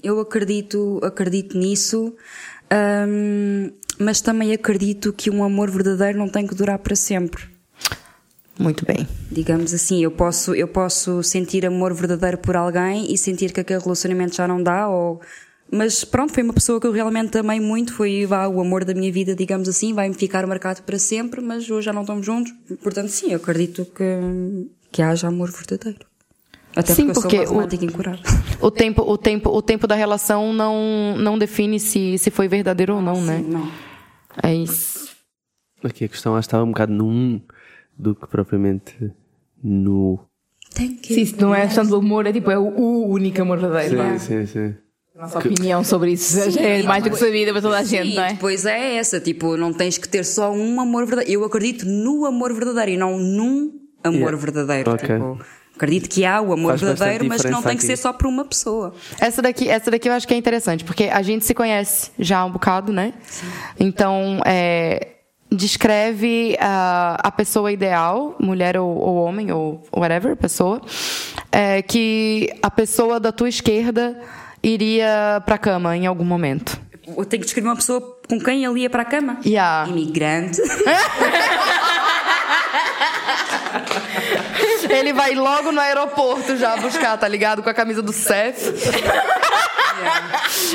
eu 0.03 0.21
acredito, 0.21 1.01
acredito 1.03 1.57
nisso, 1.57 2.15
hum, 3.09 3.73
mas 3.99 4.21
também 4.21 4.53
acredito 4.53 5.13
que 5.13 5.31
um 5.31 5.43
amor 5.43 5.71
verdadeiro 5.71 6.19
não 6.19 6.29
tem 6.29 6.47
que 6.47 6.55
durar 6.55 6.79
para 6.79 6.97
sempre. 6.97 7.45
Muito 8.59 8.87
bem. 8.87 9.09
Digamos 9.31 9.75
assim, 9.75 10.03
eu 10.03 10.11
posso, 10.11 10.55
eu 10.55 10.69
posso 10.69 11.23
sentir 11.23 11.67
amor 11.67 11.93
verdadeiro 11.93 12.39
por 12.39 12.57
alguém 12.57 13.13
e 13.13 13.19
sentir 13.19 13.53
que 13.53 13.61
aquele 13.61 13.81
relacionamento 13.81 14.37
já 14.37 14.47
não 14.47 14.63
dá, 14.63 14.89
ou... 14.89 15.21
mas 15.71 16.05
pronto, 16.05 16.33
foi 16.33 16.43
uma 16.43 16.53
pessoa 16.53 16.81
que 16.81 16.87
eu 16.87 16.93
realmente 16.93 17.37
amei 17.39 17.61
muito, 17.61 17.93
foi 17.93 18.27
vá, 18.27 18.47
o 18.47 18.61
amor 18.61 18.85
da 18.85 18.95
minha 18.95 19.11
vida, 19.13 19.35
digamos 19.35 19.69
assim, 19.69 19.93
vai-me 19.93 20.15
ficar 20.15 20.47
marcado 20.47 20.83
para 20.83 20.99
sempre, 20.99 21.41
mas 21.41 21.69
hoje 21.69 21.87
já 21.87 21.93
não 21.93 22.03
estamos 22.03 22.25
juntos. 22.25 22.53
Portanto, 22.83 23.09
sim, 23.09 23.33
eu 23.33 23.37
acredito 23.37 23.85
que, 23.87 24.69
que 24.93 25.03
haja 25.03 25.29
amor 25.29 25.51
verdadeiro. 25.51 26.07
Até 26.77 26.93
Sim, 26.93 27.13
porque, 27.13 27.21
porque 27.21 27.37
eu 27.37 27.57
o-. 27.57 28.67
O 28.67 28.71
tempo, 28.71 29.03
o 29.03 29.17
tempo, 29.17 29.51
o 29.51 29.63
tempo 29.63 29.87
da 29.87 29.95
relação 29.95 30.53
não, 30.53 31.17
não 31.19 31.39
define 31.39 31.79
se, 31.79 32.19
se 32.19 32.31
foi 32.31 32.49
verdadeiro 32.49 32.97
ou 32.97 33.03
não, 33.03 33.21
né? 33.21 33.45
Não. 33.47 33.71
É 34.43 34.55
isso. 34.55 35.11
aqui 35.85 36.05
a 36.05 36.09
questão 36.09 36.35
acho 36.35 36.47
que 36.47 36.49
estava 36.49 36.65
um 36.65 36.69
bocado 36.69 36.93
no 36.93 37.07
um 37.07 37.41
do 37.97 38.15
que 38.15 38.27
propriamente 38.27 39.13
no. 39.63 40.19
Que 41.03 41.27
Se 41.27 41.41
não 41.41 41.55
é 41.55 41.67
questão 41.67 41.87
do 41.87 41.97
amor, 41.97 42.27
é 42.27 42.33
tipo, 42.33 42.51
é 42.51 42.59
o, 42.59 42.67
o 42.67 43.09
único 43.11 43.41
amor 43.41 43.61
verdadeiro. 43.61 43.97
não 43.97 44.05
é? 44.05 44.19
sim, 44.19 44.45
sim. 44.45 44.75
A 45.17 45.23
nossa 45.23 45.39
opinião 45.39 45.85
sobre 45.85 46.11
isso 46.13 46.37
é 46.59 46.83
mais 46.83 47.05
do 47.05 47.11
que 47.11 47.17
sabida 47.17 47.53
para 47.53 47.63
toda 47.63 47.79
a 47.79 47.85
gente, 47.85 48.09
Sim, 48.11 48.17
não 48.17 48.25
é? 48.25 48.33
depois 48.33 48.67
é 48.67 48.97
essa, 48.97 49.21
tipo, 49.21 49.57
não 49.57 49.73
tens 49.73 49.97
que 49.97 50.09
ter 50.09 50.25
só 50.25 50.51
um 50.53 50.81
amor 50.81 51.07
verdadeiro. 51.07 51.41
Eu 51.41 51.45
acredito 51.45 51.87
no 51.87 52.27
amor 52.27 52.53
verdadeiro 52.53 52.91
e 52.91 52.97
não 52.97 53.17
num 53.17 53.79
amor 54.03 54.19
Yeah. 54.19 54.37
verdadeiro. 54.37 54.91
Ok. 54.91 55.09
Tipo, 55.09 55.39
acredito 55.77 56.09
que 56.09 56.25
há 56.25 56.41
o 56.41 56.53
amor 56.53 56.71
Faz 56.71 56.81
verdadeiro, 56.81 57.27
mas 57.27 57.43
que 57.43 57.49
não 57.49 57.63
tem 57.63 57.77
que 57.77 57.85
ser 57.85 57.97
só 57.97 58.13
por 58.13 58.27
uma 58.27 58.45
pessoa. 58.45 58.93
Essa 59.21 59.41
daqui, 59.41 59.69
essa 59.69 59.89
daqui 59.89 60.09
eu 60.09 60.13
acho 60.13 60.27
que 60.27 60.35
é 60.35 60.37
interessante, 60.37 60.83
porque 60.83 61.05
a 61.05 61.23
gente 61.23 61.45
se 61.45 61.55
conhece 61.55 62.11
já 62.19 62.41
há 62.41 62.45
um 62.45 62.51
bocado, 62.51 62.93
né? 62.93 63.15
Então, 63.79 64.41
é, 64.45 65.11
descreve 65.51 66.57
a, 66.59 67.19
a 67.23 67.31
pessoa 67.31 67.71
ideal, 67.71 68.35
mulher 68.41 68.77
ou, 68.77 68.89
ou 68.97 69.15
homem, 69.17 69.53
ou 69.53 69.81
whatever, 69.97 70.37
pessoa, 70.37 70.83
é, 71.53 71.83
que 71.83 72.53
a 72.61 72.71
pessoa 72.71 73.21
da 73.21 73.31
tua 73.31 73.49
esquerda 73.49 74.21
iria 74.65 75.43
pra 75.45 75.59
cama 75.59 75.97
em 75.97 76.07
algum 76.07 76.25
momento. 76.25 76.81
Eu 77.07 77.25
tenho 77.25 77.41
que 77.41 77.47
descrever 77.47 77.69
uma 77.69 77.77
pessoa 77.77 78.01
com 78.29 78.41
quem 78.41 78.65
ele 78.65 78.81
ia 78.81 78.91
para 78.91 79.03
a 79.03 79.05
cama. 79.05 79.39
Yeah. 79.45 79.89
Imigrante. 79.91 80.61
Ele 84.89 85.13
vai 85.13 85.35
logo 85.35 85.73
no 85.73 85.81
aeroporto 85.81 86.57
já 86.57 86.77
buscar, 86.77 87.17
tá 87.19 87.27
ligado? 87.27 87.63
Com 87.63 87.71
a 87.71 87.75
camisa 87.75 88.01
do 88.01 88.13
CEF. 88.13 88.73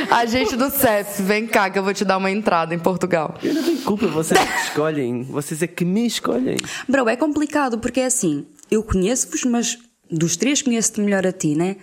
A 0.10 0.26
gente 0.26 0.56
do 0.56 0.70
CEF, 0.70 1.22
vem 1.22 1.48
cá 1.48 1.70
que 1.70 1.78
eu 1.78 1.84
vou 1.84 1.94
te 1.94 2.04
dar 2.04 2.18
uma 2.18 2.30
entrada 2.30 2.74
em 2.74 2.80
Portugal. 2.80 3.36
Eu 3.44 3.54
não 3.54 3.64
tenho 3.64 3.82
culpa, 3.82 4.08
vocês 4.08 4.40
é 4.40 4.46
que 4.46 4.60
escolhem. 4.62 5.24
Vocês 5.24 5.62
é 5.62 5.68
que 5.68 5.86
me 5.86 6.06
escolhem. 6.06 6.58
Bro, 6.88 7.10
é 7.10 7.16
complicado 7.16 7.80
porque 7.80 8.00
é 8.02 8.06
assim, 8.06 8.46
eu 8.70 8.84
conheço-vos, 8.84 9.44
mas 9.46 9.78
dos 10.10 10.36
três 10.36 10.62
conheço-te 10.62 11.02
melhor 11.02 11.26
a 11.26 11.32
ti, 11.32 11.56
né? 11.56 11.78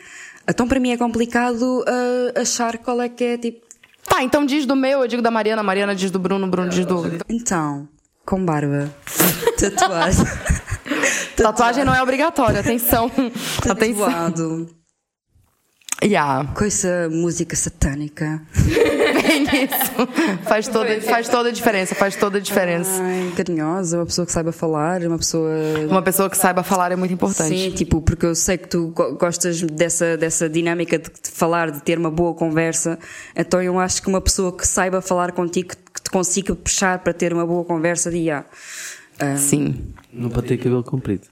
Então 0.49 0.67
para 0.69 0.79
mim 0.81 0.91
é 0.91 0.97
complicado 0.97 1.85
ah, 1.87 2.41
achar 2.41 2.79
qual 2.79 3.01
é 3.01 3.09
que 3.09 3.25
é 3.25 3.39
tipo. 3.39 3.67
Tá, 4.05 4.23
então 4.23 4.47
diz 4.47 4.65
do 4.67 4.77
meu, 4.77 5.01
eu 5.01 5.09
digo 5.09 5.21
da 5.21 5.31
Mariana, 5.31 5.63
Mariana 5.63 5.95
diz 5.95 6.11
do 6.11 6.19
Bruno, 6.19 6.47
Bruno 6.47 6.69
diz 6.71 6.87
do. 6.87 7.03
Então, 7.29 7.89
com 8.25 8.45
barba, 8.45 8.89
tatuagem, 9.59 10.25
Tatuagem 11.37 11.85
não 11.85 11.95
é 11.95 12.03
obrigatória, 12.03 12.61
atenção. 12.61 13.07
Atenção. 13.69 14.07
tatuado, 14.07 14.69
Yeah. 16.05 16.53
coisa, 16.55 17.09
música 17.11 17.57
satânica. 17.57 18.41
Isso. 19.65 20.09
Faz 20.45 20.69
toda, 20.69 21.01
faz 21.01 21.29
toda 21.29 21.49
a 21.49 21.53
diferença, 21.53 21.95
faz 21.95 22.17
toda 22.17 22.39
a 22.39 22.41
diferença. 22.41 23.03
Ai, 23.03 23.33
carinhosa, 23.37 23.99
uma 23.99 24.07
pessoa 24.07 24.27
que 24.27 24.33
saiba 24.33 24.53
falar, 24.53 25.03
uma 25.03 25.19
pessoa. 25.19 25.51
Uma 25.89 26.03
pessoa 26.03 26.31
que 26.31 26.37
saiba 26.37 26.63
falar 26.63 26.93
é 26.93 26.97
muito 26.97 27.13
importante. 27.15 27.57
Sim, 27.57 27.71
tipo, 27.73 28.01
porque 28.03 28.27
eu 28.27 28.35
sei 28.35 28.59
que 28.59 28.69
tu 28.69 28.89
go- 28.89 29.15
gostas 29.15 29.61
dessa, 29.63 30.17
dessa 30.17 30.49
dinâmica 30.49 30.99
de, 30.99 31.09
de 31.09 31.31
falar, 31.31 31.71
de 31.71 31.81
ter 31.83 31.99
uma 31.99 32.11
boa 32.11 32.35
conversa, 32.35 32.99
então 33.35 33.63
eu 33.63 33.79
acho 33.79 34.01
que 34.03 34.09
uma 34.09 34.21
pessoa 34.21 34.53
que 34.57 34.67
saiba 34.67 35.01
falar 35.01 35.33
contigo, 35.33 35.69
que 35.95 36.03
te 36.03 36.11
consiga 36.11 36.55
puxar 36.55 36.99
para 37.01 37.13
ter 37.13 37.33
uma 37.33 37.47
boa 37.47 37.65
conversa, 37.65 38.11
de 38.11 38.31
ah, 38.31 38.45
Sim. 39.37 39.93
Não 40.13 40.29
pode 40.31 40.47
ter 40.49 40.57
cabelo 40.59 40.83
comprido. 40.85 41.27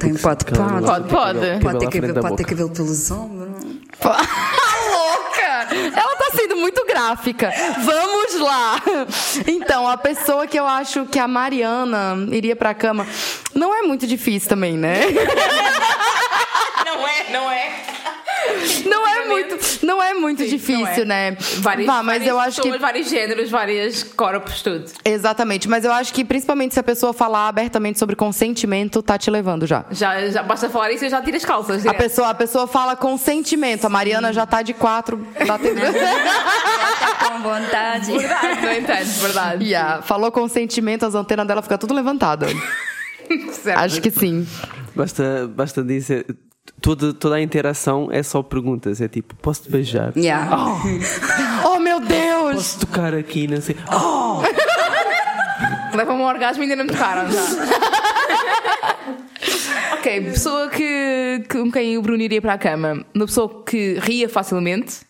tem, 0.00 0.14
pode, 0.14 0.44
pode, 0.44 0.56
pode, 0.84 1.08
Pode, 1.08 1.40
ter 1.40 1.60
pode 1.60 1.86
cabelo, 1.90 2.20
pode 2.20 2.36
ter 2.36 2.44
cabelo 2.44 2.70
pelos 2.70 3.10
ombros. 3.10 3.48
louca! 4.04 4.18
Ela 5.96 6.16
tá 6.16 6.30
sendo 6.34 6.56
muito 6.56 6.84
gráfica. 6.86 7.52
Vamos 7.78 8.40
lá. 8.40 8.80
Então, 9.46 9.88
a 9.88 9.96
pessoa 9.96 10.46
que 10.46 10.58
eu 10.58 10.66
acho 10.66 11.06
que 11.06 11.18
a 11.18 11.26
Mariana 11.28 12.16
iria 12.30 12.56
pra 12.56 12.74
cama 12.74 13.06
não 13.54 13.74
é 13.74 13.82
muito 13.82 14.06
difícil 14.06 14.48
também, 14.48 14.76
né? 14.76 15.00
Não 16.84 17.06
é, 17.06 17.30
não 17.30 17.50
é. 17.50 17.72
Não 18.88 19.06
é 19.08 19.26
muito, 19.26 19.86
não 19.86 20.02
é 20.02 20.14
muito 20.14 20.42
Sim, 20.42 20.48
difícil, 20.48 21.04
não 21.06 21.14
é. 21.14 21.30
né? 21.32 21.36
Várias, 21.58 21.86
Vá, 21.86 22.02
mas 22.02 22.06
várias 22.18 22.28
eu 22.28 22.38
acho 22.38 22.56
pessoas, 22.56 22.74
que 22.74 22.80
vários 22.80 23.08
géneros, 23.08 23.50
vários 23.50 24.02
corpos, 24.02 24.62
tudo. 24.62 24.84
exatamente, 25.04 25.68
mas 25.68 25.84
eu 25.84 25.92
acho 25.92 26.12
que 26.12 26.24
principalmente 26.24 26.74
se 26.74 26.80
a 26.80 26.82
pessoa 26.82 27.12
falar 27.12 27.48
abertamente 27.48 27.98
sobre 27.98 28.14
consentimento, 28.16 29.02
tá 29.02 29.16
te 29.18 29.30
levando 29.30 29.66
já. 29.66 29.84
Já, 29.90 30.28
já 30.28 30.42
basta 30.42 30.68
falar 30.70 30.92
isso 30.92 31.04
e 31.04 31.08
já 31.10 31.20
tira 31.22 31.36
as 31.36 31.44
calças. 31.44 31.76
A 31.76 31.80
direto. 31.80 31.96
pessoa, 31.98 32.28
a 32.30 32.34
pessoa 32.34 32.66
fala 32.66 32.96
consentimento. 32.96 33.84
A 33.84 33.88
Mariana 33.88 34.32
já 34.32 34.46
tá 34.46 34.62
de 34.62 34.72
quatro. 34.74 35.26
Tá 35.44 35.58
tendo... 35.58 35.80
com 35.80 37.42
vontade. 37.42 38.12
Verdade, 38.16 38.62
no 38.62 38.72
entanto, 38.72 39.20
verdade. 39.20 39.64
yeah, 39.64 40.00
falou 40.02 40.32
consentimento, 40.32 41.04
as 41.04 41.14
antenas 41.14 41.46
dela 41.46 41.60
ficam 41.62 41.76
tudo 41.78 41.92
levantada. 41.94 42.46
Certo. 43.52 43.78
Acho 43.78 44.00
que 44.02 44.10
sim. 44.10 44.46
Basta, 44.94 45.50
basta 45.54 45.82
dizer. 45.82 46.26
Toda, 46.80 47.14
toda 47.14 47.36
a 47.36 47.40
interação 47.40 48.08
é 48.10 48.22
só 48.22 48.42
perguntas. 48.42 49.00
É 49.00 49.08
tipo, 49.08 49.34
posso 49.36 49.62
te 49.62 49.70
beijar? 49.70 50.12
Yeah. 50.16 50.56
Oh 51.66 51.78
meu 51.78 52.00
Deus! 52.00 52.54
Posso 52.54 52.80
tocar 52.80 53.14
aqui? 53.14 53.46
Não 53.46 53.60
sei. 53.60 53.76
Oh! 53.90 54.42
Leva-me 55.96 56.20
um 56.20 56.24
orgasmo 56.24 56.62
e 56.62 56.64
ainda 56.64 56.76
não 56.76 56.84
me 56.84 56.90
tocaram 56.90 57.30
já. 57.30 57.40
ok, 59.94 60.20
pessoa 60.22 60.68
que, 60.68 61.44
que, 61.48 61.58
com 61.58 61.72
quem 61.72 61.96
o 61.96 62.02
Bruno 62.02 62.22
iria 62.22 62.40
para 62.40 62.54
a 62.54 62.58
cama. 62.58 63.04
Uma 63.14 63.26
pessoa 63.26 63.64
que 63.64 63.98
ria 64.00 64.28
facilmente 64.28 65.00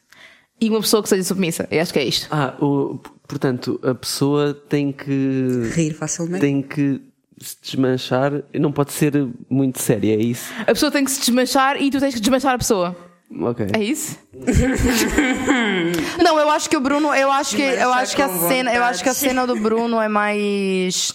e 0.61 0.71
uma 0.71 0.81
pessoa 0.81 1.03
que 1.03 1.09
seja 1.09 1.25
submissa. 1.25 1.67
Eu 1.71 1.83
acho 1.83 1.93
que 1.93 1.99
é 1.99 2.05
isto. 2.05 2.29
Ah, 2.31 2.55
o, 2.61 2.99
portanto, 3.27 3.81
a 3.83 3.95
pessoa 3.95 4.55
tem 4.55 4.93
que. 4.93 5.71
Rir 5.75 5.95
facilmente. 5.95 6.41
Tem 6.41 6.63
que 6.63 7.01
se 7.39 7.57
desmanchar. 7.63 8.33
Não 8.55 8.73
pode 8.73 8.93
ser 8.93 9.29
muito 9.49 9.81
séria, 9.81 10.15
é 10.15 10.19
isso? 10.19 10.53
A 10.63 10.67
pessoa 10.67 10.91
tem 10.91 11.05
que 11.05 11.11
se 11.11 11.21
desmanchar 11.21 11.81
e 11.81 11.91
tu 11.91 11.99
tens 12.01 12.15
que 12.15 12.21
desmanchar 12.21 12.55
a 12.55 12.59
pessoa. 12.59 12.97
Ok. 13.41 13.67
É 13.73 13.83
isso? 13.83 14.19
Não, 16.23 16.39
eu 16.39 16.51
acho 16.51 16.71
que 16.71 16.77
o 16.77 16.81
Bruno, 16.81 17.13
eu 17.15 17.33
acho 17.33 17.57
que 17.57 17.63
eu 17.63 17.69
Desmanchar 17.73 17.99
acho 17.99 18.17
que 18.17 18.23
a 18.23 18.29
cena, 18.29 18.73
eu 18.75 18.85
acho 18.85 19.03
que 19.03 19.09
a 19.09 19.15
cena 19.15 19.47
do 19.47 19.57
Bruno 19.57 20.01
é 20.01 20.09
mais 20.09 21.13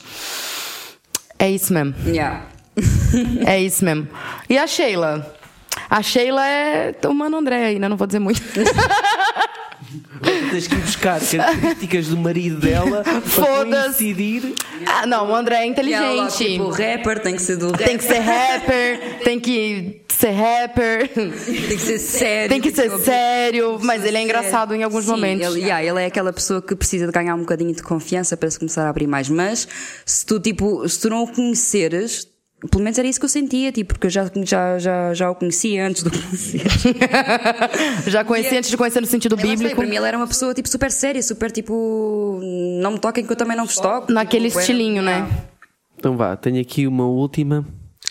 É 1.37 1.49
isso 1.49 1.73
mesmo. 1.73 1.95
Yeah. 2.05 2.45
É 3.45 3.61
isso 3.61 3.85
mesmo. 3.85 4.07
E 4.49 4.57
a 4.57 4.67
Sheila? 4.67 5.35
A 5.89 6.01
Sheila 6.01 6.45
é 6.45 6.95
o 7.07 7.13
Mano 7.13 7.37
André 7.37 7.65
aí, 7.65 7.79
né? 7.79 7.87
Não 7.87 7.97
vou 7.97 8.05
dizer 8.07 8.19
muito. 8.19 8.41
Tens 10.51 10.67
que 10.67 10.75
ir 10.75 10.79
buscar 10.79 11.19
características 11.19 12.07
do 12.07 12.17
marido 12.17 12.59
dela 12.59 13.03
para 13.03 13.65
coincidir. 13.65 14.53
Ah, 14.85 15.05
não, 15.05 15.29
o 15.31 15.35
André 15.35 15.57
é 15.57 15.65
inteligente. 15.65 16.35
tipo, 16.37 16.69
rapper 16.69 17.19
tem 17.21 17.35
que 17.35 17.41
ser 17.41 17.57
do 17.57 17.71
rap. 17.71 17.85
Tem 17.85 17.97
que 17.97 18.03
ser 18.03 18.19
rapper, 18.19 19.19
tem 19.23 19.39
que 19.39 20.01
ser 20.09 20.31
rapper, 20.31 21.07
Tem 21.13 21.31
que 21.31 21.77
ser 21.77 21.99
sério. 21.99 22.49
tem 22.49 22.59
que 22.61 22.71
ser 22.71 22.89
sério, 22.99 23.79
mas 23.81 24.03
ele 24.03 24.17
é 24.17 24.21
engraçado 24.21 24.75
em 24.75 24.83
alguns 24.83 25.05
Sim, 25.05 25.11
momentos. 25.11 25.47
Ele, 25.47 25.61
yeah, 25.61 25.83
ele 25.83 26.01
é 26.01 26.07
aquela 26.07 26.33
pessoa 26.33 26.61
que 26.61 26.75
precisa 26.75 27.05
de 27.05 27.11
ganhar 27.11 27.35
um 27.35 27.39
bocadinho 27.39 27.73
de 27.73 27.81
confiança 27.81 28.35
para 28.35 28.49
se 28.51 28.59
começar 28.59 28.85
a 28.85 28.89
abrir 28.89 29.07
mais. 29.07 29.29
Mas 29.29 29.67
se 30.05 30.25
tu, 30.25 30.39
tipo, 30.39 30.87
se 30.89 30.99
tu 30.99 31.09
não 31.09 31.23
o 31.23 31.27
conheceres, 31.27 32.27
pelo 32.69 32.83
menos 32.83 32.97
era 32.99 33.07
isso 33.07 33.19
que 33.19 33.25
eu 33.25 33.29
sentia, 33.29 33.71
tipo, 33.71 33.93
porque 33.93 34.07
eu 34.07 34.11
já, 34.11 34.29
já, 34.43 34.77
já, 34.79 35.13
já 35.13 35.31
o 35.31 35.35
conhecia 35.35 35.85
antes 35.87 36.03
do 36.03 36.11
conhecer. 36.11 36.61
Já 38.07 38.23
conheci 38.23 38.57
antes 38.57 38.69
de 38.69 38.77
conhecer 38.77 38.99
no 39.01 39.07
sentido 39.07 39.35
não 39.35 39.41
sei, 39.41 39.51
bíblico. 39.55 39.75
para 39.75 39.85
mim 39.87 39.95
ele 39.95 40.07
era 40.07 40.17
uma 40.17 40.27
pessoa 40.27 40.53
tipo 40.53 40.67
super 40.67 40.91
séria, 40.91 41.21
super 41.21 41.51
tipo, 41.51 42.39
não 42.81 42.91
me 42.93 42.99
toquem 42.99 43.23
que 43.25 43.31
eu 43.31 43.35
também 43.35 43.55
não 43.55 43.65
vos 43.65 43.75
toco. 43.75 44.11
Naquele 44.11 44.47
Tipo, 44.47 44.59
era- 44.59 44.61
estilinho, 44.71 45.01
né? 45.01 45.27
Então 45.97 46.17
vá, 46.17 46.35
tenho 46.35 46.59
aqui 46.61 46.87
uma 46.87 47.05
última. 47.05 47.65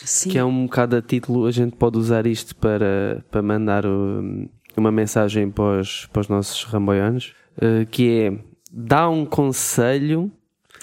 Sim. 0.04 0.30
Que 0.30 0.38
é 0.38 0.44
um 0.44 0.64
bocado 0.66 0.96
a 0.96 1.02
título, 1.02 1.46
a 1.46 1.50
gente 1.50 1.74
pode 1.76 1.98
usar 1.98 2.26
isto 2.26 2.54
para, 2.56 3.24
para 3.30 3.42
mandar 3.42 3.84
um, 3.84 4.48
uma 4.76 4.92
mensagem 4.92 5.50
para 5.50 5.80
os, 5.80 6.06
para 6.06 6.20
os 6.20 6.28
nossos 6.28 6.62
ramboianos, 6.64 7.34
eh, 7.60 7.84
que 7.90 8.20
é 8.20 8.32
dá 8.70 9.08
um 9.08 9.26
conselho 9.26 10.30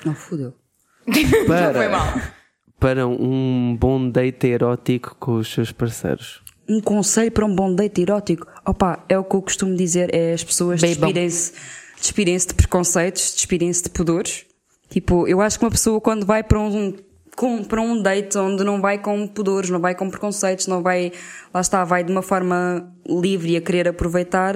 Não 0.06 0.14
fudeu. 0.14 0.54
Foi 1.08 1.46
para, 1.46 1.90
mal. 1.90 2.14
Para 2.86 3.08
um 3.08 3.76
bom 3.76 4.12
date 4.12 4.46
erótico 4.46 5.16
com 5.20 5.38
os 5.38 5.52
seus 5.52 5.72
parceiros. 5.72 6.44
Um 6.70 6.80
conselho 6.80 7.32
para 7.32 7.44
um 7.44 7.56
bom 7.56 7.74
date 7.74 8.02
erótico. 8.02 8.46
Opa, 8.64 9.04
é 9.10 9.18
o 9.18 9.24
que 9.24 9.36
eu 9.36 9.42
costumo 9.42 9.76
dizer, 9.76 10.14
é 10.14 10.34
as 10.34 10.44
pessoas 10.44 10.82
despirem-se 10.82 11.54
despirem-se 12.00 12.50
de 12.50 12.54
preconceitos, 12.54 13.34
despirem-se 13.34 13.82
de 13.82 13.90
pudores. 13.90 14.46
Tipo, 14.88 15.28
eu 15.28 15.42
acho 15.42 15.58
que 15.58 15.66
uma 15.66 15.72
pessoa 15.72 16.00
quando 16.00 16.28
vai 16.28 16.44
para 16.44 16.60
um 16.60 16.94
com, 17.36 17.64
para 17.64 17.82
um 17.82 18.00
date 18.00 18.38
onde 18.38 18.64
não 18.64 18.80
vai 18.80 19.00
com 19.00 19.28
pudores, 19.28 19.72
não 19.72 19.80
vai 19.80 19.96
com 19.96 20.08
preconceitos, 20.08 20.68
não 20.68 20.84
vai, 20.84 21.12
lá 21.52 21.62
está, 21.62 21.84
vai 21.84 22.04
de 22.04 22.12
uma 22.12 22.22
forma 22.22 22.88
livre 23.08 23.54
e 23.54 23.58
a 23.58 23.62
querer 23.62 23.88
aproveitar, 23.88 24.54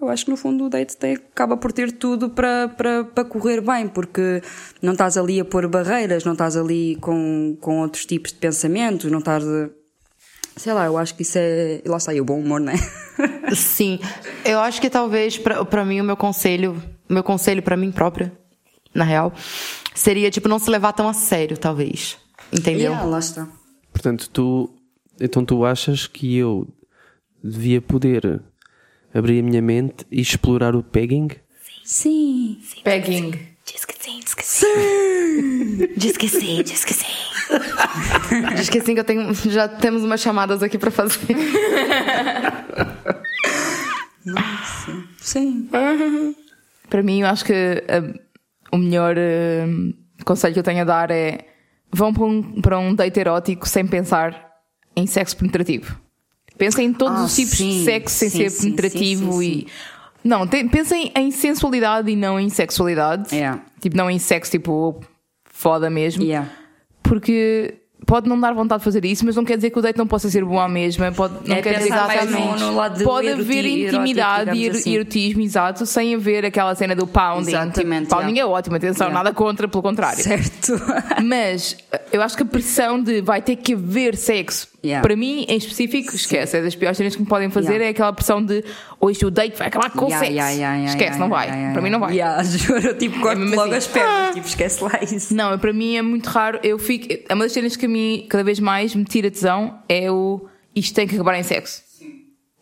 eu 0.00 0.08
acho 0.08 0.24
que 0.24 0.30
no 0.30 0.36
fundo 0.36 0.64
o 0.64 0.68
date 0.68 0.96
tem, 0.96 1.14
acaba 1.14 1.56
por 1.56 1.72
ter 1.72 1.92
tudo 1.92 2.30
para, 2.30 2.68
para, 2.68 3.04
para 3.04 3.24
correr 3.24 3.60
bem, 3.60 3.88
porque 3.88 4.42
não 4.82 4.92
estás 4.92 5.16
ali 5.16 5.40
a 5.40 5.44
pôr 5.44 5.66
barreiras, 5.68 6.24
não 6.24 6.32
estás 6.32 6.56
ali 6.56 6.96
com, 7.00 7.56
com 7.60 7.80
outros 7.80 8.04
tipos 8.04 8.32
de 8.32 8.38
pensamentos, 8.38 9.10
não 9.10 9.20
estás 9.20 9.46
a, 9.46 9.70
Sei 10.56 10.72
lá, 10.72 10.86
eu 10.86 10.96
acho 10.96 11.14
que 11.14 11.20
isso 11.22 11.36
é. 11.36 11.82
Lá 11.84 11.98
está 11.98 12.12
aí 12.12 12.20
o 12.20 12.24
bom 12.24 12.40
humor, 12.40 12.58
né? 12.58 12.72
Sim. 13.54 14.00
Eu 14.42 14.58
acho 14.58 14.80
que 14.80 14.88
talvez 14.88 15.38
pra 15.38 15.84
mim 15.84 16.00
o 16.00 16.04
meu 16.04 16.16
conselho, 16.16 16.82
o 17.08 17.12
meu 17.12 17.22
conselho 17.22 17.62
pra 17.62 17.76
mim 17.76 17.92
própria, 17.92 18.32
na 18.94 19.04
real, 19.04 19.34
seria 19.94 20.30
tipo 20.30 20.48
não 20.48 20.58
se 20.58 20.70
levar 20.70 20.94
tão 20.94 21.08
a 21.08 21.12
sério, 21.12 21.58
talvez. 21.58 22.16
Entendeu? 22.50 22.92
Yeah, 22.92 23.04
lá 23.04 23.18
está. 23.18 23.46
Portanto, 23.92 24.30
tu, 24.30 24.70
então 25.20 25.44
tu 25.44 25.62
achas 25.62 26.06
que 26.06 26.36
eu 26.38 26.66
devia 27.44 27.82
poder 27.82 28.42
abrir 29.16 29.40
a 29.40 29.42
minha 29.42 29.62
mente 29.62 30.04
e 30.10 30.20
explorar 30.20 30.76
o 30.76 30.82
pegging? 30.82 31.28
Sim. 31.84 32.58
Pegging. 32.84 33.32
Diz 33.64 33.84
que 33.84 33.94
sim, 33.98 34.20
diz 34.20 34.34
que 34.34 34.44
sim. 34.44 34.66
Diz 35.96 36.16
que 36.16 36.28
sim, 36.28 36.62
diz 36.62 36.84
que 36.84 36.94
sim. 36.94 37.06
Diz 38.56 38.68
que 38.68 38.80
sim 38.80 38.94
que 38.94 39.00
eu 39.00 39.04
tenho. 39.04 39.32
Já 39.34 39.68
temos 39.68 40.04
umas 40.04 40.20
chamadas 40.20 40.62
aqui 40.62 40.78
pra 40.78 40.90
fazer. 40.90 41.18
Sim. 45.18 45.68
Para 46.88 47.02
mim, 47.02 47.20
eu 47.20 47.26
acho 47.26 47.44
que 47.44 47.84
ah, 47.88 48.14
o 48.72 48.78
melhor 48.78 49.16
ah, 49.18 50.24
conselho 50.24 50.54
que 50.54 50.60
eu 50.60 50.64
tenho 50.64 50.82
a 50.82 50.84
dar 50.84 51.10
é 51.10 51.46
vão 51.92 52.12
para 52.12 52.24
um, 52.24 52.60
para 52.60 52.78
um 52.78 52.94
date 52.94 53.20
erótico 53.20 53.68
sem 53.68 53.86
pensar 53.86 54.52
em 54.94 55.06
sexo 55.06 55.36
penetrativo. 55.36 56.00
Pensem 56.58 56.86
em 56.86 56.92
todos 56.92 57.20
Ah, 57.20 57.24
os 57.24 57.34
tipos 57.36 57.56
sim, 57.58 57.68
de 57.70 57.84
sexo 57.84 58.16
sem 58.16 58.30
sim, 58.30 58.48
ser 58.48 58.60
penetrativo 58.62 59.32
sim, 59.34 59.38
sim, 59.40 59.66
e. 59.66 59.66
Não, 60.28 60.46
te- 60.46 60.64
pensem 60.64 61.12
em 61.16 61.30
sensualidade 61.30 62.10
e 62.10 62.16
não 62.16 62.40
em 62.40 62.48
sexualidade. 62.48 63.34
Yeah. 63.34 63.62
Tipo, 63.80 63.96
não 63.96 64.10
em 64.10 64.18
sexo, 64.18 64.50
tipo, 64.50 65.00
foda 65.44 65.88
mesmo. 65.88 66.22
Yeah. 66.22 66.48
Porque 67.02 67.74
pode 68.04 68.28
não 68.28 68.38
dar 68.38 68.52
vontade 68.52 68.80
de 68.80 68.84
fazer 68.84 69.04
isso, 69.04 69.24
mas 69.24 69.36
não 69.36 69.44
quer 69.44 69.56
dizer 69.56 69.70
que 69.70 69.78
o 69.78 69.82
date 69.82 69.96
não 69.96 70.06
possa 70.06 70.28
ser 70.28 70.44
bom 70.44 70.58
à 70.58 70.68
mesma. 70.68 71.10
Pode, 71.12 71.48
não 71.48 71.56
É 71.56 71.62
quer 71.62 71.78
dizer 71.78 71.90
no- 71.90 71.96
Exatamente. 71.96 72.62
no 72.62 72.88
do 72.98 73.04
pode 73.04 73.28
haver 73.28 73.64
intimidade 73.64 74.56
e 74.58 74.68
assim. 74.68 74.94
erotismo, 74.94 75.42
exato, 75.42 75.86
sem 75.86 76.14
haver 76.14 76.44
aquela 76.44 76.74
cena 76.74 76.94
do 76.96 77.06
pounding. 77.06 77.50
Exatamente, 77.50 78.02
Tipo, 78.04 78.16
pounding 78.16 78.32
yeah. 78.34 78.40
é 78.52 78.56
ótimo, 78.58 78.76
atenção, 78.76 79.06
Yeah. 79.06 79.24
nada 79.24 79.34
contra, 79.34 79.68
pelo 79.68 79.82
contrário. 79.82 80.22
Certo. 80.22 80.72
Mas 81.24 81.76
eu 82.12 82.20
acho 82.22 82.36
que 82.36 82.42
a 82.42 82.46
pressão 82.46 83.00
de 83.00 83.20
vai 83.20 83.40
ter 83.40 83.56
que 83.56 83.74
haver 83.74 84.16
sexo 84.16 84.68
Yeah. 84.86 85.06
Para 85.06 85.16
mim, 85.16 85.44
em 85.48 85.56
específico, 85.56 86.14
esquece. 86.14 86.56
É 86.56 86.62
das 86.62 86.74
piores 86.74 86.96
cenas 86.96 87.14
que 87.14 87.22
me 87.22 87.28
podem 87.28 87.50
fazer. 87.50 87.74
Yeah. 87.74 87.86
É 87.86 87.88
aquela 87.90 88.12
pressão 88.12 88.42
de 88.42 88.64
hoje 89.00 89.24
o 89.24 89.30
date 89.30 89.56
vai 89.56 89.68
acabar 89.68 89.90
com 89.90 90.08
sexo. 90.08 90.32
esquece, 90.86 91.18
não 91.18 91.28
vai. 91.28 91.48
para 91.72 91.82
mim 91.82 91.90
não 91.90 92.00
vai. 92.00 92.12
Yeah, 92.12 92.42
juro, 92.44 92.94
tipo, 92.94 93.20
corto 93.20 93.40
mesmo 93.40 93.56
logo 93.56 93.68
assim. 93.68 93.78
as 93.78 93.86
pernas, 93.86 94.34
tipo, 94.34 94.46
esquece 94.46 94.84
lá 94.84 95.00
isso. 95.02 95.34
Não, 95.34 95.58
para 95.58 95.72
mim 95.72 95.96
é 95.96 96.02
muito 96.02 96.26
raro. 96.26 96.60
Eu 96.62 96.78
fico. 96.78 97.06
É 97.28 97.34
uma 97.34 97.44
das 97.44 97.52
cenas 97.52 97.76
que 97.76 97.86
a 97.86 97.88
mim 97.88 98.26
cada 98.28 98.44
vez 98.44 98.60
mais 98.60 98.94
me 98.94 99.04
tira 99.04 99.30
tesão 99.30 99.78
é 99.88 100.10
o 100.10 100.46
isto 100.74 100.94
tem 100.94 101.06
que 101.06 101.14
acabar 101.14 101.38
em 101.38 101.42
sexo. 101.42 101.82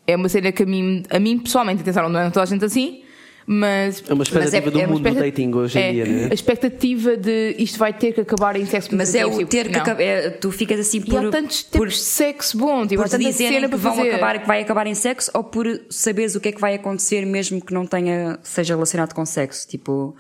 É 0.07 0.17
uma 0.17 0.29
cena 0.29 0.53
que 0.53 0.63
a 0.63 0.67
mim, 0.67 1.03
a 1.11 1.19
mim 1.19 1.39
pessoalmente, 1.39 1.83
atenção, 1.83 2.09
não 2.09 2.21
é 2.21 2.31
toda 2.31 2.43
a 2.43 2.47
gente 2.47 2.65
assim, 2.65 3.04
mas. 3.47 4.03
É 4.09 4.15
uma 4.15 4.23
expectativa 4.23 4.71
do 4.71 4.81
é 4.81 4.87
mundo 4.87 5.09
do 5.09 5.15
dating 5.15 5.53
hoje 5.55 5.79
em 5.79 5.83
é, 5.83 5.93
dia, 5.93 6.05
né? 6.07 6.29
A 6.31 6.35
expectativa 6.35 7.17
de 7.17 7.55
isto 7.59 7.79
vai 7.79 7.93
ter 7.93 8.13
que 8.13 8.21
acabar 8.21 8.57
em 8.57 8.65
sexo 8.65 8.95
Mas 8.95 9.15
é 9.15 9.27
o 9.27 9.31
tipo, 9.39 9.51
ter 9.51 9.69
que 9.69 9.77
acabar. 9.77 10.03
é, 10.03 10.31
tu 10.31 10.51
ficas 10.51 10.81
assim 10.81 10.99
E 10.99 11.11
por. 11.11 11.27
há 11.27 11.31
tantos 11.31 11.63
por, 11.63 11.89
de 11.89 11.97
sexo 11.97 12.57
bom, 12.57 12.87
tipo, 12.87 13.03
por 13.03 13.09
te 13.09 13.13
tanta 13.13 13.25
dizerem 13.25 13.55
cena 13.55 13.67
que 13.67 13.71
para 13.71 13.79
vão 13.79 13.97
fazer. 13.97 14.11
acabar, 14.11 14.39
que 14.41 14.47
vai 14.47 14.63
acabar 14.63 14.87
em 14.87 14.95
sexo 14.95 15.31
ou 15.35 15.45
por 15.45 15.67
saberes 15.91 16.35
o 16.35 16.41
que 16.41 16.49
é 16.49 16.53
que 16.53 16.61
vai 16.61 16.75
acontecer 16.75 17.27
mesmo 17.27 17.61
que 17.61 17.75
não 17.75 17.87
tenha, 17.87 18.39
seja 18.43 18.75
relacionado 18.75 19.13
com 19.15 19.25
sexo. 19.27 19.69
Tipo. 19.69 20.17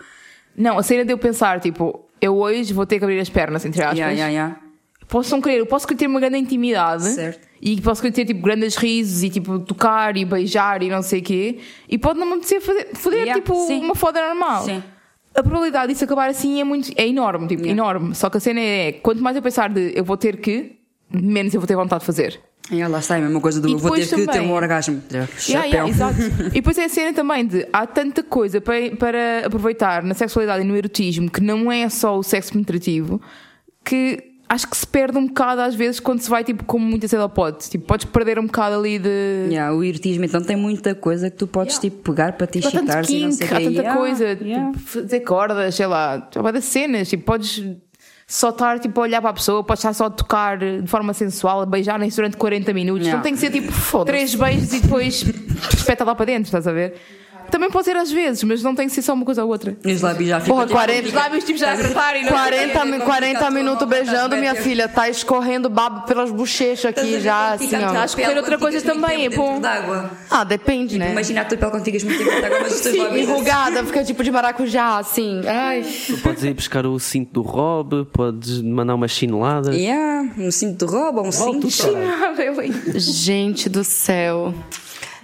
Não, 0.56 0.78
a 0.78 0.82
cena 0.82 1.04
de 1.04 1.12
eu 1.12 1.18
pensar, 1.18 1.60
tipo, 1.60 2.04
eu 2.20 2.36
hoje 2.36 2.72
vou 2.72 2.86
ter 2.86 2.98
que 2.98 3.04
abrir 3.04 3.18
as 3.18 3.28
pernas, 3.28 3.64
entre 3.64 3.82
aspas. 3.82 3.98
Yeah, 3.98 4.14
yeah, 4.14 4.32
yeah. 4.32 4.60
Posso 5.08 5.30
não 5.32 5.40
querer, 5.40 5.58
eu 5.58 5.66
posso 5.66 5.86
querer 5.86 5.98
ter 5.98 6.06
uma 6.06 6.18
grande 6.18 6.38
intimidade 6.38 7.04
Certo. 7.04 7.46
E 7.64 7.80
posso 7.80 8.02
querer 8.02 8.12
ter 8.12 8.24
tipo 8.26 8.42
grandes 8.42 8.76
risos 8.76 9.22
e 9.22 9.30
tipo 9.30 9.58
tocar 9.58 10.16
e 10.18 10.24
beijar 10.26 10.82
e 10.82 10.90
não 10.90 11.00
sei 11.00 11.20
o 11.20 11.22
quê 11.22 11.58
e 11.88 11.96
pode 11.96 12.18
não 12.20 12.26
me 12.26 12.32
apetecer 12.34 12.60
fazer, 12.60 12.88
fazer 12.92 13.16
Yeah, 13.20 13.40
tipo 13.40 13.54
sim. 13.66 13.80
uma 13.80 13.94
foda 13.94 14.20
normal. 14.20 14.62
Sim. 14.64 14.82
A 15.34 15.42
probabilidade 15.42 15.92
disso 15.92 16.04
acabar 16.04 16.28
assim 16.28 16.60
é 16.60 16.64
muito 16.64 16.92
é 16.94 17.08
enorme, 17.08 17.48
tipo, 17.48 17.62
Yeah. 17.62 17.72
enorme. 17.82 18.14
Só 18.14 18.28
que 18.30 18.36
a 18.36 18.40
cena 18.40 18.60
é 18.60 18.92
quanto 18.92 19.22
mais 19.22 19.34
eu 19.34 19.42
pensar 19.42 19.68
de 19.70 19.92
eu 19.96 20.04
vou 20.04 20.16
ter 20.18 20.36
que, 20.36 20.76
menos 21.10 21.54
eu 21.54 21.60
vou 21.60 21.66
ter 21.66 21.74
vontade 21.74 22.00
de 22.00 22.06
fazer. 22.06 22.38
Yeah, 22.70 22.90
lá 22.90 22.98
está, 23.00 23.16
é 23.16 23.18
a 23.18 23.22
mesma 23.22 23.40
coisa 23.40 23.60
do 23.60 23.68
E 23.68 23.72
vou 23.74 23.90
ter 23.92 24.06
depois 24.06 24.08
que 24.10 24.16
ter 24.16 24.26
também- 24.26 24.48
um 24.48 24.52
orgasmo. 24.52 25.02
Yeah, 25.48 25.66
yeah, 25.66 25.88
exato. 25.88 26.18
e 26.48 26.50
depois 26.50 26.78
é 26.78 26.84
a 26.84 26.88
cena 26.88 27.12
também 27.12 27.46
de 27.46 27.66
há 27.72 27.86
tanta 27.86 28.22
coisa 28.22 28.60
para, 28.60 28.94
para 28.96 29.46
aproveitar 29.46 30.02
na 30.02 30.14
sexualidade 30.14 30.62
e 30.62 30.66
no 30.66 30.76
erotismo 30.76 31.30
que 31.30 31.40
não 31.42 31.70
é 31.72 31.88
só 31.88 32.16
o 32.18 32.22
sexo 32.22 32.52
penetrativo 32.52 33.20
que 33.84 34.33
acho 34.48 34.68
que 34.68 34.76
se 34.76 34.86
perde 34.86 35.18
um 35.18 35.26
bocado 35.26 35.60
às 35.60 35.74
vezes 35.74 36.00
quando 36.00 36.20
se 36.20 36.28
vai 36.28 36.44
tipo 36.44 36.64
com 36.64 36.78
muita 36.78 37.08
cedo 37.08 37.22
ao 37.22 37.28
pote. 37.28 37.70
Tipo, 37.70 37.86
podes 37.86 38.06
perder 38.06 38.38
um 38.38 38.46
bocado 38.46 38.76
ali 38.76 38.98
de. 38.98 39.48
Yeah, 39.48 39.74
o 39.74 39.82
erotismo, 39.82 40.24
então 40.24 40.42
tem 40.42 40.56
muita 40.56 40.94
coisa 40.94 41.30
que 41.30 41.36
tu 41.36 41.46
podes 41.46 41.78
tipo 41.78 42.12
pegar 42.12 42.32
para 42.34 42.46
te 42.46 42.58
Há 42.58 42.62
tanto 42.62 42.76
excitares 42.76 43.10
e 43.10 43.20
não 43.20 43.32
sei 43.32 43.46
há 43.46 43.50
tanta 43.50 43.70
Yeah, 43.70 43.96
coisa, 43.98 44.24
yeah. 44.40 44.72
tipo, 44.72 44.78
fazer 44.78 45.20
cordas, 45.20 45.74
sei 45.74 45.86
lá, 45.86 46.28
há 46.34 46.50
das 46.50 46.64
cenas, 46.64 47.08
tipo, 47.08 47.24
podes 47.24 47.64
só 48.26 48.50
estar 48.50 48.78
tipo, 48.78 48.98
a 49.00 49.02
olhar 49.02 49.20
para 49.20 49.30
a 49.30 49.34
pessoa, 49.34 49.62
podes 49.62 49.80
estar 49.80 49.92
só 49.92 50.06
a 50.06 50.10
tocar 50.10 50.58
de 50.58 50.86
forma 50.86 51.12
sensual, 51.12 51.60
a 51.60 51.66
beijarem-se 51.66 52.16
durante 52.16 52.36
40 52.36 52.72
minutos. 52.72 53.06
Yeah. 53.06 53.16
Não 53.16 53.22
tem 53.22 53.34
que 53.34 53.40
ser 53.40 53.50
tipo 53.50 53.72
três 54.04 54.34
beijos 54.34 54.72
e 54.72 54.80
depois 54.80 55.22
espeta 55.72 56.04
lá 56.04 56.14
para 56.14 56.26
dentro, 56.26 56.44
estás 56.44 56.66
a 56.66 56.72
ver? 56.72 56.94
Também 57.50 57.70
pode 57.70 57.84
ser 57.84 57.96
às 57.96 58.10
vezes, 58.10 58.42
mas 58.44 58.62
não 58.62 58.74
tem 58.74 58.86
que 58.88 58.92
ser 58.92 59.02
só 59.02 59.12
uma 59.14 59.24
coisa 59.24 59.44
ou 59.44 59.50
outra. 59.50 59.76
E 59.84 59.92
os 59.92 60.00
lábios 60.02 60.28
já 60.28 60.40
ficam. 60.40 60.56
Porra, 60.56 60.68
40, 60.68 61.08
Os 61.08 61.14
lábios 61.14 61.44
tipo 61.44 61.58
já 61.58 61.72
apertarem, 61.72 62.22
não 62.24 62.30
40, 62.32 62.84
mi- 62.84 62.98
40 63.00 63.50
minutos 63.50 63.88
beijando, 63.88 64.36
minha 64.36 64.54
filha. 64.54 64.88
Tá 64.88 65.08
escorrendo 65.08 65.68
babo 65.68 66.02
pelas 66.06 66.30
bochechas 66.30 66.86
aqui 66.86 67.20
já, 67.20 67.52
assim, 67.54 67.74
ó. 67.76 67.88
Acho 67.98 68.16
que 68.16 68.22
escolher 68.22 68.38
outra 68.38 68.58
coisa 68.58 68.80
também 68.80 69.26
é 69.26 69.30
bom. 69.30 69.60
D'água. 69.60 70.10
Ah, 70.30 70.44
depende, 70.44 70.98
né? 70.98 71.12
Imagina 71.12 71.42
a 71.42 71.44
tua 71.44 71.56
pele 71.58 71.70
quando 71.70 71.84
ficas 71.84 72.02
muito 72.02 72.18
tempo 72.18 72.30
de 72.38 72.44
água, 72.44 72.58
mas 72.62 72.74
os 72.74 72.80
teus 72.80 72.96
lábios. 72.96 73.28
Enrugada, 73.28 73.84
fica 73.86 74.04
tipo 74.04 74.22
de 74.24 74.30
maracujá, 74.30 74.98
assim. 74.98 75.40
Ai. 75.46 75.84
Tu 76.06 76.18
podes 76.18 76.42
ir 76.44 76.54
buscar 76.54 76.84
o 76.86 76.98
cinto 76.98 77.32
do 77.34 77.42
Rob, 77.42 78.04
podes 78.12 78.60
mandar 78.62 78.94
uma 78.94 79.08
chinelada. 79.08 79.74
Yeah, 79.74 80.28
um 80.38 80.50
cinto 80.50 80.86
de 80.86 80.92
roupa, 80.92 81.20
um 81.22 81.32
cinto. 81.32 81.68
Gente 82.94 83.68
do 83.68 83.84
céu. 83.84 84.54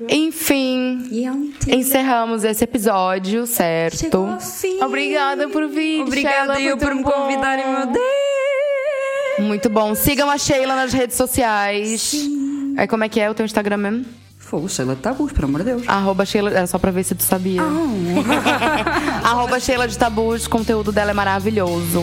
Enfim, 0.08 1.08
Yeah. 1.10 1.38
encerramos 1.68 2.44
esse 2.44 2.64
episódio, 2.64 3.46
certo? 3.46 4.28
Obrigada 4.82 5.48
por 5.48 5.68
vir. 5.68 6.02
Obrigada 6.02 6.56
Sheila, 6.56 6.76
por 6.76 6.94
me 6.94 7.02
convidarem, 7.02 7.66
meu 7.66 7.86
Deus. 7.86 8.04
Muito 9.40 9.68
bom. 9.70 9.94
Sigam 9.94 10.30
a 10.30 10.36
Sheila 10.38 10.74
nas 10.76 10.92
redes 10.92 11.16
sociais. 11.16 12.14
Aí 12.76 12.86
como 12.86 13.04
é 13.04 13.08
que 13.08 13.20
é 13.20 13.30
o 13.30 13.34
teu 13.34 13.44
Instagram 13.44 13.76
mesmo? 13.78 14.04
Fogo, 14.38 14.68
Sheila 14.68 14.96
de 14.96 15.00
Tabus, 15.02 15.32
pelo 15.32 15.46
amor 15.46 15.58
de 15.62 15.66
Deus. 15.66 15.82
Arroba 15.86 16.24
Sheila, 16.26 16.50
era 16.50 16.66
só 16.66 16.76
pra 16.78 16.90
ver 16.90 17.04
se 17.04 17.14
tu 17.14 17.22
sabia. 17.22 17.62
Arroba 19.22 19.60
Sheila 19.60 19.86
de 19.86 19.96
Tabus, 19.96 20.46
o 20.46 20.50
conteúdo 20.50 20.90
dela 20.90 21.10
é 21.12 21.14
maravilhoso. 21.14 22.02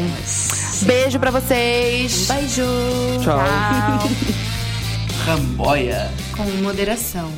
Beijo 0.84 1.20
pra 1.20 1.30
vocês. 1.32 2.28
Beijo. 2.28 2.64
Tchau. 3.24 3.40
Ramboia. 5.26 6.10
Com 6.36 6.44
moderação. 6.64 7.30